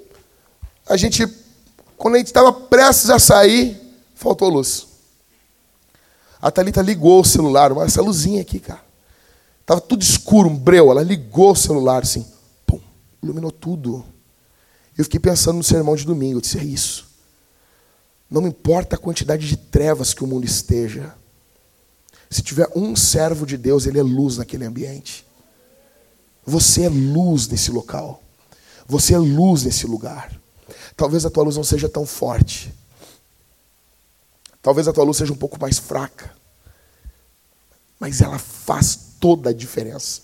a 0.88 0.98
gente, 0.98 1.24
quando 1.96 2.16
a 2.16 2.18
gente 2.18 2.28
estava 2.28 2.52
prestes 2.52 3.12
a 3.12 3.20
sair, 3.20 3.80
faltou 4.16 4.50
luz. 4.50 4.88
A 6.42 6.50
Thalita 6.50 6.82
ligou 6.82 7.22
o 7.22 7.26
celular, 7.26 7.72
essa 7.86 8.02
luzinha 8.02 8.42
aqui, 8.42 8.60
cara. 8.60 8.84
Tava 9.68 9.80
tudo 9.80 10.02
escuro, 10.02 10.50
um 10.50 10.58
breu. 10.58 10.90
Ela 10.90 11.04
ligou 11.04 11.52
o 11.52 11.56
celular 11.56 12.02
assim, 12.02 12.26
pum, 12.66 12.82
iluminou 13.22 13.52
tudo. 13.52 14.04
Eu 14.98 15.04
fiquei 15.04 15.20
pensando 15.20 15.58
no 15.58 15.64
sermão 15.64 15.96
de 15.96 16.06
domingo. 16.06 16.38
Eu 16.38 16.42
disse: 16.42 16.58
é 16.58 16.64
isso. 16.64 17.06
Não 18.30 18.48
importa 18.48 18.96
a 18.96 19.00
quantidade 19.00 19.48
de 19.48 19.58
trevas 19.58 20.12
que 20.12 20.24
o 20.24 20.28
mundo 20.28 20.44
esteja. 20.46 21.14
Se 22.32 22.42
tiver 22.42 22.68
um 22.76 22.96
servo 22.96 23.46
de 23.46 23.58
Deus, 23.58 23.86
ele 23.86 24.00
é 24.00 24.04
luz 24.04 24.38
naquele 24.38 24.66
ambiente. 24.66 25.25
Você 26.46 26.84
é 26.84 26.90
luz 26.90 27.48
nesse 27.48 27.72
local. 27.72 28.22
Você 28.88 29.14
é 29.14 29.18
luz 29.18 29.64
nesse 29.64 29.88
lugar. 29.88 30.32
Talvez 30.96 31.26
a 31.26 31.30
tua 31.30 31.44
luz 31.44 31.56
não 31.56 31.64
seja 31.64 31.90
tão 31.90 32.06
forte. 32.06 32.74
Talvez 34.62 34.88
a 34.88 34.94
tua 34.94 35.04
luz 35.04 35.18
seja 35.18 35.34
um 35.34 35.38
pouco 35.38 35.60
mais 35.60 35.80
fraca. 35.80 36.34
Mas 38.00 38.22
ela 38.22 38.38
faz 38.38 38.98
toda 39.20 39.50
a 39.50 39.54
diferença. 39.54 40.22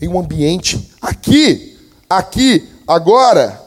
Em 0.00 0.08
um 0.08 0.18
ambiente 0.18 0.92
aqui, 1.00 1.78
aqui, 2.08 2.68
agora, 2.86 3.62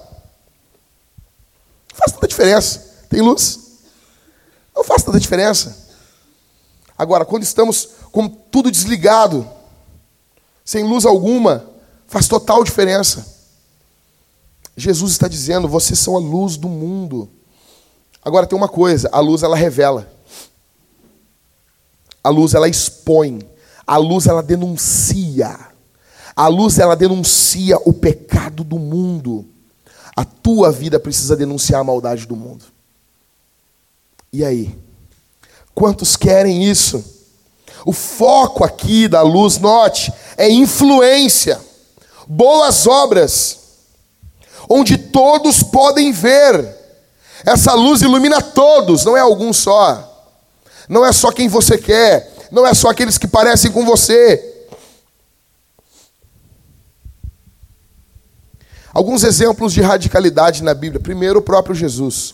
faz 1.93 2.11
tanta 2.11 2.27
diferença. 2.27 2.79
Tem 3.09 3.21
luz? 3.21 3.59
Não 4.75 4.83
faz 4.83 5.01
tanta 5.01 5.19
diferença. 5.19 5.87
Agora, 6.97 7.25
quando 7.25 7.43
estamos 7.43 7.89
com 8.11 8.27
tudo 8.27 8.69
desligado, 8.69 9.47
sem 10.67 10.83
luz 10.83 11.05
alguma, 11.05 11.65
faz 12.07 12.27
total 12.27 12.61
diferença. 12.61 13.25
Jesus 14.75 15.13
está 15.13 15.29
dizendo: 15.29 15.65
vocês 15.65 15.97
são 15.97 16.17
a 16.17 16.19
luz 16.19 16.57
do 16.57 16.67
mundo. 16.67 17.29
Agora 18.21 18.45
tem 18.45 18.57
uma 18.57 18.67
coisa: 18.67 19.07
a 19.13 19.21
luz 19.21 19.43
ela 19.43 19.55
revela, 19.55 20.11
a 22.21 22.27
luz 22.27 22.53
ela 22.53 22.67
expõe, 22.67 23.39
a 23.87 23.95
luz 23.95 24.27
ela 24.27 24.43
denuncia, 24.43 25.57
a 26.35 26.47
luz 26.49 26.77
ela 26.79 26.97
denuncia 26.97 27.77
o 27.85 27.93
pecado 27.93 28.61
do 28.65 28.77
mundo. 28.77 29.45
A 30.17 30.25
tua 30.25 30.69
vida 30.69 30.99
precisa 30.99 31.37
denunciar 31.37 31.79
a 31.79 31.85
maldade 31.85 32.27
do 32.27 32.35
mundo. 32.35 32.65
E 34.33 34.43
aí? 34.43 34.77
Quantos 35.73 36.17
querem 36.17 36.65
isso? 36.69 37.16
O 37.85 37.93
foco 37.93 38.63
aqui 38.63 39.07
da 39.07 39.21
luz, 39.21 39.57
note, 39.57 40.11
é 40.35 40.49
influência, 40.49 41.59
boas 42.27 42.85
obras, 42.85 43.59
onde 44.69 44.97
todos 44.97 45.63
podem 45.63 46.11
ver. 46.11 46.75
Essa 47.45 47.73
luz 47.73 48.01
ilumina 48.01 48.41
todos, 48.41 49.05
não 49.05 49.15
é 49.15 49.21
algum 49.21 49.53
só. 49.53 50.03
Não 50.89 51.05
é 51.05 51.11
só 51.11 51.31
quem 51.31 51.47
você 51.47 51.77
quer, 51.77 52.33
não 52.51 52.65
é 52.65 52.73
só 52.73 52.89
aqueles 52.89 53.17
que 53.17 53.27
parecem 53.27 53.71
com 53.71 53.85
você. 53.85 54.55
Alguns 58.93 59.23
exemplos 59.23 59.73
de 59.73 59.81
radicalidade 59.81 60.63
na 60.63 60.73
Bíblia. 60.73 60.99
Primeiro, 60.99 61.39
o 61.39 61.41
próprio 61.41 61.75
Jesus. 61.75 62.33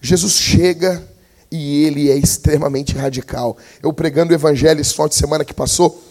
Jesus 0.00 0.32
chega 0.32 1.06
e 1.50 1.84
ele 1.84 2.10
é 2.10 2.16
extremamente 2.16 2.94
radical. 2.94 3.56
Eu 3.82 3.92
pregando 3.92 4.32
o 4.32 4.34
evangelho 4.34 4.80
esse 4.80 4.92
final 4.92 5.08
de 5.08 5.14
semana 5.14 5.44
que 5.44 5.54
passou, 5.54 6.02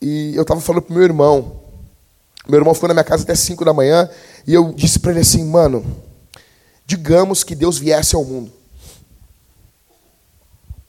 e 0.00 0.34
eu 0.34 0.42
estava 0.42 0.60
falando 0.60 0.82
para 0.82 0.94
meu 0.94 1.04
irmão. 1.04 1.62
Meu 2.48 2.58
irmão 2.58 2.74
foi 2.74 2.88
na 2.88 2.94
minha 2.94 3.04
casa 3.04 3.24
até 3.24 3.34
5 3.34 3.64
da 3.64 3.74
manhã, 3.74 4.08
e 4.46 4.54
eu 4.54 4.72
disse 4.72 4.98
para 4.98 5.10
ele 5.10 5.20
assim, 5.20 5.44
mano, 5.44 5.84
digamos 6.86 7.44
que 7.44 7.54
Deus 7.54 7.78
viesse 7.78 8.16
ao 8.16 8.24
mundo. 8.24 8.52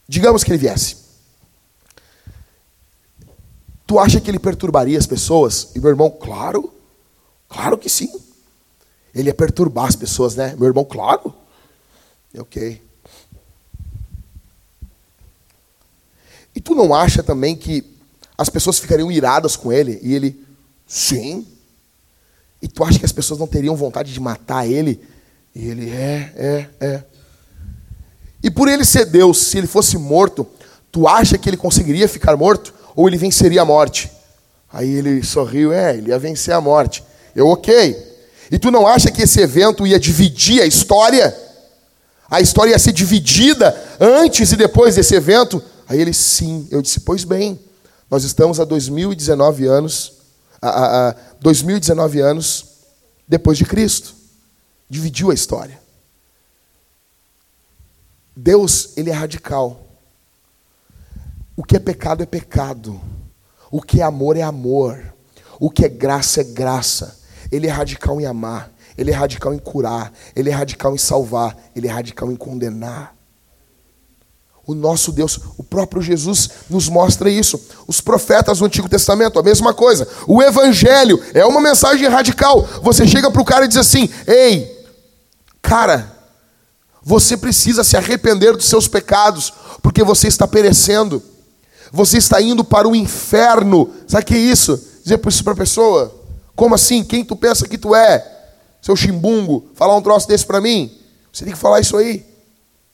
Digamos 0.08 0.44
que 0.44 0.52
ele 0.52 0.58
viesse. 0.58 0.98
Tu 3.86 4.00
acha 4.00 4.22
que 4.22 4.30
ele 4.30 4.40
perturbaria 4.40 4.98
as 4.98 5.08
pessoas? 5.08 5.70
E 5.76 5.80
meu 5.80 5.90
irmão, 5.90 6.10
claro. 6.10 6.72
Claro 7.48 7.78
que 7.78 7.90
sim. 7.90 8.12
Ele 9.14 9.30
ia 9.30 9.34
perturbar 9.34 9.86
as 9.86 9.96
pessoas, 9.96 10.36
né? 10.36 10.56
Meu 10.58 10.68
irmão, 10.68 10.86
claro. 10.86 11.34
Ok. 12.38 12.82
E 16.60 16.62
tu 16.62 16.76
não 16.76 16.94
acha 16.94 17.24
também 17.24 17.56
que 17.56 17.86
as 18.38 18.50
pessoas 18.50 18.80
ficariam 18.80 19.10
iradas 19.10 19.56
com 19.56 19.72
ele? 19.72 19.98
E 20.04 20.14
ele, 20.14 20.46
sim. 20.86 21.48
E 22.62 22.68
tu 22.68 22.84
acha 22.84 23.00
que 23.00 23.06
as 23.06 23.14
pessoas 23.14 23.40
não 23.40 23.48
teriam 23.48 23.78
vontade 23.78 24.12
de 24.12 24.20
matar 24.20 24.68
ele? 24.68 25.00
E 25.56 25.70
ele, 25.70 25.90
é, 25.90 26.34
é, 26.36 26.68
é. 26.82 27.04
E 28.44 28.52
por 28.52 28.68
ele 28.68 28.84
ser 28.84 29.06
Deus, 29.06 29.38
se 29.38 29.58
ele 29.58 29.68
fosse 29.68 29.98
morto, 29.98 30.46
tu 30.92 31.08
acha 31.08 31.38
que 31.38 31.50
ele 31.50 31.56
conseguiria 31.56 32.10
ficar 32.10 32.36
morto? 32.36 32.74
Ou 32.94 33.08
ele 33.08 33.16
venceria 33.16 33.62
a 33.62 33.66
morte? 33.66 34.12
Aí 34.70 34.96
ele 34.96 35.24
sorriu, 35.24 35.72
é, 35.72 35.96
ele 35.96 36.10
ia 36.10 36.20
vencer 36.20 36.54
a 36.54 36.60
morte. 36.60 37.02
Eu, 37.34 37.48
ok. 37.48 37.96
E 38.52 38.60
tu 38.60 38.70
não 38.70 38.86
acha 38.86 39.10
que 39.10 39.22
esse 39.22 39.40
evento 39.40 39.88
ia 39.88 39.98
dividir 39.98 40.62
a 40.62 40.66
história? 40.66 41.34
A 42.30 42.42
história 42.42 42.72
ia 42.72 42.80
ser 42.80 42.92
dividida 42.92 43.82
antes 43.98 44.52
e 44.52 44.58
depois 44.58 44.96
desse 44.96 45.16
evento? 45.16 45.64
Aí 45.90 46.00
ele, 46.00 46.14
sim. 46.14 46.68
Eu 46.70 46.84
disse, 46.84 47.00
pois 47.00 47.24
bem, 47.24 47.60
nós 48.12 48.24
estamos 48.24 48.60
há 48.60 48.64
2019 48.64 49.66
anos, 49.66 50.14
a, 50.62 50.70
a, 50.70 51.10
a 51.10 51.16
2019 51.42 52.20
anos 52.20 52.66
depois 53.28 53.58
de 53.58 53.66
Cristo. 53.66 54.14
Dividiu 54.88 55.32
a 55.32 55.34
história. 55.34 55.80
Deus, 58.36 58.96
ele 58.96 59.10
é 59.10 59.14
radical. 59.14 59.82
O 61.58 61.64
que 61.64 61.76
é 61.76 61.80
pecado 61.80 62.22
é 62.22 62.26
pecado. 62.26 63.02
O 63.72 63.82
que 63.82 64.00
é 64.00 64.04
amor 64.04 64.38
é 64.38 64.44
amor. 64.44 65.14
O 65.60 65.72
que 65.72 65.84
é 65.84 65.90
graça 65.90 66.42
é 66.42 66.44
graça. 66.44 67.20
Ele 67.52 67.68
é 67.68 67.72
radical 67.72 68.22
em 68.22 68.26
amar. 68.28 68.72
Ele 68.96 69.10
é 69.10 69.14
radical 69.14 69.54
em 69.54 69.60
curar. 69.60 70.14
Ele 70.36 70.52
é 70.52 70.54
radical 70.54 70.94
em 70.94 71.00
salvar. 71.00 71.58
Ele 71.76 71.88
é 71.88 71.92
radical 71.92 72.32
em 72.32 72.36
condenar. 72.36 73.19
O 74.70 74.76
nosso 74.76 75.12
Deus, 75.12 75.40
o 75.58 75.64
próprio 75.64 76.00
Jesus 76.00 76.48
nos 76.70 76.88
mostra 76.88 77.28
isso. 77.28 77.60
Os 77.88 78.00
profetas 78.00 78.60
do 78.60 78.66
Antigo 78.66 78.88
Testamento, 78.88 79.40
a 79.40 79.42
mesma 79.42 79.74
coisa. 79.74 80.08
O 80.28 80.44
Evangelho 80.44 81.20
é 81.34 81.44
uma 81.44 81.60
mensagem 81.60 82.08
radical. 82.08 82.62
Você 82.84 83.08
chega 83.08 83.32
para 83.32 83.42
o 83.42 83.46
cara 83.46 83.66
e 83.66 83.68
diz 83.68 83.78
assim: 83.78 84.08
Ei, 84.28 84.86
cara, 85.60 86.16
você 87.02 87.36
precisa 87.36 87.84
se 87.84 87.98
arrepender 87.98 88.56
dos 88.56 88.68
seus 88.68 88.88
pecados, 88.88 89.52
porque 89.82 90.04
você 90.04 90.28
está 90.28 90.48
perecendo. 90.48 91.20
Você 91.92 92.20
está 92.20 92.40
indo 92.40 92.64
para 92.64 92.88
o 92.88 92.96
inferno. 92.96 93.90
Sabe 94.08 94.22
o 94.22 94.28
que 94.28 94.36
é 94.36 94.38
isso? 94.38 94.80
Dizer 95.02 95.20
isso 95.28 95.44
para 95.44 95.54
a 95.54 95.56
pessoa. 95.56 96.14
Como 96.56 96.76
assim? 96.76 97.04
Quem 97.04 97.26
tu 97.26 97.36
pensa 97.36 97.68
que 97.68 97.76
tu 97.76 97.96
é? 97.96 98.24
Seu 98.84 98.96
chimbungo, 98.96 99.66
falar 99.74 99.98
um 99.98 100.02
troço 100.04 100.28
desse 100.28 100.46
para 100.46 100.62
mim? 100.62 100.96
Você 101.34 101.44
tem 101.44 101.54
que 101.54 101.60
falar 101.60 101.80
isso 101.80 101.98
aí. 101.98 102.29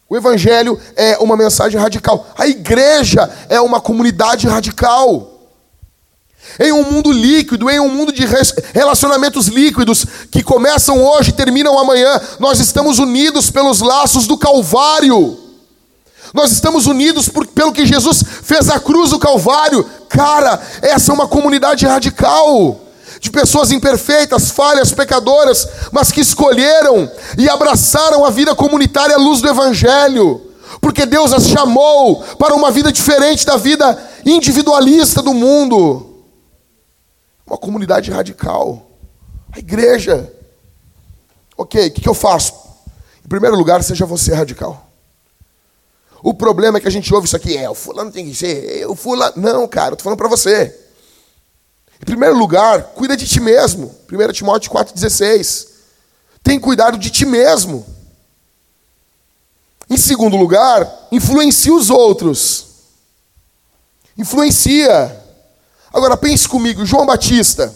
O 0.08 0.16
evangelho 0.16 0.80
é 0.96 1.18
uma 1.18 1.36
mensagem 1.36 1.80
radical. 1.80 2.28
A 2.38 2.48
igreja 2.48 3.30
é 3.50 3.60
uma 3.60 3.82
comunidade 3.82 4.48
radical. 4.48 5.32
Em 6.60 6.72
um 6.72 6.84
mundo 6.84 7.12
líquido, 7.12 7.70
em 7.70 7.80
um 7.80 7.90
mundo 7.90 8.12
de 8.12 8.24
relacionamentos 8.72 9.48
líquidos 9.48 10.06
que 10.30 10.44
começam 10.44 11.04
hoje 11.04 11.32
e 11.32 11.34
terminam 11.34 11.78
amanhã, 11.78 12.22
nós 12.40 12.60
estamos 12.60 13.00
unidos 13.00 13.50
pelos 13.50 13.82
laços 13.82 14.28
do 14.28 14.38
Calvário. 14.38 15.40
Nós 16.34 16.52
estamos 16.52 16.86
unidos 16.86 17.28
por, 17.28 17.48
pelo 17.48 17.74
que 17.74 17.86
Jesus 17.86 18.24
fez 18.44 18.70
a 18.70 18.80
cruz 18.80 19.10
do 19.10 19.20
Calvário. 19.20 19.84
Cara, 20.08 20.62
essa 20.84 21.12
é 21.12 21.16
uma 21.16 21.28
comunidade 21.28 21.86
radical 21.86 22.85
de 23.26 23.32
pessoas 23.32 23.72
imperfeitas, 23.72 24.52
falhas, 24.52 24.92
pecadoras, 24.92 25.68
mas 25.92 26.12
que 26.12 26.22
escolheram 26.22 27.12
e 27.38 27.50
abraçaram 27.50 28.24
a 28.24 28.30
vida 28.30 28.54
comunitária 28.54 29.16
à 29.16 29.20
luz 29.20 29.42
do 29.42 29.50
Evangelho, 29.50 30.52
porque 30.80 31.08
Deus 31.08 31.34
as 31.34 31.48
chamou 31.48 32.22
para 32.38 32.54
uma 32.54 32.70
vida 32.70 32.92
diferente 32.92 33.44
da 33.44 33.58
vida 33.58 33.98
individualista 34.24 35.24
do 35.24 35.34
mundo. 35.34 36.24
Uma 37.48 37.58
comunidade 37.58 38.12
radical. 38.12 38.92
A 39.52 39.58
igreja. 39.58 40.32
Ok, 41.58 41.88
o 41.88 41.92
que, 41.92 42.08
eu 42.08 42.14
faço? 42.14 42.54
Em 43.26 43.28
primeiro 43.28 43.56
lugar, 43.56 43.82
seja 43.84 44.06
você 44.06 44.36
radical. 44.36 44.88
O 46.22 46.34
problema 46.34 46.78
é 46.78 46.82
que 46.82 46.88
a 46.88 46.92
gente 46.92 47.12
ouve 47.12 47.26
isso 47.26 47.36
aqui, 47.36 47.58
é, 47.58 47.68
o 47.70 47.76
fulano 47.76 48.12
tem 48.12 48.28
que 48.28 48.36
ser, 48.36 48.86
o 48.88 48.96
fulano. 48.96 49.34
Não, 49.38 49.68
cara, 49.68 49.92
eu 49.92 49.94
estou 49.94 50.04
falando 50.04 50.18
para 50.18 50.28
você. 50.28 50.85
Em 52.02 52.06
primeiro 52.06 52.38
lugar, 52.38 52.84
cuida 52.96 53.16
de 53.16 53.28
ti 53.28 53.40
mesmo. 53.40 53.94
1 54.12 54.34
Timóteo 54.34 54.72
4,16. 54.72 55.68
Tem 56.44 56.60
cuidado 56.60 56.98
de 56.98 57.10
ti 57.10 57.26
mesmo. 57.26 57.86
Em 59.90 59.98
segundo 59.98 60.36
lugar, 60.36 61.08
influencia 61.12 61.74
os 61.74 61.90
outros. 61.90 62.66
Influencia. 64.18 65.24
Agora 65.94 66.18
pense 66.18 66.48
comigo, 66.48 66.86
João 66.86 67.06
Batista. 67.06 67.74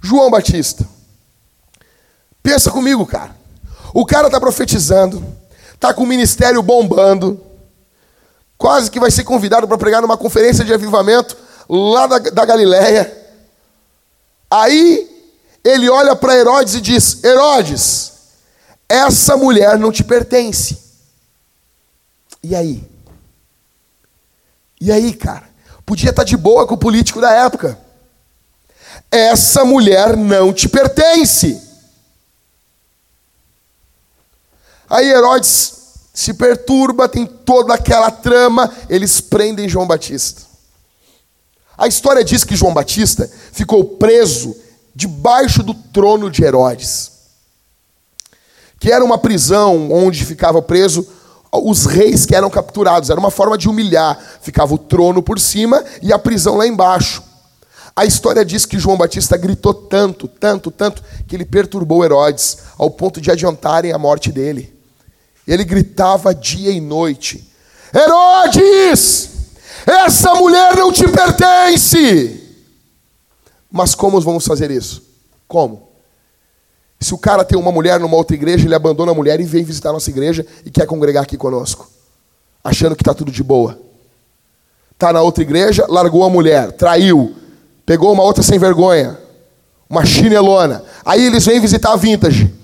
João 0.00 0.30
Batista. 0.30 0.88
Pensa 2.42 2.70
comigo, 2.70 3.06
cara. 3.06 3.36
O 3.94 4.04
cara 4.04 4.26
está 4.26 4.40
profetizando, 4.40 5.24
está 5.74 5.94
com 5.94 6.02
o 6.02 6.06
ministério 6.06 6.62
bombando, 6.62 7.40
quase 8.56 8.90
que 8.90 8.98
vai 8.98 9.10
ser 9.10 9.22
convidado 9.24 9.68
para 9.68 9.78
pregar 9.78 10.00
numa 10.00 10.16
conferência 10.16 10.64
de 10.64 10.72
avivamento 10.72 11.36
lá 11.74 12.06
da, 12.06 12.18
da 12.18 12.44
Galiléia. 12.44 13.10
Aí 14.50 15.08
ele 15.64 15.88
olha 15.88 16.14
para 16.14 16.36
Herodes 16.36 16.74
e 16.74 16.80
diz: 16.80 17.24
Herodes, 17.24 18.12
essa 18.86 19.36
mulher 19.36 19.78
não 19.78 19.90
te 19.90 20.04
pertence. 20.04 20.78
E 22.42 22.54
aí? 22.54 22.86
E 24.78 24.92
aí, 24.92 25.14
cara? 25.14 25.48
Podia 25.86 26.10
estar 26.10 26.22
tá 26.22 26.28
de 26.28 26.36
boa 26.36 26.66
com 26.66 26.74
o 26.74 26.78
político 26.78 27.20
da 27.20 27.32
época. 27.32 27.78
Essa 29.10 29.64
mulher 29.64 30.16
não 30.16 30.52
te 30.52 30.68
pertence. 30.68 31.60
Aí 34.90 35.08
Herodes 35.08 35.80
se 36.12 36.34
perturba, 36.34 37.08
tem 37.08 37.24
toda 37.24 37.74
aquela 37.74 38.10
trama, 38.10 38.70
eles 38.90 39.20
prendem 39.20 39.68
João 39.68 39.86
Batista. 39.86 40.51
A 41.82 41.88
história 41.88 42.22
diz 42.22 42.44
que 42.44 42.54
João 42.54 42.72
Batista 42.72 43.28
ficou 43.50 43.82
preso 43.82 44.54
debaixo 44.94 45.64
do 45.64 45.74
trono 45.74 46.30
de 46.30 46.44
Herodes, 46.44 47.10
que 48.78 48.92
era 48.92 49.04
uma 49.04 49.18
prisão 49.18 49.90
onde 49.90 50.24
ficava 50.24 50.62
preso 50.62 51.04
os 51.52 51.84
reis 51.84 52.24
que 52.24 52.36
eram 52.36 52.48
capturados. 52.48 53.10
Era 53.10 53.18
uma 53.18 53.32
forma 53.32 53.58
de 53.58 53.68
humilhar. 53.68 54.16
Ficava 54.40 54.72
o 54.72 54.78
trono 54.78 55.24
por 55.24 55.40
cima 55.40 55.84
e 56.00 56.12
a 56.12 56.20
prisão 56.20 56.56
lá 56.56 56.68
embaixo. 56.68 57.20
A 57.96 58.04
história 58.04 58.44
diz 58.44 58.64
que 58.64 58.78
João 58.78 58.96
Batista 58.96 59.36
gritou 59.36 59.74
tanto, 59.74 60.28
tanto, 60.28 60.70
tanto, 60.70 61.02
que 61.26 61.34
ele 61.34 61.44
perturbou 61.44 62.04
Herodes, 62.04 62.58
ao 62.78 62.92
ponto 62.92 63.20
de 63.20 63.28
adiantarem 63.28 63.90
a 63.90 63.98
morte 63.98 64.30
dele. 64.30 64.72
Ele 65.48 65.64
gritava 65.64 66.32
dia 66.32 66.70
e 66.70 66.80
noite: 66.80 67.44
Herodes! 67.92 69.31
Essa 69.86 70.34
mulher 70.34 70.76
não 70.76 70.92
te 70.92 71.06
pertence. 71.08 72.40
Mas 73.70 73.94
como 73.94 74.20
vamos 74.20 74.46
fazer 74.46 74.70
isso? 74.70 75.02
Como? 75.48 75.88
Se 77.00 77.14
o 77.14 77.18
cara 77.18 77.44
tem 77.44 77.58
uma 77.58 77.72
mulher 77.72 77.98
numa 77.98 78.16
outra 78.16 78.36
igreja, 78.36 78.66
ele 78.66 78.74
abandona 78.74 79.12
a 79.12 79.14
mulher 79.14 79.40
e 79.40 79.44
vem 79.44 79.64
visitar 79.64 79.90
a 79.90 79.94
nossa 79.94 80.10
igreja 80.10 80.46
e 80.64 80.70
quer 80.70 80.86
congregar 80.86 81.24
aqui 81.24 81.36
conosco, 81.36 81.90
achando 82.62 82.94
que 82.94 83.02
está 83.02 83.12
tudo 83.12 83.32
de 83.32 83.42
boa. 83.42 83.78
Está 84.92 85.12
na 85.12 85.20
outra 85.20 85.42
igreja, 85.42 85.84
largou 85.88 86.22
a 86.22 86.30
mulher, 86.30 86.70
traiu, 86.72 87.34
pegou 87.84 88.12
uma 88.12 88.22
outra 88.22 88.42
sem 88.42 88.58
vergonha, 88.58 89.18
uma 89.90 90.06
chinelona. 90.06 90.84
Aí 91.04 91.26
eles 91.26 91.44
vêm 91.44 91.58
visitar 91.58 91.92
a 91.92 91.96
vintage. 91.96 92.54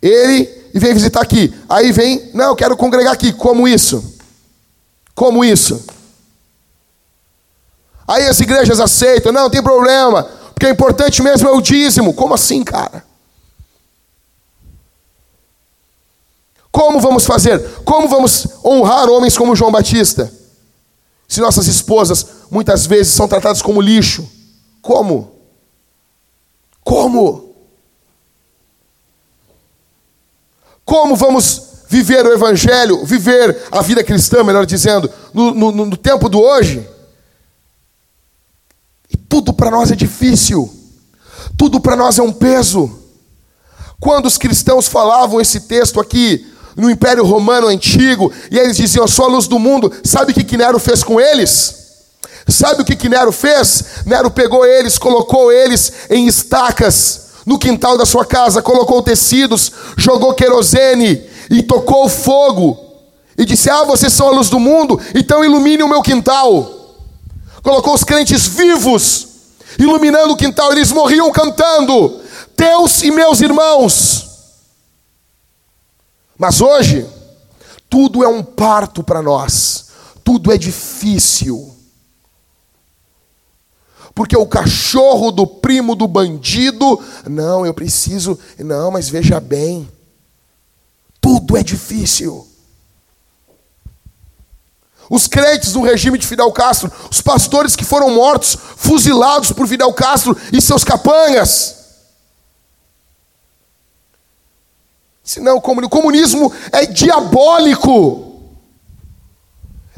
Ele 0.00 0.48
e 0.72 0.78
vem 0.78 0.92
visitar 0.92 1.20
aqui. 1.20 1.54
Aí 1.68 1.92
vem, 1.92 2.30
não, 2.34 2.46
eu 2.46 2.56
quero 2.56 2.76
congregar 2.76 3.12
aqui. 3.12 3.32
Como 3.32 3.68
isso? 3.68 4.18
Como 5.14 5.44
isso? 5.44 5.84
Aí 8.06 8.26
as 8.26 8.38
igrejas 8.40 8.80
aceitam, 8.80 9.32
não, 9.32 9.44
não 9.44 9.50
tem 9.50 9.62
problema, 9.62 10.24
porque 10.52 10.66
o 10.66 10.70
importante 10.70 11.22
mesmo 11.22 11.48
é 11.48 11.52
o 11.52 11.60
dízimo. 11.60 12.12
Como 12.14 12.34
assim, 12.34 12.62
cara? 12.62 13.04
Como 16.70 17.00
vamos 17.00 17.24
fazer? 17.24 17.60
Como 17.84 18.08
vamos 18.08 18.48
honrar 18.64 19.08
homens 19.08 19.38
como 19.38 19.54
João 19.54 19.70
Batista? 19.70 20.30
Se 21.28 21.40
nossas 21.40 21.66
esposas 21.66 22.26
muitas 22.50 22.84
vezes 22.84 23.14
são 23.14 23.28
tratadas 23.28 23.62
como 23.62 23.80
lixo. 23.80 24.28
Como? 24.82 25.32
Como? 26.82 27.54
Como 30.84 31.16
vamos 31.16 31.62
viver 31.88 32.26
o 32.26 32.32
Evangelho, 32.32 33.04
viver 33.04 33.62
a 33.70 33.80
vida 33.80 34.04
cristã, 34.04 34.42
melhor 34.42 34.66
dizendo, 34.66 35.10
no, 35.32 35.54
no, 35.54 35.72
no 35.86 35.96
tempo 35.96 36.28
do 36.28 36.40
hoje? 36.40 36.86
Tudo 39.34 39.52
para 39.52 39.68
nós 39.68 39.90
é 39.90 39.96
difícil. 39.96 40.72
Tudo 41.58 41.80
para 41.80 41.96
nós 41.96 42.20
é 42.20 42.22
um 42.22 42.30
peso. 42.30 42.88
Quando 43.98 44.26
os 44.26 44.38
cristãos 44.38 44.86
falavam 44.86 45.40
esse 45.40 45.62
texto 45.62 45.98
aqui, 45.98 46.46
no 46.76 46.88
Império 46.88 47.24
Romano 47.24 47.66
Antigo, 47.66 48.30
e 48.48 48.56
eles 48.56 48.76
diziam: 48.76 49.02
Eu 49.02 49.08
sou 49.08 49.24
a 49.24 49.28
luz 49.28 49.48
do 49.48 49.58
mundo. 49.58 49.92
Sabe 50.04 50.30
o 50.30 50.34
que, 50.36 50.56
Nero 50.56 50.78
fez 50.78 51.02
com 51.02 51.20
eles? 51.20 51.74
Sabe 52.46 52.82
o 52.82 52.84
que, 52.84 52.94
que 52.94 53.08
Nero 53.08 53.32
fez? 53.32 54.04
Nero 54.06 54.30
pegou 54.30 54.64
eles, 54.64 54.98
colocou 54.98 55.50
eles 55.50 55.92
em 56.10 56.28
estacas 56.28 57.30
no 57.44 57.58
quintal 57.58 57.98
da 57.98 58.06
sua 58.06 58.24
casa, 58.24 58.62
colocou 58.62 59.02
tecidos, 59.02 59.72
jogou 59.96 60.32
querosene 60.34 61.20
e 61.50 61.60
tocou 61.60 62.08
fogo. 62.08 62.78
E 63.36 63.44
disse: 63.44 63.68
Ah, 63.68 63.82
vocês 63.82 64.12
são 64.12 64.28
a 64.28 64.30
luz 64.30 64.48
do 64.48 64.60
mundo, 64.60 65.00
então 65.12 65.44
ilumine 65.44 65.82
o 65.82 65.88
meu 65.88 66.02
quintal. 66.02 66.83
Colocou 67.64 67.94
os 67.94 68.04
crentes 68.04 68.46
vivos, 68.46 69.26
iluminando 69.78 70.34
o 70.34 70.36
quintal, 70.36 70.70
eles 70.70 70.92
morriam 70.92 71.32
cantando: 71.32 72.20
Teus 72.54 73.02
e 73.02 73.10
meus 73.10 73.40
irmãos. 73.40 74.28
Mas 76.36 76.60
hoje, 76.60 77.08
tudo 77.88 78.22
é 78.22 78.28
um 78.28 78.42
parto 78.42 79.02
para 79.02 79.22
nós, 79.22 79.86
tudo 80.22 80.52
é 80.52 80.58
difícil. 80.58 81.74
Porque 84.14 84.36
o 84.36 84.46
cachorro 84.46 85.32
do 85.32 85.46
primo 85.46 85.96
do 85.96 86.06
bandido, 86.06 87.02
não, 87.28 87.64
eu 87.64 87.72
preciso, 87.72 88.38
não, 88.58 88.90
mas 88.90 89.08
veja 89.08 89.40
bem, 89.40 89.88
tudo 91.18 91.56
é 91.56 91.62
difícil. 91.62 92.46
Os 95.10 95.26
crentes 95.26 95.72
do 95.72 95.82
regime 95.82 96.18
de 96.18 96.26
Fidel 96.26 96.50
Castro, 96.52 96.90
os 97.10 97.20
pastores 97.20 97.76
que 97.76 97.84
foram 97.84 98.10
mortos, 98.10 98.56
fuzilados 98.76 99.52
por 99.52 99.68
Fidel 99.68 99.92
Castro 99.92 100.36
e 100.52 100.60
seus 100.60 100.82
capangas. 100.84 101.76
Senão, 105.22 105.56
o 105.56 105.88
comunismo 105.88 106.52
é 106.70 106.84
diabólico. 106.84 108.42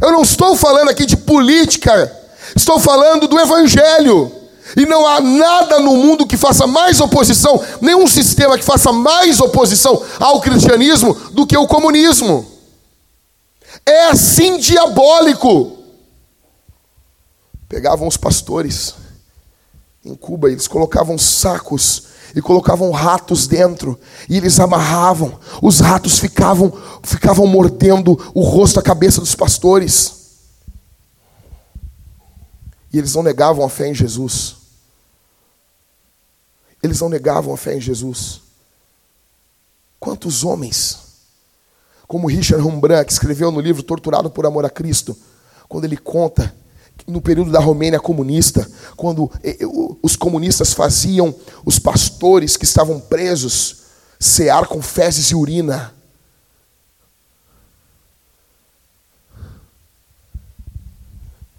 Eu 0.01 0.13
não 0.13 0.23
estou 0.23 0.57
falando 0.57 0.89
aqui 0.89 1.05
de 1.05 1.17
política, 1.17 2.13
estou 2.55 2.79
falando 2.79 3.27
do 3.27 3.39
Evangelho. 3.39 4.33
E 4.77 4.85
não 4.85 5.07
há 5.07 5.21
nada 5.21 5.79
no 5.79 5.97
mundo 5.97 6.27
que 6.27 6.37
faça 6.37 6.67
mais 6.67 7.01
oposição, 7.01 7.63
nenhum 7.81 8.07
sistema 8.07 8.59
que 8.59 8.65
faça 8.65 8.93
mais 8.93 9.41
oposição 9.41 10.03
ao 10.19 10.41
cristianismo 10.41 11.15
do 11.33 11.47
que 11.47 11.57
o 11.57 11.69
comunismo. 11.69 12.56
É 13.87 14.09
assim 14.09 14.59
diabólico. 14.59 15.79
Pegavam 17.69 18.09
os 18.09 18.17
pastores 18.17 18.95
em 20.05 20.15
Cuba, 20.15 20.51
eles 20.51 20.69
colocavam 20.69 21.19
sacos 21.19 22.05
e 22.35 22.41
colocavam 22.41 22.91
ratos 22.93 23.47
dentro 23.47 23.99
e 24.29 24.37
eles 24.37 24.61
amarravam. 24.61 25.39
Os 25.63 25.81
ratos 25.81 26.19
ficavam 26.19 26.73
ficavam 27.03 27.47
mordendo 27.47 28.13
o 28.35 28.43
rosto, 28.43 28.79
a 28.79 28.83
cabeça 28.83 29.21
dos 29.21 29.35
pastores. 29.35 30.15
E 32.93 32.99
eles 32.99 33.15
não 33.15 33.23
negavam 33.23 33.65
a 33.65 33.69
fé 33.69 33.89
em 33.89 33.95
Jesus. 33.95 34.57
Eles 36.83 37.01
não 37.01 37.09
negavam 37.09 37.53
a 37.53 37.57
fé 37.57 37.77
em 37.77 37.81
Jesus. 37.81 38.43
Quantos 39.99 40.45
homens 40.45 41.06
como 42.07 42.29
Richard 42.29 42.65
Rembrandt, 42.65 43.07
que 43.07 43.13
escreveu 43.13 43.51
no 43.51 43.61
livro 43.61 43.83
Torturado 43.83 44.31
por 44.31 44.47
Amor 44.47 44.65
a 44.65 44.71
Cristo, 44.71 45.17
quando 45.69 45.85
ele 45.85 45.97
conta 45.97 46.55
no 47.07 47.21
período 47.21 47.51
da 47.51 47.61
Romênia 47.61 48.01
comunista, 48.01 48.69
quando 48.97 49.31
eh, 49.43 49.59
eh, 49.61 49.67
os 50.03 50.17
comunistas 50.17 50.73
faziam 50.73 51.35
os 51.65 51.79
pastores 51.79 52.57
que 52.57 52.65
estavam 52.65 53.01
presos 53.01 53.85
cear 54.19 54.67
com 54.67 54.81
fezes 54.81 55.27
e 55.27 55.35
urina. 55.35 55.95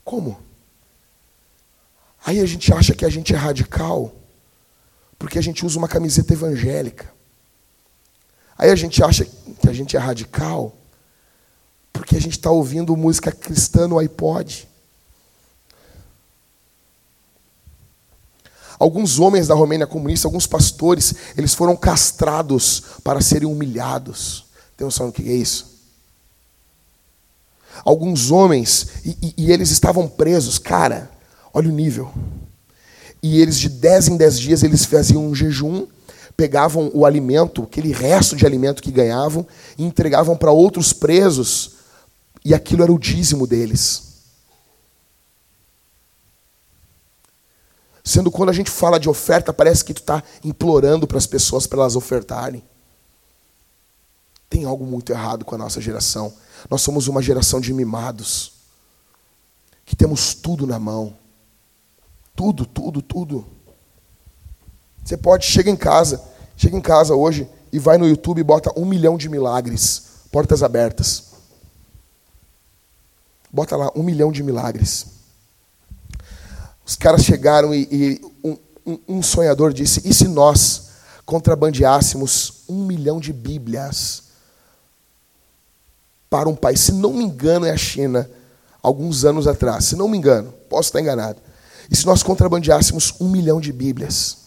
Como? 0.03 0.39
Aí 2.25 2.39
a 2.39 2.45
gente 2.45 2.73
acha 2.73 2.93
que 2.93 3.05
a 3.05 3.09
gente 3.09 3.33
é 3.33 3.37
radical, 3.37 4.13
porque 5.19 5.37
a 5.37 5.41
gente 5.41 5.65
usa 5.65 5.77
uma 5.77 5.87
camiseta 5.87 6.33
evangélica. 6.33 7.16
Aí 8.57 8.69
a 8.71 8.75
gente 8.75 9.03
acha 9.03 9.25
que 9.25 9.69
a 9.69 9.73
gente 9.73 9.95
é 9.95 9.99
radical 9.99 10.73
porque 11.97 12.15
a 12.15 12.21
gente 12.21 12.37
está 12.37 12.51
ouvindo 12.51 12.95
música 12.95 13.31
cristã 13.31 13.87
no 13.87 13.97
iPod. 13.97 14.67
Alguns 18.79 19.19
homens 19.19 19.47
da 19.47 19.55
Romênia 19.55 19.87
comunista, 19.87 20.27
alguns 20.27 20.45
pastores, 20.45 21.15
eles 21.35 21.55
foram 21.55 21.75
castrados 21.75 22.83
para 23.03 23.19
serem 23.21 23.47
humilhados. 23.47 24.45
Tem 24.75 24.85
noção 24.85 25.07
do 25.07 25.11
que 25.11 25.27
é 25.27 25.33
isso? 25.33 25.77
Alguns 27.83 28.29
homens, 28.29 28.87
e, 29.03 29.17
e, 29.21 29.33
e 29.45 29.51
eles 29.51 29.71
estavam 29.71 30.07
presos, 30.07 30.59
cara, 30.59 31.09
olha 31.51 31.69
o 31.69 31.73
nível. 31.73 32.13
E 33.21 33.41
eles, 33.41 33.57
de 33.57 33.69
10 33.69 34.09
em 34.09 34.17
10 34.17 34.39
dias, 34.39 34.63
eles 34.63 34.85
faziam 34.85 35.25
um 35.25 35.33
jejum 35.33 35.87
pegavam 36.37 36.91
o 36.93 37.03
alimento, 37.03 37.63
aquele 37.63 37.91
resto 37.91 38.35
de 38.35 38.45
alimento 38.45 38.83
que 38.83 38.91
ganhavam, 38.91 39.45
e 39.75 39.83
entregavam 39.83 40.37
para 40.37 40.51
outros 40.51 40.93
presos, 40.93 41.71
e 42.45 42.53
aquilo 42.53 42.83
era 42.83 42.93
o 42.93 42.99
dízimo 42.99 43.47
deles. 43.47 44.03
Sendo 48.03 48.31
quando 48.31 48.49
a 48.49 48.53
gente 48.53 48.69
fala 48.69 48.99
de 48.99 49.09
oferta, 49.09 49.51
parece 49.51 49.83
que 49.83 49.93
tu 49.93 49.99
está 49.99 50.23
implorando 50.43 51.07
para 51.07 51.17
as 51.17 51.25
pessoas 51.25 51.65
para 51.65 51.79
elas 51.79 51.95
ofertarem. 51.95 52.63
Tem 54.49 54.63
algo 54.63 54.85
muito 54.85 55.11
errado 55.11 55.43
com 55.43 55.55
a 55.55 55.57
nossa 55.57 55.81
geração. 55.81 56.33
Nós 56.69 56.81
somos 56.81 57.07
uma 57.07 57.21
geração 57.21 57.59
de 57.59 57.73
mimados, 57.73 58.53
que 59.85 59.95
temos 59.95 60.35
tudo 60.35 60.65
na 60.67 60.79
mão. 60.79 61.17
Tudo, 62.35 62.65
tudo, 62.65 63.01
tudo. 63.01 63.56
Você 65.07 65.15
pode, 65.15 65.45
chega 65.45 65.69
em 65.69 65.75
casa, 65.77 66.21
chega 66.57 66.75
em 66.75 66.81
casa 66.81 67.15
hoje 67.15 67.47
e 67.71 67.79
vai 67.79 67.97
no 67.97 68.05
YouTube 68.05 68.39
e 68.39 68.43
bota 68.43 68.77
um 68.77 68.83
milhão 68.83 69.17
de 69.17 69.29
milagres, 69.29 70.03
portas 70.29 70.61
abertas. 70.61 71.27
Bota 73.49 73.77
lá, 73.77 73.89
um 73.95 74.03
milhão 74.03 74.33
de 74.33 74.43
milagres. 74.43 75.05
Os 76.85 76.97
caras 76.97 77.23
chegaram 77.23 77.73
e, 77.73 77.87
e 77.89 78.21
um, 78.43 78.57
um, 78.85 78.99
um 79.07 79.23
sonhador 79.23 79.71
disse: 79.71 80.01
e 80.03 80.13
se 80.13 80.27
nós 80.27 80.89
contrabandeássemos 81.25 82.63
um 82.67 82.85
milhão 82.85 83.21
de 83.21 83.31
Bíblias 83.31 84.23
para 86.29 86.49
um 86.49 86.55
país, 86.55 86.81
se 86.81 86.91
não 86.91 87.13
me 87.13 87.23
engano, 87.23 87.65
é 87.65 87.71
a 87.71 87.77
China, 87.77 88.29
alguns 88.83 89.23
anos 89.23 89.47
atrás, 89.47 89.85
se 89.85 89.95
não 89.95 90.09
me 90.09 90.17
engano, 90.17 90.53
posso 90.69 90.89
estar 90.89 90.99
enganado. 90.99 91.39
E 91.89 91.95
se 91.95 92.05
nós 92.05 92.23
contrabandeássemos 92.23 93.13
um 93.21 93.29
milhão 93.29 93.61
de 93.61 93.71
Bíblias? 93.71 94.46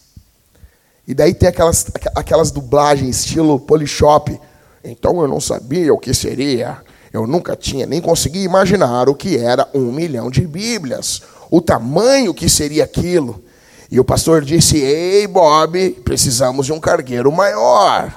E 1.06 1.14
daí 1.14 1.34
tem 1.34 1.48
aquelas, 1.48 1.86
aquelas 2.14 2.50
dublagens 2.50 3.20
estilo 3.20 3.58
Polishop. 3.58 4.38
Então 4.84 5.20
eu 5.20 5.28
não 5.28 5.40
sabia 5.40 5.92
o 5.92 5.98
que 5.98 6.14
seria. 6.14 6.78
Eu 7.12 7.26
nunca 7.26 7.56
tinha 7.56 7.86
nem 7.86 8.00
conseguia 8.00 8.44
imaginar 8.44 9.08
o 9.08 9.14
que 9.14 9.36
era 9.36 9.68
um 9.74 9.92
milhão 9.92 10.30
de 10.30 10.46
Bíblias. 10.46 11.22
O 11.50 11.60
tamanho 11.60 12.32
que 12.32 12.48
seria 12.48 12.84
aquilo. 12.84 13.42
E 13.90 13.98
o 13.98 14.04
pastor 14.04 14.44
disse: 14.44 14.78
Ei, 14.78 15.26
Bob, 15.26 15.90
precisamos 16.04 16.66
de 16.66 16.72
um 16.72 16.78
cargueiro 16.78 17.32
maior. 17.32 18.16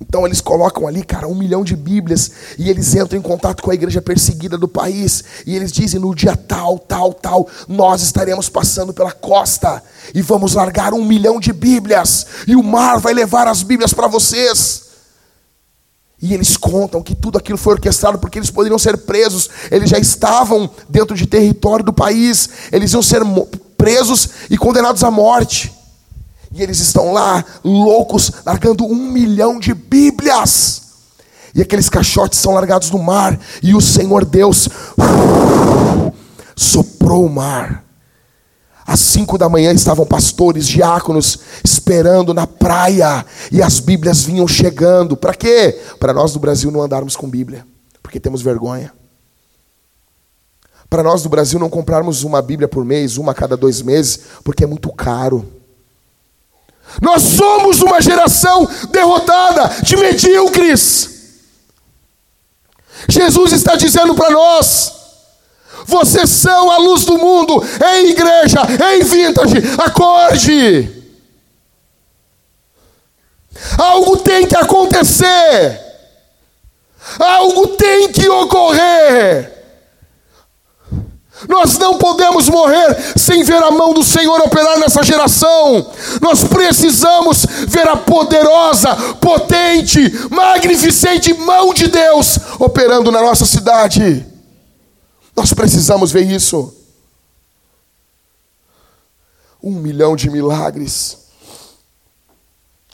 Então 0.00 0.26
eles 0.26 0.40
colocam 0.40 0.88
ali, 0.88 1.04
cara, 1.04 1.28
um 1.28 1.34
milhão 1.34 1.62
de 1.62 1.76
Bíblias 1.76 2.30
e 2.58 2.68
eles 2.68 2.94
entram 2.94 3.18
em 3.18 3.22
contato 3.22 3.62
com 3.62 3.70
a 3.70 3.74
igreja 3.74 4.02
perseguida 4.02 4.58
do 4.58 4.66
país 4.66 5.22
e 5.46 5.54
eles 5.54 5.70
dizem: 5.70 6.00
no 6.00 6.14
dia 6.14 6.36
tal, 6.36 6.78
tal, 6.78 7.12
tal, 7.12 7.48
nós 7.68 8.02
estaremos 8.02 8.48
passando 8.48 8.92
pela 8.92 9.12
costa 9.12 9.82
e 10.12 10.20
vamos 10.20 10.54
largar 10.54 10.92
um 10.92 11.04
milhão 11.04 11.38
de 11.38 11.52
Bíblias 11.52 12.26
e 12.46 12.56
o 12.56 12.62
mar 12.62 12.98
vai 12.98 13.14
levar 13.14 13.46
as 13.46 13.62
Bíblias 13.62 13.94
para 13.94 14.08
vocês. 14.08 14.82
E 16.20 16.32
eles 16.32 16.56
contam 16.56 17.02
que 17.02 17.14
tudo 17.14 17.38
aquilo 17.38 17.58
foi 17.58 17.74
orquestrado 17.74 18.18
porque 18.18 18.38
eles 18.38 18.50
poderiam 18.50 18.78
ser 18.78 18.96
presos, 18.98 19.48
eles 19.70 19.90
já 19.90 19.98
estavam 19.98 20.70
dentro 20.88 21.14
de 21.14 21.26
território 21.26 21.84
do 21.84 21.92
país, 21.92 22.48
eles 22.72 22.92
iam 22.92 23.02
ser 23.02 23.20
presos 23.76 24.28
e 24.50 24.56
condenados 24.56 25.04
à 25.04 25.10
morte. 25.10 25.72
E 26.54 26.62
eles 26.62 26.78
estão 26.78 27.12
lá, 27.12 27.44
loucos, 27.64 28.30
largando 28.46 28.86
um 28.86 29.10
milhão 29.10 29.58
de 29.58 29.74
Bíblias. 29.74 30.82
E 31.52 31.60
aqueles 31.60 31.88
caixotes 31.88 32.38
são 32.38 32.54
largados 32.54 32.92
no 32.92 32.98
mar. 32.98 33.36
E 33.60 33.74
o 33.74 33.80
Senhor 33.80 34.24
Deus 34.24 34.68
soprou 36.54 37.26
o 37.26 37.30
mar. 37.30 37.84
Às 38.86 39.00
cinco 39.00 39.36
da 39.36 39.48
manhã 39.48 39.72
estavam 39.72 40.06
pastores, 40.06 40.68
diáconos, 40.68 41.40
esperando 41.64 42.32
na 42.32 42.46
praia. 42.46 43.26
E 43.50 43.60
as 43.60 43.80
Bíblias 43.80 44.22
vinham 44.22 44.46
chegando. 44.46 45.16
Para 45.16 45.34
quê? 45.34 45.80
Para 45.98 46.12
nós 46.12 46.32
do 46.32 46.38
Brasil 46.38 46.70
não 46.70 46.82
andarmos 46.82 47.16
com 47.16 47.28
Bíblia. 47.28 47.66
Porque 48.00 48.20
temos 48.20 48.42
vergonha. 48.42 48.92
Para 50.88 51.02
nós 51.02 51.24
do 51.24 51.28
Brasil 51.28 51.58
não 51.58 51.68
comprarmos 51.68 52.22
uma 52.22 52.40
Bíblia 52.40 52.68
por 52.68 52.84
mês, 52.84 53.16
uma 53.16 53.32
a 53.32 53.34
cada 53.34 53.56
dois 53.56 53.82
meses, 53.82 54.20
porque 54.44 54.62
é 54.62 54.66
muito 54.68 54.92
caro. 54.92 55.44
Nós 57.00 57.22
somos 57.22 57.82
uma 57.82 58.00
geração 58.00 58.68
derrotada, 58.90 59.68
de 59.82 59.96
medíocres. 59.96 61.10
Jesus 63.08 63.52
está 63.52 63.76
dizendo 63.76 64.14
para 64.14 64.30
nós: 64.30 64.92
vocês 65.86 66.30
são 66.30 66.70
a 66.70 66.78
luz 66.78 67.04
do 67.04 67.18
mundo, 67.18 67.62
em 67.94 68.10
igreja, 68.10 68.60
em 68.92 69.02
vintage, 69.02 69.56
acorde. 69.78 71.04
Algo 73.78 74.16
tem 74.18 74.46
que 74.46 74.56
acontecer, 74.56 75.80
algo 77.18 77.68
tem 77.68 78.12
que 78.12 78.28
ocorrer. 78.28 79.53
Nós 81.48 81.76
não 81.78 81.98
podemos 81.98 82.48
morrer 82.48 82.96
sem 83.18 83.42
ver 83.42 83.62
a 83.62 83.70
mão 83.70 83.92
do 83.92 84.04
Senhor 84.04 84.40
operar 84.40 84.78
nessa 84.78 85.02
geração. 85.02 85.92
Nós 86.20 86.44
precisamos 86.44 87.44
ver 87.68 87.88
a 87.88 87.96
poderosa, 87.96 88.94
potente, 89.16 90.00
magnificente 90.30 91.34
mão 91.34 91.74
de 91.74 91.88
Deus 91.88 92.38
operando 92.58 93.10
na 93.10 93.20
nossa 93.20 93.44
cidade. 93.44 94.24
Nós 95.36 95.52
precisamos 95.52 96.12
ver 96.12 96.30
isso. 96.30 96.74
Um 99.62 99.72
milhão 99.72 100.14
de 100.14 100.30
milagres. 100.30 101.18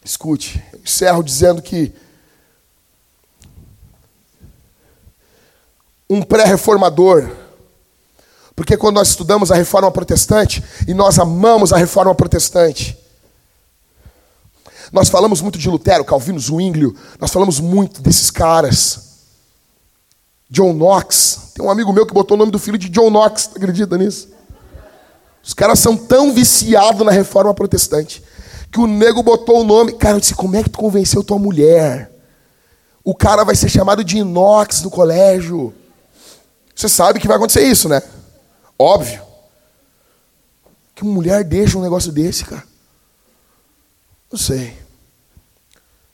Escute, 0.03 0.65
encerro 0.83 1.23
dizendo 1.23 1.61
que 1.61 1.93
um 6.09 6.23
pré-reformador 6.23 7.40
porque 8.61 8.77
quando 8.77 8.97
nós 8.97 9.09
estudamos 9.09 9.51
a 9.51 9.55
reforma 9.55 9.91
protestante 9.91 10.63
e 10.87 10.93
nós 10.93 11.19
amamos 11.19 11.73
a 11.73 11.79
reforma 11.79 12.15
protestante, 12.15 12.95
nós 14.93 15.09
falamos 15.09 15.41
muito 15.41 15.59
de 15.59 15.67
Lutero, 15.67 16.05
Calvino, 16.05 16.39
Zwinglio, 16.39 16.95
nós 17.19 17.31
falamos 17.31 17.59
muito 17.59 18.03
desses 18.03 18.31
caras. 18.31 19.13
John 20.51 20.75
Knox, 20.75 21.53
tem 21.55 21.65
um 21.65 21.71
amigo 21.71 21.91
meu 21.91 22.05
que 22.05 22.13
botou 22.13 22.37
o 22.37 22.39
nome 22.39 22.53
do 22.53 22.59
filho 22.59 22.77
de 22.77 22.91
John 22.91 23.09
Knox, 23.09 23.49
acredita 23.57 23.97
nisso? 23.97 24.29
Os 25.43 25.55
caras 25.55 25.79
são 25.79 25.97
tão 25.97 26.35
viciados 26.35 27.03
na 27.03 27.13
reforma 27.13 27.55
protestante 27.55 28.23
que 28.71 28.79
o 28.79 28.87
nego 28.87 29.23
botou 29.23 29.63
o 29.63 29.65
nome. 29.65 29.95
Cara, 29.95 30.17
eu 30.17 30.21
disse: 30.21 30.35
como 30.35 30.55
é 30.55 30.63
que 30.63 30.69
tu 30.69 30.79
convenceu 30.79 31.25
tua 31.25 31.39
mulher? 31.39 32.13
O 33.03 33.15
cara 33.15 33.43
vai 33.43 33.57
ser 33.57 33.71
chamado 33.71 34.05
de 34.05 34.19
Inox 34.19 34.83
no 34.83 34.91
colégio. 34.91 35.73
Você 36.77 36.91
sabe 36.91 37.19
que 37.19 37.27
vai 37.27 37.39
acontecer 37.39 37.63
isso, 37.63 37.89
né? 37.89 38.03
Óbvio. 38.83 39.23
Que 40.95 41.05
mulher 41.05 41.45
deixa 41.45 41.77
um 41.77 41.83
negócio 41.83 42.11
desse, 42.11 42.47
cara? 42.47 42.65
Não 44.33 44.39
sei. 44.39 44.75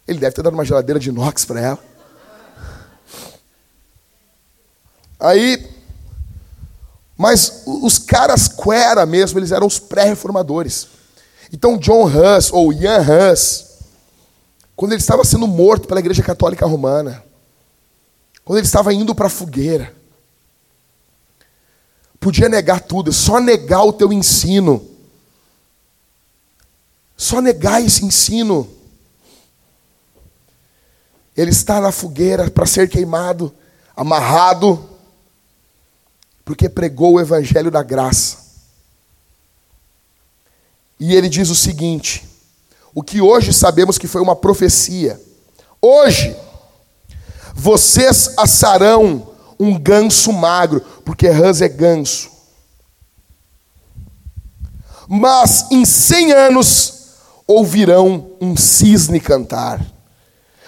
Ele 0.04 0.18
deve 0.18 0.34
ter 0.34 0.42
dado 0.42 0.54
uma 0.54 0.64
geladeira 0.64 0.98
de 0.98 1.10
inox 1.10 1.44
para 1.44 1.60
ela. 1.60 1.78
Aí, 5.20 5.64
mas 7.16 7.62
os 7.66 7.98
caras 7.98 8.48
quera 8.48 9.06
mesmo, 9.06 9.38
eles 9.38 9.52
eram 9.52 9.68
os 9.68 9.78
pré-reformadores. 9.78 10.88
Então 11.52 11.78
John 11.78 12.06
Hus, 12.06 12.52
ou 12.52 12.72
Ian 12.72 12.98
Hus, 12.98 13.76
quando 14.74 14.90
ele 14.90 15.00
estava 15.00 15.22
sendo 15.22 15.46
morto 15.46 15.86
pela 15.86 16.00
Igreja 16.00 16.20
Católica 16.20 16.66
Romana, 16.66 17.22
quando 18.44 18.58
ele 18.58 18.66
estava 18.66 18.92
indo 18.92 19.14
para 19.14 19.28
a 19.28 19.30
fogueira, 19.30 19.94
Podia 22.26 22.48
negar 22.48 22.80
tudo, 22.80 23.12
só 23.12 23.38
negar 23.38 23.84
o 23.84 23.92
teu 23.92 24.12
ensino. 24.12 24.84
Só 27.16 27.40
negar 27.40 27.80
esse 27.80 28.04
ensino. 28.04 28.68
Ele 31.36 31.52
está 31.52 31.80
na 31.80 31.92
fogueira 31.92 32.50
para 32.50 32.66
ser 32.66 32.88
queimado, 32.88 33.54
amarrado, 33.94 34.90
porque 36.44 36.68
pregou 36.68 37.12
o 37.12 37.20
evangelho 37.20 37.70
da 37.70 37.84
graça. 37.84 38.38
E 40.98 41.14
ele 41.14 41.28
diz 41.28 41.48
o 41.48 41.54
seguinte: 41.54 42.28
o 42.92 43.04
que 43.04 43.20
hoje 43.20 43.52
sabemos 43.52 43.98
que 43.98 44.08
foi 44.08 44.20
uma 44.20 44.34
profecia. 44.34 45.22
Hoje, 45.80 46.36
vocês 47.54 48.34
assarão 48.36 49.35
um 49.58 49.78
ganso 49.78 50.32
magro, 50.32 50.80
porque 51.04 51.28
rãs 51.28 51.60
é 51.60 51.68
ganso. 51.68 52.30
Mas 55.08 55.70
em 55.70 55.84
cem 55.84 56.32
anos 56.32 56.94
ouvirão 57.46 58.32
um 58.40 58.56
cisne 58.56 59.20
cantar. 59.20 59.84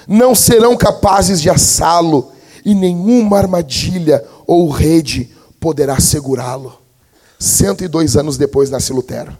Não 0.07 0.35
serão 0.35 0.77
capazes 0.77 1.41
de 1.41 1.51
assá-lo, 1.51 2.33
e 2.65 2.75
nenhuma 2.75 3.39
armadilha 3.39 4.25
ou 4.47 4.69
rede 4.69 5.35
poderá 5.61 5.99
segurá-lo. 6.01 6.79
102 7.39 8.17
anos 8.17 8.37
depois 8.37 8.69
nasce 8.69 8.93
Lutero. 8.93 9.37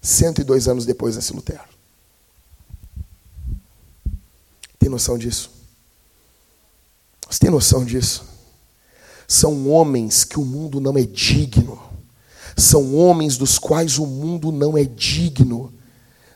102 0.00 0.68
anos 0.68 0.86
depois 0.86 1.16
nasce 1.16 1.32
Lutero. 1.32 1.68
Tem 4.78 4.88
noção 4.88 5.18
disso? 5.18 5.57
Você 7.28 7.40
tem 7.40 7.50
noção 7.50 7.84
disso? 7.84 8.24
São 9.26 9.68
homens 9.68 10.24
que 10.24 10.38
o 10.38 10.44
mundo 10.44 10.80
não 10.80 10.96
é 10.96 11.02
digno. 11.02 11.78
São 12.56 12.94
homens 12.96 13.36
dos 13.36 13.58
quais 13.58 13.98
o 13.98 14.06
mundo 14.06 14.50
não 14.50 14.76
é 14.76 14.84
digno. 14.84 15.72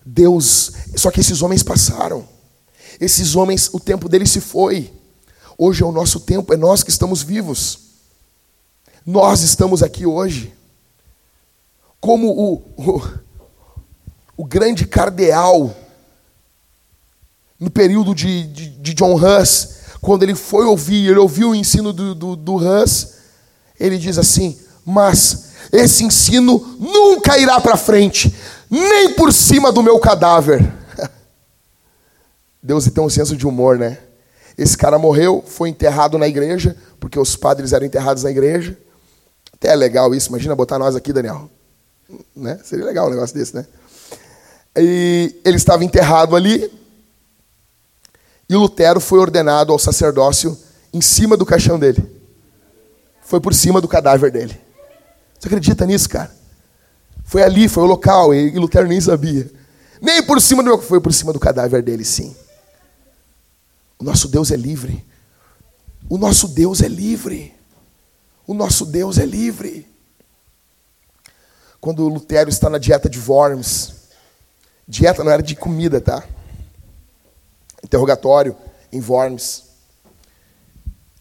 Deus, 0.05 0.72
só 0.97 1.11
que 1.11 1.20
esses 1.20 1.40
homens 1.40 1.62
passaram. 1.62 2.28
Esses 3.01 3.34
homens, 3.34 3.70
o 3.72 3.80
tempo 3.80 4.09
deles 4.09 4.30
se 4.30 4.40
foi. 4.40 4.93
Hoje 5.57 5.82
é 5.82 5.86
o 5.86 5.93
nosso 5.93 6.20
tempo, 6.20 6.53
é 6.53 6.57
nós 6.57 6.82
que 6.82 6.90
estamos 6.90 7.22
vivos. 7.22 7.78
Nós 9.07 9.43
estamos 9.43 9.82
aqui 9.82 10.05
hoje. 10.05 10.53
Como 12.01 12.28
o, 12.28 12.55
o, 12.76 13.03
o 14.36 14.45
grande 14.45 14.86
cardeal 14.86 15.74
no 17.59 17.70
período 17.70 18.14
de, 18.14 18.45
de, 18.49 18.68
de 18.70 18.95
John 18.95 19.14
Huss, 19.14 19.82
quando 20.03 20.24
ele 20.24 20.34
foi 20.34 20.66
ouvir, 20.66 21.09
ele 21.09 21.18
ouviu 21.20 21.50
o 21.50 21.55
ensino 21.55 21.92
do, 21.92 22.12
do, 22.12 22.34
do 22.34 22.59
Hans, 22.59 23.14
ele 23.78 23.96
diz 23.96 24.18
assim: 24.18 24.59
Mas 24.84 25.53
esse 25.72 26.03
ensino 26.03 26.76
nunca 26.78 27.38
irá 27.38 27.61
para 27.61 27.76
frente, 27.76 28.34
nem 28.68 29.14
por 29.14 29.32
cima 29.32 29.70
do 29.70 29.80
meu 29.80 30.00
cadáver. 30.00 30.61
Deus 32.61 32.90
tem 32.90 33.03
um 33.03 33.09
senso 33.09 33.36
de 33.36 33.46
humor, 33.46 33.78
né? 33.78 33.98
Esse 34.59 34.76
cara 34.76 34.98
morreu, 34.98 35.42
foi 35.46 35.68
enterrado 35.68 36.18
na 36.18 36.26
igreja, 36.26 36.76
porque 36.98 37.18
os 37.18 37.36
padres 37.36 37.72
eram 37.72 37.86
enterrados 37.86 38.24
na 38.24 38.30
igreja. 38.30 38.76
Até 39.55 39.68
é 39.68 39.76
legal 39.76 40.12
isso, 40.12 40.30
imagina 40.30 40.57
botar 40.57 40.80
nós 40.80 40.96
aqui, 40.96 41.12
Daniel. 41.12 41.48
Né? 42.34 42.59
Seria 42.64 42.84
legal 42.84 43.07
um 43.07 43.11
negócio 43.11 43.36
desse, 43.36 43.55
né? 43.55 43.64
E 44.76 45.40
ele 45.44 45.57
estava 45.57 45.84
enterrado 45.84 46.34
ali, 46.34 46.70
e 48.53 48.57
Lutero 48.57 49.00
foi 49.00 49.18
ordenado 49.18 49.72
ao 49.72 49.78
sacerdócio 49.78 50.59
em 50.92 51.00
cima 51.00 51.38
do 51.38 51.46
caixão 51.46 51.78
dele. 51.78 52.05
Foi 53.22 53.40
por 53.40 53.55
cima 53.55 53.80
do 53.80 53.88
cadáver 53.88 54.30
dele. 54.30 54.61
Você 55.38 55.48
acredita 55.48 55.86
nisso, 55.86 56.07
cara? 56.07 56.30
Foi 57.24 57.42
ali, 57.42 57.66
foi 57.66 57.82
o 57.82 57.86
local, 57.86 58.34
e 58.34 58.50
Lutero 58.59 58.86
nem 58.86 59.00
sabia. 59.00 59.50
Nem 60.03 60.22
por 60.22 60.38
cima 60.38 60.62
do 60.62 60.66
meu, 60.66 60.82
foi 60.82 61.00
por 61.00 61.14
cima 61.14 61.32
do 61.32 61.40
cadáver 61.40 61.82
dele, 61.82 62.05
sim. 62.05 62.36
O 63.98 64.05
nosso 64.05 64.28
Deus 64.28 64.50
é 64.50 64.57
livre. 64.57 65.03
O 66.11 66.18
nosso 66.18 66.46
Deus 66.46 66.82
é 66.82 66.88
livre. 66.88 67.55
O 68.46 68.53
nosso 68.53 68.84
Deus 68.84 69.16
é 69.16 69.24
livre. 69.24 69.88
Quando 71.80 72.07
Lutero 72.07 72.50
está 72.50 72.68
na 72.68 72.76
dieta 72.76 73.09
de 73.09 73.18
Worms, 73.18 73.94
dieta 74.86 75.24
não 75.24 75.32
era 75.32 75.42
de 75.42 75.57
comida, 75.57 76.03
tá? 76.03 76.22
Interrogatório 77.83 78.57
em 78.93 79.01
Worms. 79.01 79.64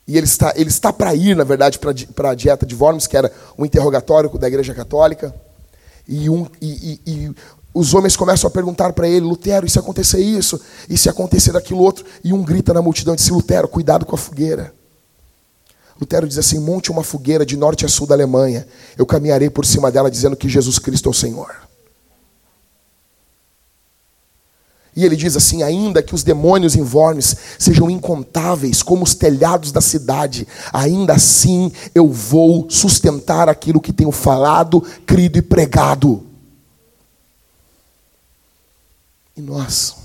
E 0.07 0.17
ele 0.17 0.25
está, 0.25 0.53
ele 0.55 0.69
está 0.69 0.91
para 0.91 1.13
ir, 1.15 1.35
na 1.35 1.43
verdade, 1.43 1.79
para 1.79 2.31
a 2.31 2.35
dieta 2.35 2.65
de 2.65 2.75
Worms, 2.75 3.07
que 3.07 3.15
era 3.15 3.31
um 3.57 3.65
interrogatório 3.65 4.29
da 4.37 4.47
Igreja 4.47 4.73
Católica. 4.73 5.33
E, 6.07 6.29
um, 6.29 6.47
e, 6.61 6.99
e, 7.05 7.11
e 7.11 7.35
os 7.73 7.93
homens 7.93 8.17
começam 8.17 8.47
a 8.47 8.51
perguntar 8.51 8.91
para 8.93 9.07
ele, 9.07 9.21
Lutero, 9.25 9.65
e 9.65 9.69
se 9.69 9.79
acontecer 9.79 10.19
isso? 10.19 10.59
E 10.89 10.97
se 10.97 11.07
acontecer 11.07 11.55
aquilo 11.55 11.81
outro? 11.81 12.05
E 12.23 12.33
um 12.33 12.43
grita 12.43 12.73
na 12.73 12.81
multidão 12.81 13.13
e 13.13 13.17
diz, 13.17 13.29
Lutero, 13.29 13.67
cuidado 13.67 14.05
com 14.05 14.15
a 14.15 14.17
fogueira. 14.17 14.73
Lutero 15.99 16.27
diz 16.27 16.37
assim, 16.37 16.59
monte 16.59 16.91
uma 16.91 17.03
fogueira 17.03 17.45
de 17.45 17.55
norte 17.55 17.85
a 17.85 17.87
sul 17.87 18.07
da 18.07 18.15
Alemanha. 18.15 18.67
Eu 18.97 19.05
caminharei 19.05 19.49
por 19.49 19.65
cima 19.65 19.91
dela 19.91 20.09
dizendo 20.09 20.35
que 20.35 20.49
Jesus 20.49 20.79
Cristo 20.79 21.07
é 21.07 21.11
o 21.11 21.13
Senhor. 21.13 21.70
E 24.95 25.05
ele 25.05 25.15
diz 25.15 25.35
assim: 25.35 25.63
ainda 25.63 26.03
que 26.03 26.13
os 26.13 26.23
demônios 26.23 26.75
informes 26.75 27.35
sejam 27.57 27.89
incontáveis 27.89 28.83
como 28.83 29.03
os 29.03 29.15
telhados 29.15 29.71
da 29.71 29.81
cidade, 29.81 30.47
ainda 30.71 31.13
assim 31.13 31.71
eu 31.95 32.09
vou 32.09 32.69
sustentar 32.69 33.47
aquilo 33.47 33.81
que 33.81 33.93
tenho 33.93 34.11
falado, 34.11 34.81
crido 35.05 35.37
e 35.37 35.41
pregado. 35.41 36.23
E 39.35 39.41
nós? 39.41 39.95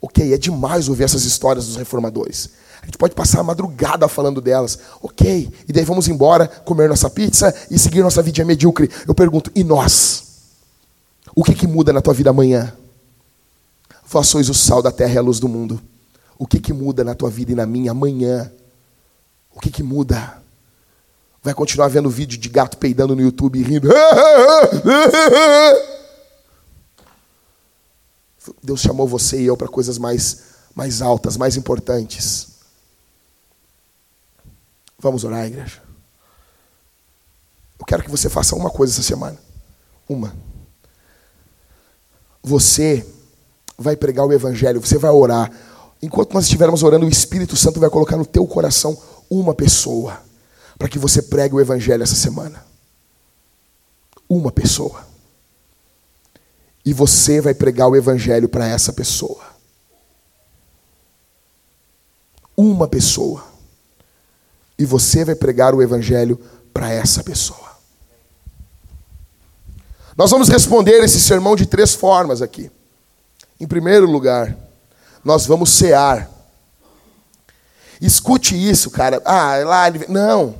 Ok, 0.00 0.32
é 0.32 0.38
demais 0.38 0.88
ouvir 0.88 1.04
essas 1.04 1.24
histórias 1.24 1.66
dos 1.66 1.76
reformadores. 1.76 2.50
A 2.82 2.84
gente 2.84 2.98
pode 2.98 3.14
passar 3.14 3.40
a 3.40 3.42
madrugada 3.42 4.06
falando 4.06 4.42
delas. 4.42 4.78
Ok, 5.02 5.50
e 5.66 5.72
daí 5.72 5.84
vamos 5.84 6.06
embora, 6.06 6.46
comer 6.46 6.88
nossa 6.88 7.08
pizza 7.08 7.52
e 7.70 7.78
seguir 7.78 8.02
nossa 8.02 8.22
vida 8.22 8.44
medíocre. 8.44 8.90
Eu 9.08 9.14
pergunto, 9.14 9.50
e 9.54 9.64
nós? 9.64 10.24
O 11.34 11.42
que, 11.42 11.54
que 11.54 11.66
muda 11.66 11.92
na 11.92 12.02
tua 12.02 12.12
vida 12.12 12.28
amanhã? 12.28 12.74
Vós 14.06 14.28
sois 14.28 14.48
o 14.48 14.54
sal 14.54 14.82
da 14.82 14.92
terra 14.92 15.14
e 15.14 15.18
a 15.18 15.22
luz 15.22 15.40
do 15.40 15.48
mundo. 15.48 15.80
O 16.38 16.46
que, 16.46 16.60
que 16.60 16.72
muda 16.72 17.02
na 17.02 17.14
tua 17.14 17.30
vida 17.30 17.52
e 17.52 17.54
na 17.54 17.66
minha 17.66 17.92
amanhã? 17.92 18.52
O 19.54 19.60
que, 19.60 19.70
que 19.70 19.82
muda? 19.82 20.42
Vai 21.42 21.54
continuar 21.54 21.88
vendo 21.88 22.10
vídeo 22.10 22.38
de 22.38 22.48
gato 22.48 22.78
peidando 22.78 23.14
no 23.14 23.22
YouTube 23.22 23.58
e 23.58 23.62
rindo. 23.62 23.88
Deus 28.62 28.80
chamou 28.80 29.06
você 29.06 29.40
e 29.40 29.46
eu 29.46 29.56
para 29.56 29.68
coisas 29.68 29.96
mais, 29.98 30.44
mais 30.74 31.00
altas, 31.00 31.36
mais 31.36 31.56
importantes. 31.56 32.48
Vamos 34.98 35.24
orar, 35.24 35.46
igreja. 35.46 35.82
Eu 37.78 37.86
quero 37.86 38.02
que 38.02 38.10
você 38.10 38.28
faça 38.30 38.56
uma 38.56 38.70
coisa 38.70 38.92
essa 38.92 39.02
semana. 39.02 39.38
Uma. 40.08 40.34
Você 42.42 43.06
vai 43.78 43.96
pregar 43.96 44.26
o 44.26 44.32
evangelho, 44.32 44.80
você 44.80 44.98
vai 44.98 45.10
orar. 45.10 45.50
Enquanto 46.02 46.34
nós 46.34 46.44
estivermos 46.44 46.82
orando, 46.82 47.06
o 47.06 47.08
Espírito 47.08 47.56
Santo 47.56 47.80
vai 47.80 47.90
colocar 47.90 48.16
no 48.16 48.26
teu 48.26 48.46
coração 48.46 48.96
uma 49.30 49.54
pessoa 49.54 50.20
para 50.78 50.88
que 50.88 50.98
você 50.98 51.22
pregue 51.22 51.54
o 51.54 51.60
evangelho 51.60 52.02
essa 52.02 52.14
semana. 52.14 52.64
Uma 54.28 54.52
pessoa. 54.52 55.06
E 56.84 56.92
você 56.92 57.40
vai 57.40 57.54
pregar 57.54 57.88
o 57.88 57.96
evangelho 57.96 58.48
para 58.48 58.66
essa 58.66 58.92
pessoa. 58.92 59.42
Uma 62.56 62.86
pessoa. 62.86 63.44
E 64.78 64.84
você 64.84 65.24
vai 65.24 65.34
pregar 65.34 65.74
o 65.74 65.82
evangelho 65.82 66.38
para 66.72 66.90
essa 66.90 67.22
pessoa. 67.22 67.74
Nós 70.16 70.30
vamos 70.30 70.48
responder 70.48 71.02
esse 71.02 71.20
sermão 71.20 71.56
de 71.56 71.66
três 71.66 71.94
formas 71.94 72.42
aqui. 72.42 72.70
Em 73.58 73.66
primeiro 73.66 74.10
lugar, 74.10 74.56
nós 75.24 75.46
vamos 75.46 75.70
cear. 75.70 76.30
Escute 78.00 78.54
isso, 78.54 78.90
cara. 78.90 79.22
Ah, 79.24 79.56
lá 79.64 79.88
ele. 79.88 80.06
Não. 80.08 80.54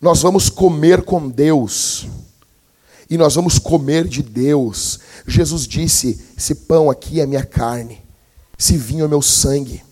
Nós 0.00 0.22
vamos 0.22 0.50
comer 0.50 1.02
com 1.02 1.28
Deus. 1.28 2.06
E 3.08 3.16
nós 3.16 3.34
vamos 3.34 3.58
comer 3.58 4.08
de 4.08 4.22
Deus. 4.22 4.98
Jesus 5.26 5.66
disse: 5.66 6.20
Esse 6.36 6.54
pão 6.54 6.90
aqui 6.90 7.20
é 7.20 7.26
minha 7.26 7.44
carne, 7.44 8.02
esse 8.58 8.76
vinho 8.76 9.04
é 9.04 9.08
meu 9.08 9.22
sangue. 9.22 9.82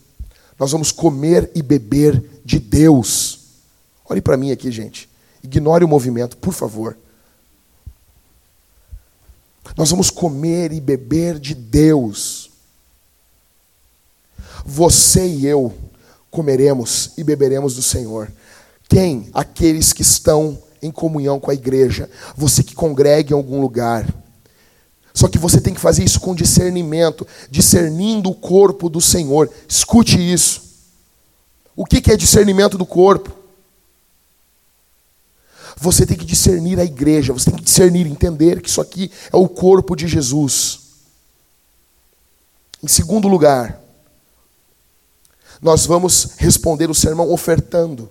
Nós 0.58 0.72
vamos 0.72 0.92
comer 0.92 1.50
e 1.54 1.62
beber 1.62 2.40
de 2.44 2.58
Deus. 2.58 3.40
Olhe 4.08 4.20
para 4.20 4.36
mim 4.36 4.52
aqui, 4.52 4.70
gente. 4.70 5.08
Ignore 5.42 5.84
o 5.84 5.88
movimento, 5.88 6.36
por 6.36 6.52
favor. 6.52 6.96
Nós 9.76 9.90
vamos 9.90 10.10
comer 10.10 10.72
e 10.72 10.80
beber 10.80 11.38
de 11.38 11.54
Deus. 11.54 12.50
Você 14.64 15.26
e 15.26 15.46
eu 15.46 15.72
comeremos 16.30 17.12
e 17.16 17.24
beberemos 17.24 17.74
do 17.74 17.82
Senhor. 17.82 18.30
Quem? 18.88 19.28
Aqueles 19.32 19.92
que 19.92 20.02
estão 20.02 20.58
em 20.82 20.90
comunhão 20.90 21.40
com 21.40 21.50
a 21.50 21.54
igreja. 21.54 22.10
Você 22.36 22.62
que 22.62 22.74
congrega 22.74 23.32
em 23.32 23.36
algum 23.36 23.60
lugar. 23.60 24.06
Só 25.14 25.28
que 25.28 25.38
você 25.38 25.60
tem 25.60 25.74
que 25.74 25.80
fazer 25.80 26.04
isso 26.04 26.20
com 26.20 26.34
discernimento, 26.34 27.26
discernindo 27.50 28.30
o 28.30 28.34
corpo 28.34 28.88
do 28.88 29.00
Senhor. 29.00 29.50
Escute 29.68 30.16
isso. 30.18 30.62
O 31.76 31.84
que 31.84 32.10
é 32.10 32.16
discernimento 32.16 32.76
do 32.76 32.86
corpo? 32.86 33.41
Você 35.82 36.06
tem 36.06 36.16
que 36.16 36.24
discernir 36.24 36.78
a 36.78 36.84
igreja, 36.84 37.32
você 37.32 37.50
tem 37.50 37.58
que 37.58 37.64
discernir, 37.64 38.06
entender 38.06 38.62
que 38.62 38.68
isso 38.68 38.80
aqui 38.80 39.10
é 39.32 39.36
o 39.36 39.48
corpo 39.48 39.96
de 39.96 40.06
Jesus. 40.06 40.78
Em 42.80 42.86
segundo 42.86 43.26
lugar, 43.26 43.80
nós 45.60 45.84
vamos 45.84 46.34
responder 46.36 46.88
o 46.88 46.94
sermão 46.94 47.32
ofertando. 47.32 48.08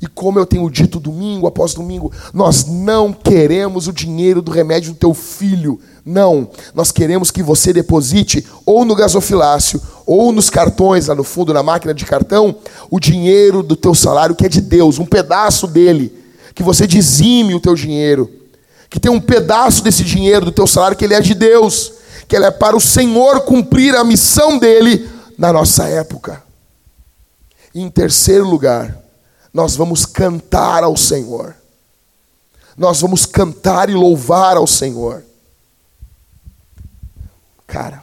E 0.00 0.06
como 0.06 0.38
eu 0.38 0.46
tenho 0.46 0.70
dito 0.70 1.00
domingo 1.00 1.48
após 1.48 1.74
domingo, 1.74 2.12
nós 2.32 2.66
não 2.66 3.12
queremos 3.12 3.88
o 3.88 3.92
dinheiro 3.92 4.40
do 4.40 4.52
remédio 4.52 4.92
do 4.92 4.98
teu 4.98 5.12
filho. 5.12 5.80
Não. 6.04 6.48
Nós 6.72 6.92
queremos 6.92 7.32
que 7.32 7.42
você 7.42 7.72
deposite 7.72 8.46
ou 8.64 8.84
no 8.84 8.94
gasofilácio 8.94 9.82
ou 10.06 10.30
nos 10.30 10.48
cartões 10.48 11.08
lá 11.08 11.16
no 11.16 11.24
fundo, 11.24 11.52
na 11.52 11.64
máquina 11.64 11.92
de 11.92 12.06
cartão, 12.06 12.54
o 12.88 13.00
dinheiro 13.00 13.60
do 13.60 13.74
teu 13.74 13.92
salário 13.92 14.36
que 14.36 14.46
é 14.46 14.48
de 14.48 14.60
Deus, 14.60 15.00
um 15.00 15.04
pedaço 15.04 15.66
dele. 15.66 16.17
Que 16.58 16.62
você 16.64 16.88
dizime 16.88 17.54
o 17.54 17.60
teu 17.60 17.76
dinheiro. 17.76 18.28
Que 18.90 18.98
tem 18.98 19.12
um 19.12 19.20
pedaço 19.20 19.80
desse 19.80 20.02
dinheiro 20.02 20.44
do 20.44 20.50
teu 20.50 20.66
salário 20.66 20.96
que 20.96 21.04
ele 21.04 21.14
é 21.14 21.20
de 21.20 21.32
Deus. 21.32 21.92
Que 22.26 22.34
ele 22.34 22.46
é 22.46 22.50
para 22.50 22.76
o 22.76 22.80
Senhor 22.80 23.42
cumprir 23.42 23.94
a 23.94 24.02
missão 24.02 24.58
dele 24.58 25.08
na 25.38 25.52
nossa 25.52 25.84
época. 25.84 26.42
Em 27.72 27.88
terceiro 27.88 28.44
lugar, 28.44 28.98
nós 29.54 29.76
vamos 29.76 30.04
cantar 30.04 30.82
ao 30.82 30.96
Senhor. 30.96 31.54
Nós 32.76 33.00
vamos 33.02 33.24
cantar 33.24 33.88
e 33.88 33.94
louvar 33.94 34.56
ao 34.56 34.66
Senhor. 34.66 35.22
Cara, 37.68 38.02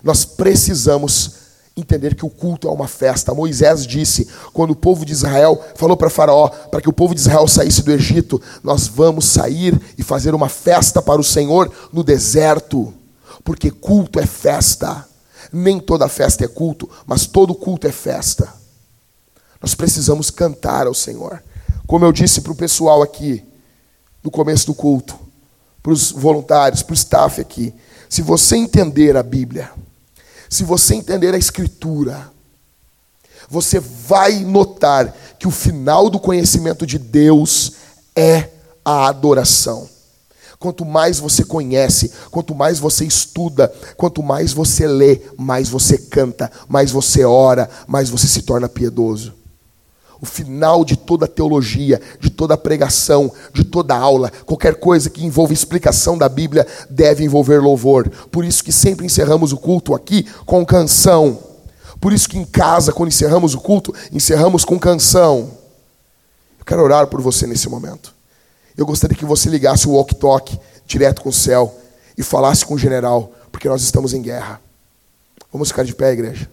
nós 0.00 0.24
precisamos 0.24 1.32
entender 1.76 2.14
que 2.14 2.24
o 2.24 2.30
culto 2.30 2.68
é 2.68 2.70
uma 2.70 2.86
festa. 2.86 3.34
Moisés 3.34 3.86
disse, 3.86 4.28
quando 4.52 4.70
o 4.70 4.76
povo 4.76 5.04
de 5.04 5.12
Israel 5.12 5.60
falou 5.74 5.96
para 5.96 6.10
Faraó, 6.10 6.48
para 6.48 6.80
que 6.80 6.88
o 6.88 6.92
povo 6.92 7.14
de 7.14 7.20
Israel 7.20 7.48
saísse 7.48 7.82
do 7.82 7.92
Egito, 7.92 8.40
nós 8.62 8.86
vamos 8.86 9.24
sair 9.26 9.80
e 9.98 10.02
fazer 10.02 10.34
uma 10.34 10.48
festa 10.48 11.02
para 11.02 11.20
o 11.20 11.24
Senhor 11.24 11.70
no 11.92 12.04
deserto, 12.04 12.94
porque 13.42 13.70
culto 13.70 14.20
é 14.20 14.26
festa. 14.26 15.06
Nem 15.52 15.78
toda 15.78 16.08
festa 16.08 16.44
é 16.44 16.48
culto, 16.48 16.88
mas 17.06 17.26
todo 17.26 17.54
culto 17.54 17.86
é 17.86 17.92
festa. 17.92 18.52
Nós 19.60 19.74
precisamos 19.74 20.30
cantar 20.30 20.86
ao 20.86 20.94
Senhor. 20.94 21.42
Como 21.86 22.04
eu 22.04 22.12
disse 22.12 22.40
para 22.40 22.52
o 22.52 22.56
pessoal 22.56 23.02
aqui, 23.02 23.44
no 24.22 24.30
começo 24.30 24.66
do 24.66 24.74
culto, 24.74 25.16
para 25.82 25.92
os 25.92 26.10
voluntários, 26.10 26.82
para 26.82 26.92
o 26.92 26.96
staff 26.96 27.40
aqui, 27.40 27.74
se 28.08 28.22
você 28.22 28.56
entender 28.56 29.16
a 29.16 29.22
Bíblia, 29.22 29.70
se 30.54 30.62
você 30.62 30.94
entender 30.94 31.34
a 31.34 31.36
Escritura, 31.36 32.30
você 33.50 33.80
vai 33.80 34.44
notar 34.44 35.12
que 35.36 35.48
o 35.48 35.50
final 35.50 36.08
do 36.08 36.20
conhecimento 36.20 36.86
de 36.86 36.96
Deus 36.96 37.72
é 38.14 38.50
a 38.84 39.08
adoração. 39.08 39.88
Quanto 40.56 40.84
mais 40.84 41.18
você 41.18 41.44
conhece, 41.44 42.12
quanto 42.30 42.54
mais 42.54 42.78
você 42.78 43.04
estuda, 43.04 43.66
quanto 43.96 44.22
mais 44.22 44.52
você 44.52 44.86
lê, 44.86 45.22
mais 45.36 45.68
você 45.68 45.98
canta, 45.98 46.48
mais 46.68 46.92
você 46.92 47.24
ora, 47.24 47.68
mais 47.88 48.08
você 48.08 48.28
se 48.28 48.42
torna 48.42 48.68
piedoso. 48.68 49.34
O 50.24 50.26
final 50.26 50.86
de 50.86 50.96
toda 50.96 51.28
teologia, 51.28 52.00
de 52.18 52.30
toda 52.30 52.56
pregação, 52.56 53.30
de 53.52 53.62
toda 53.62 53.94
aula, 53.94 54.32
qualquer 54.46 54.76
coisa 54.76 55.10
que 55.10 55.22
envolva 55.22 55.52
explicação 55.52 56.16
da 56.16 56.30
Bíblia 56.30 56.66
deve 56.88 57.22
envolver 57.22 57.58
louvor. 57.58 58.08
Por 58.32 58.42
isso 58.42 58.64
que 58.64 58.72
sempre 58.72 59.04
encerramos 59.04 59.52
o 59.52 59.58
culto 59.58 59.94
aqui 59.94 60.22
com 60.46 60.64
canção. 60.64 61.38
Por 62.00 62.10
isso 62.10 62.26
que 62.26 62.38
em 62.38 62.44
casa, 62.46 62.90
quando 62.90 63.10
encerramos 63.10 63.52
o 63.52 63.60
culto, 63.60 63.94
encerramos 64.10 64.64
com 64.64 64.78
canção. 64.78 65.50
Eu 66.58 66.64
quero 66.64 66.82
orar 66.82 67.06
por 67.06 67.20
você 67.20 67.46
nesse 67.46 67.68
momento. 67.68 68.14
Eu 68.74 68.86
gostaria 68.86 69.14
que 69.14 69.26
você 69.26 69.50
ligasse 69.50 69.86
o 69.86 69.90
walk-talk 69.90 70.58
direto 70.86 71.20
com 71.20 71.28
o 71.28 71.34
céu 71.34 71.78
e 72.16 72.22
falasse 72.22 72.64
com 72.64 72.72
o 72.72 72.78
general, 72.78 73.30
porque 73.52 73.68
nós 73.68 73.82
estamos 73.82 74.14
em 74.14 74.22
guerra. 74.22 74.58
Vamos 75.52 75.68
ficar 75.68 75.84
de 75.84 75.94
pé, 75.94 76.12
igreja. 76.12 76.48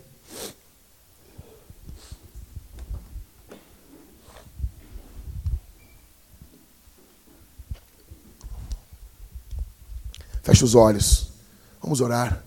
Feche 10.43 10.63
os 10.63 10.75
olhos. 10.75 11.29
Vamos 11.81 12.01
orar. 12.01 12.43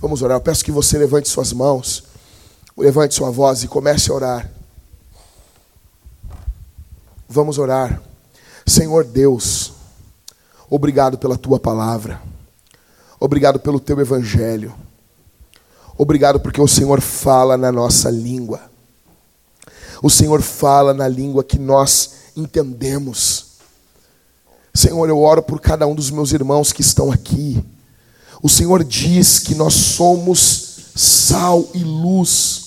Vamos 0.00 0.22
orar. 0.22 0.36
Eu 0.36 0.40
peço 0.40 0.64
que 0.64 0.72
você 0.72 0.98
levante 0.98 1.28
suas 1.28 1.52
mãos, 1.52 2.04
levante 2.76 3.14
sua 3.14 3.30
voz 3.30 3.62
e 3.62 3.68
comece 3.68 4.10
a 4.10 4.14
orar. 4.14 4.50
Vamos 7.28 7.58
orar. 7.58 8.00
Senhor 8.66 9.04
Deus, 9.04 9.72
obrigado 10.68 11.18
pela 11.18 11.36
tua 11.36 11.58
palavra. 11.58 12.20
Obrigado 13.18 13.58
pelo 13.58 13.80
teu 13.80 13.98
evangelho. 14.00 14.74
Obrigado 15.96 16.38
porque 16.38 16.60
o 16.60 16.68
Senhor 16.68 17.00
fala 17.00 17.56
na 17.56 17.72
nossa 17.72 18.08
língua. 18.08 18.60
O 20.00 20.08
Senhor 20.08 20.40
fala 20.42 20.94
na 20.94 21.08
língua 21.08 21.42
que 21.42 21.58
nós 21.58 22.12
entendemos. 22.36 23.47
Senhor, 24.78 25.08
eu 25.08 25.20
oro 25.20 25.42
por 25.42 25.60
cada 25.60 25.88
um 25.88 25.94
dos 25.94 26.08
meus 26.08 26.30
irmãos 26.30 26.72
que 26.72 26.82
estão 26.82 27.10
aqui. 27.10 27.60
O 28.40 28.48
Senhor 28.48 28.84
diz 28.84 29.40
que 29.40 29.52
nós 29.52 29.74
somos 29.74 30.92
sal 30.94 31.68
e 31.74 31.80
luz. 31.80 32.62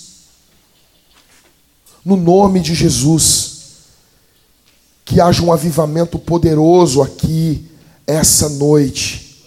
No 2.04 2.18
nome 2.18 2.60
de 2.60 2.76
Jesus, 2.76 3.62
que 5.06 5.22
haja 5.22 5.42
um 5.42 5.54
avivamento 5.54 6.20
poderoso 6.20 7.02
aqui, 7.02 7.66
essa 8.06 8.50
noite. 8.50 9.46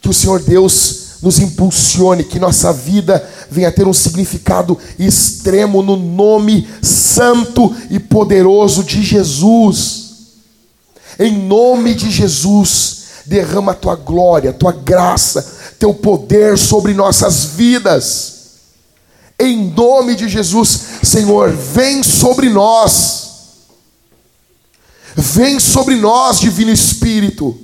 Que 0.00 0.08
o 0.08 0.14
Senhor 0.14 0.40
Deus 0.40 1.16
nos 1.20 1.40
impulsione, 1.40 2.22
que 2.22 2.38
nossa 2.38 2.72
vida 2.72 3.28
venha 3.50 3.72
ter 3.72 3.88
um 3.88 3.92
significado 3.92 4.78
extremo 4.96 5.82
no 5.82 5.96
nome 5.96 6.68
santo 6.80 7.74
e 7.90 7.98
poderoso 7.98 8.84
de 8.84 9.02
Jesus. 9.02 10.05
Em 11.18 11.32
nome 11.32 11.94
de 11.94 12.10
Jesus, 12.10 13.04
derrama 13.24 13.72
a 13.72 13.74
tua 13.74 13.96
glória, 13.96 14.52
tua 14.52 14.72
graça, 14.72 15.74
teu 15.78 15.94
poder 15.94 16.58
sobre 16.58 16.94
nossas 16.94 17.44
vidas. 17.44 18.34
Em 19.38 19.70
nome 19.70 20.14
de 20.14 20.28
Jesus, 20.28 20.80
Senhor, 21.02 21.50
vem 21.50 22.02
sobre 22.02 22.48
nós. 22.48 23.26
Vem 25.14 25.58
sobre 25.58 25.96
nós, 25.96 26.40
Divino 26.40 26.70
Espírito. 26.70 27.58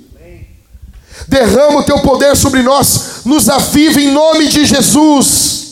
Derrama 1.27 1.79
o 1.79 1.83
teu 1.83 1.99
poder 1.99 2.35
sobre 2.35 2.61
nós, 2.63 3.21
nos 3.25 3.47
aviva 3.47 4.01
em 4.01 4.11
nome 4.11 4.47
de 4.47 4.65
Jesus. 4.65 5.63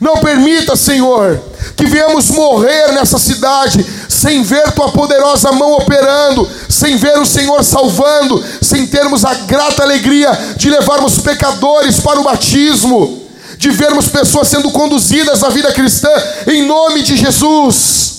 Não 0.00 0.16
permita, 0.16 0.76
Senhor, 0.76 1.40
que 1.76 1.86
viemos 1.86 2.30
morrer 2.30 2.92
nessa 2.92 3.18
cidade 3.18 3.84
sem 4.20 4.42
ver 4.42 4.70
tua 4.72 4.92
poderosa 4.92 5.50
mão 5.50 5.72
operando, 5.72 6.46
sem 6.68 6.94
ver 6.98 7.18
o 7.18 7.24
Senhor 7.24 7.64
salvando, 7.64 8.44
sem 8.60 8.86
termos 8.86 9.24
a 9.24 9.32
grata 9.32 9.82
alegria 9.82 10.30
de 10.58 10.68
levarmos 10.68 11.20
pecadores 11.20 12.00
para 12.00 12.20
o 12.20 12.24
batismo, 12.24 13.22
de 13.56 13.70
vermos 13.70 14.08
pessoas 14.08 14.48
sendo 14.48 14.70
conduzidas 14.72 15.40
na 15.40 15.48
vida 15.48 15.72
cristã, 15.72 16.10
em 16.46 16.66
nome 16.66 17.02
de 17.02 17.16
Jesus. 17.16 18.10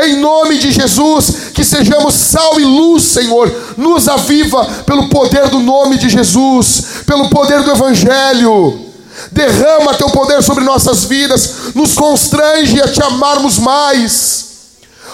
Em 0.00 0.20
nome 0.20 0.58
de 0.58 0.70
Jesus, 0.70 1.50
que 1.52 1.64
sejamos 1.64 2.14
sal 2.14 2.60
e 2.60 2.62
luz, 2.62 3.02
Senhor. 3.02 3.52
Nos 3.76 4.08
aviva 4.08 4.64
pelo 4.86 5.08
poder 5.08 5.48
do 5.48 5.58
nome 5.58 5.98
de 5.98 6.08
Jesus, 6.08 6.84
pelo 7.04 7.28
poder 7.28 7.64
do 7.64 7.72
Evangelho. 7.72 8.78
Derrama 9.32 9.94
teu 9.94 10.08
poder 10.10 10.40
sobre 10.40 10.62
nossas 10.62 11.02
vidas, 11.04 11.74
nos 11.74 11.94
constrange 11.94 12.80
a 12.80 12.86
te 12.86 13.02
amarmos 13.02 13.58
mais. 13.58 14.51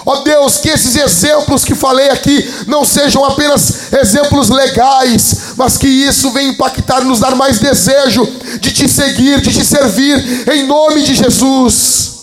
Ó 0.06 0.12
oh 0.12 0.20
Deus, 0.22 0.58
que 0.58 0.68
esses 0.68 0.96
exemplos 0.96 1.64
que 1.64 1.74
falei 1.74 2.08
aqui 2.10 2.48
não 2.66 2.84
sejam 2.84 3.24
apenas 3.24 3.92
exemplos 3.92 4.48
legais, 4.48 5.54
mas 5.56 5.76
que 5.76 5.88
isso 5.88 6.30
venha 6.30 6.50
impactar, 6.50 7.04
nos 7.04 7.20
dar 7.20 7.34
mais 7.34 7.58
desejo 7.58 8.26
de 8.60 8.72
te 8.72 8.88
seguir, 8.88 9.40
de 9.40 9.52
te 9.52 9.64
servir, 9.64 10.48
em 10.52 10.66
nome 10.66 11.02
de 11.02 11.14
Jesus. 11.14 12.18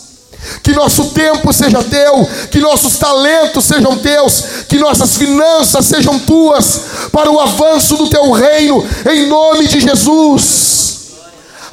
Que 0.61 0.73
nosso 0.73 1.05
tempo 1.05 1.51
seja 1.51 1.83
teu, 1.83 2.27
que 2.51 2.59
nossos 2.59 2.97
talentos 2.97 3.65
sejam 3.65 3.97
teus, 3.97 4.43
que 4.69 4.77
nossas 4.77 5.17
finanças 5.17 5.85
sejam 5.85 6.19
tuas, 6.19 6.81
para 7.11 7.31
o 7.31 7.39
avanço 7.39 7.97
do 7.97 8.07
teu 8.07 8.31
reino, 8.31 8.85
em 9.11 9.27
nome 9.27 9.67
de 9.67 9.79
Jesus. 9.79 10.84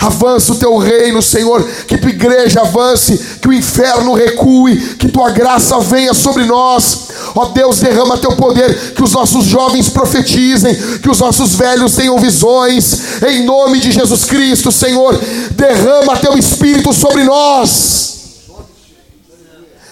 Avança 0.03 0.53
o 0.53 0.57
teu 0.57 0.76
reino, 0.78 1.22
Senhor. 1.22 1.62
Que 1.86 1.96
tua 1.96 2.11
igreja 2.11 2.62
avance, 2.62 3.16
que 3.40 3.46
o 3.46 3.53
inferno 3.53 4.14
recue, 4.14 4.96
que 4.96 5.09
tua 5.09 5.30
graça 5.30 5.78
venha 5.78 6.12
sobre 6.12 6.44
nós. 6.44 7.09
Ó 7.36 7.46
Deus, 7.50 7.78
derrama 7.78 8.18
teu 8.18 8.34
poder, 8.34 8.94
que 8.94 9.03
os 9.03 9.12
nossos 9.12 9.44
jovens 9.44 9.88
profetizem, 9.88 10.74
que 11.00 11.09
os 11.09 11.20
nossos 11.20 11.55
velhos 11.55 11.94
tenham 11.94 12.18
visões. 12.18 13.22
Em 13.22 13.44
nome 13.44 13.78
de 13.78 13.92
Jesus 13.92 14.24
Cristo, 14.24 14.72
Senhor, 14.72 15.16
derrama 15.53 16.18
teu 16.18 16.36
espírito 16.36 16.92
sobre 16.92 17.22
nós. 17.22 18.14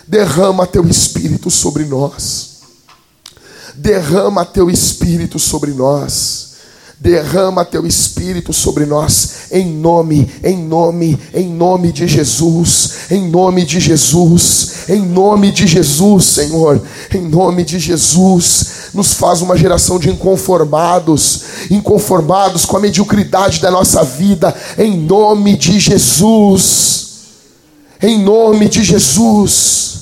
Derrama 0.08 0.66
teu 0.66 0.84
espírito 0.88 1.48
sobre 1.52 1.84
nós. 1.84 2.50
Derrama 3.76 4.44
teu 4.44 4.68
espírito 4.68 5.38
sobre 5.38 5.70
nós 5.70 6.49
derrama 7.00 7.64
teu 7.64 7.86
espírito 7.86 8.52
sobre 8.52 8.84
nós, 8.84 9.46
em 9.50 9.66
nome, 9.66 10.30
em 10.44 10.58
nome, 10.58 11.18
em 11.32 11.48
nome 11.48 11.92
de 11.92 12.06
Jesus, 12.06 13.10
em 13.10 13.26
nome 13.26 13.64
de 13.64 13.80
Jesus, 13.80 14.86
em 14.86 15.00
nome 15.00 15.50
de 15.50 15.66
Jesus, 15.66 16.24
Senhor, 16.26 16.82
em 17.14 17.22
nome 17.22 17.64
de 17.64 17.78
Jesus, 17.78 18.90
nos 18.92 19.14
faz 19.14 19.40
uma 19.40 19.56
geração 19.56 19.98
de 19.98 20.10
inconformados, 20.10 21.42
inconformados 21.70 22.66
com 22.66 22.76
a 22.76 22.80
mediocridade 22.80 23.60
da 23.60 23.70
nossa 23.70 24.04
vida, 24.04 24.54
em 24.76 24.98
nome 24.98 25.56
de 25.56 25.80
Jesus, 25.80 27.08
em 28.02 28.22
nome 28.22 28.68
de 28.68 28.84
Jesus, 28.84 30.00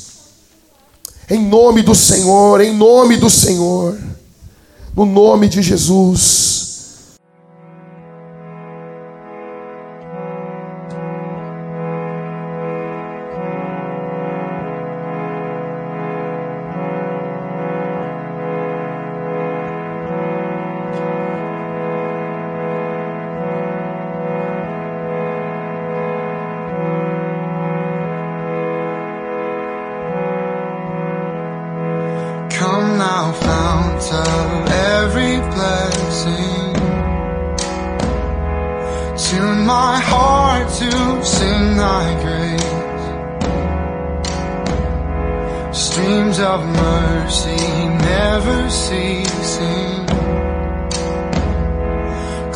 em 1.31 1.47
nome 1.47 1.81
do 1.83 1.95
Senhor, 1.95 2.61
em 2.61 2.75
nome 2.75 3.17
do 3.17 3.31
Senhor, 3.31 3.97
no 4.97 5.07
nome 5.07 5.49
de 5.49 5.63
Jesus. 5.63 6.58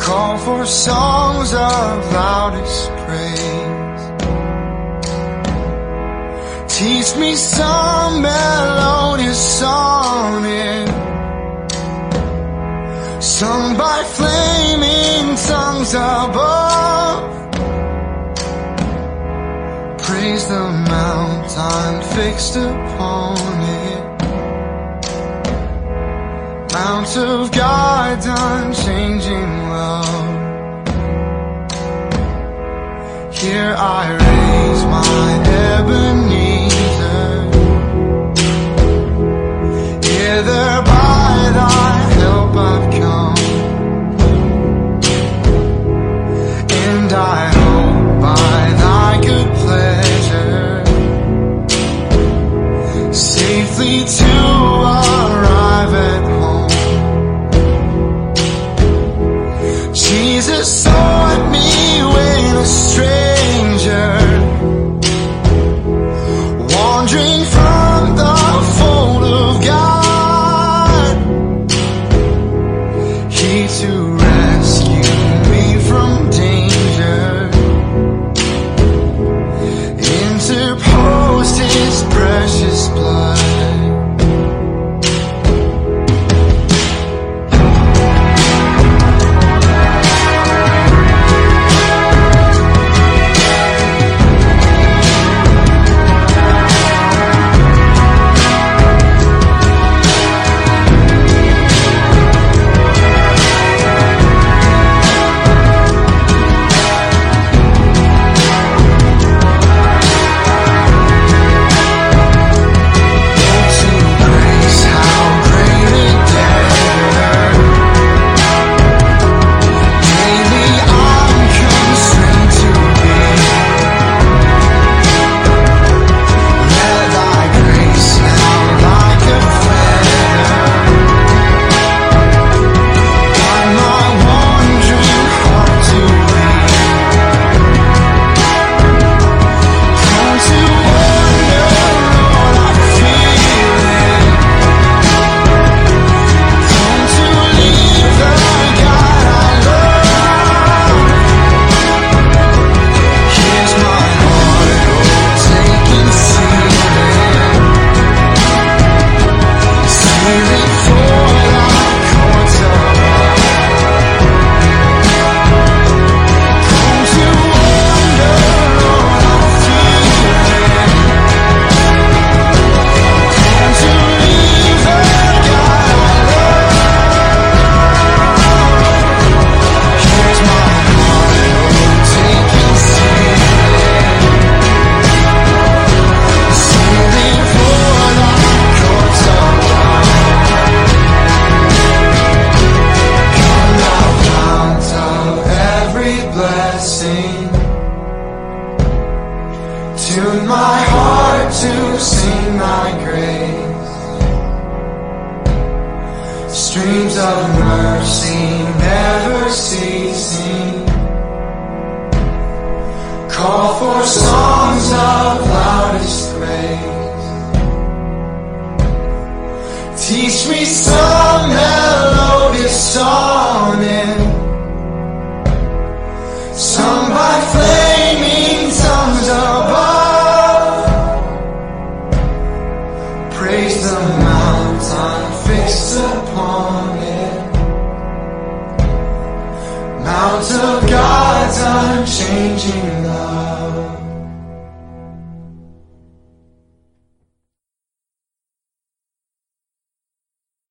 call 0.03 0.37
for 0.37 0.65
songs 0.65 1.53
of 1.53 2.13
loudest 2.13 2.89
praise. 3.05 4.03
Teach 6.77 7.15
me 7.17 7.35
some 7.35 8.21
melodious 8.21 9.41
sonnet, 9.59 10.89
sung 13.23 13.77
by 13.77 14.03
flaming 14.17 15.37
tongues 15.47 15.93
above. 15.93 17.31
Praise 20.05 20.47
the 20.47 20.65
mount 20.91 21.57
i 21.57 22.01
fixed 22.15 22.57
upon 22.57 23.37
it. 23.61 23.82
Mounts 26.73 27.15
of 27.17 27.51
God's 27.51 28.25
unchanging 28.25 29.69
love. 29.69 30.33
Here 33.31 33.75
I 33.77 34.09
raise 34.23 34.83
my 34.85 35.27
Ebenezer. 35.69 37.29
Hither 40.01 40.81
by 40.81 41.51
thy 41.59 41.91
help 42.17 42.55
I've 42.55 42.87
come. 42.99 43.37
And 46.71 47.13
I 47.13 47.53
hope 47.59 48.19
by 48.19 48.73
thy 48.81 49.21
good 49.21 49.49
pleasure 49.61 50.83
safely 53.13 54.07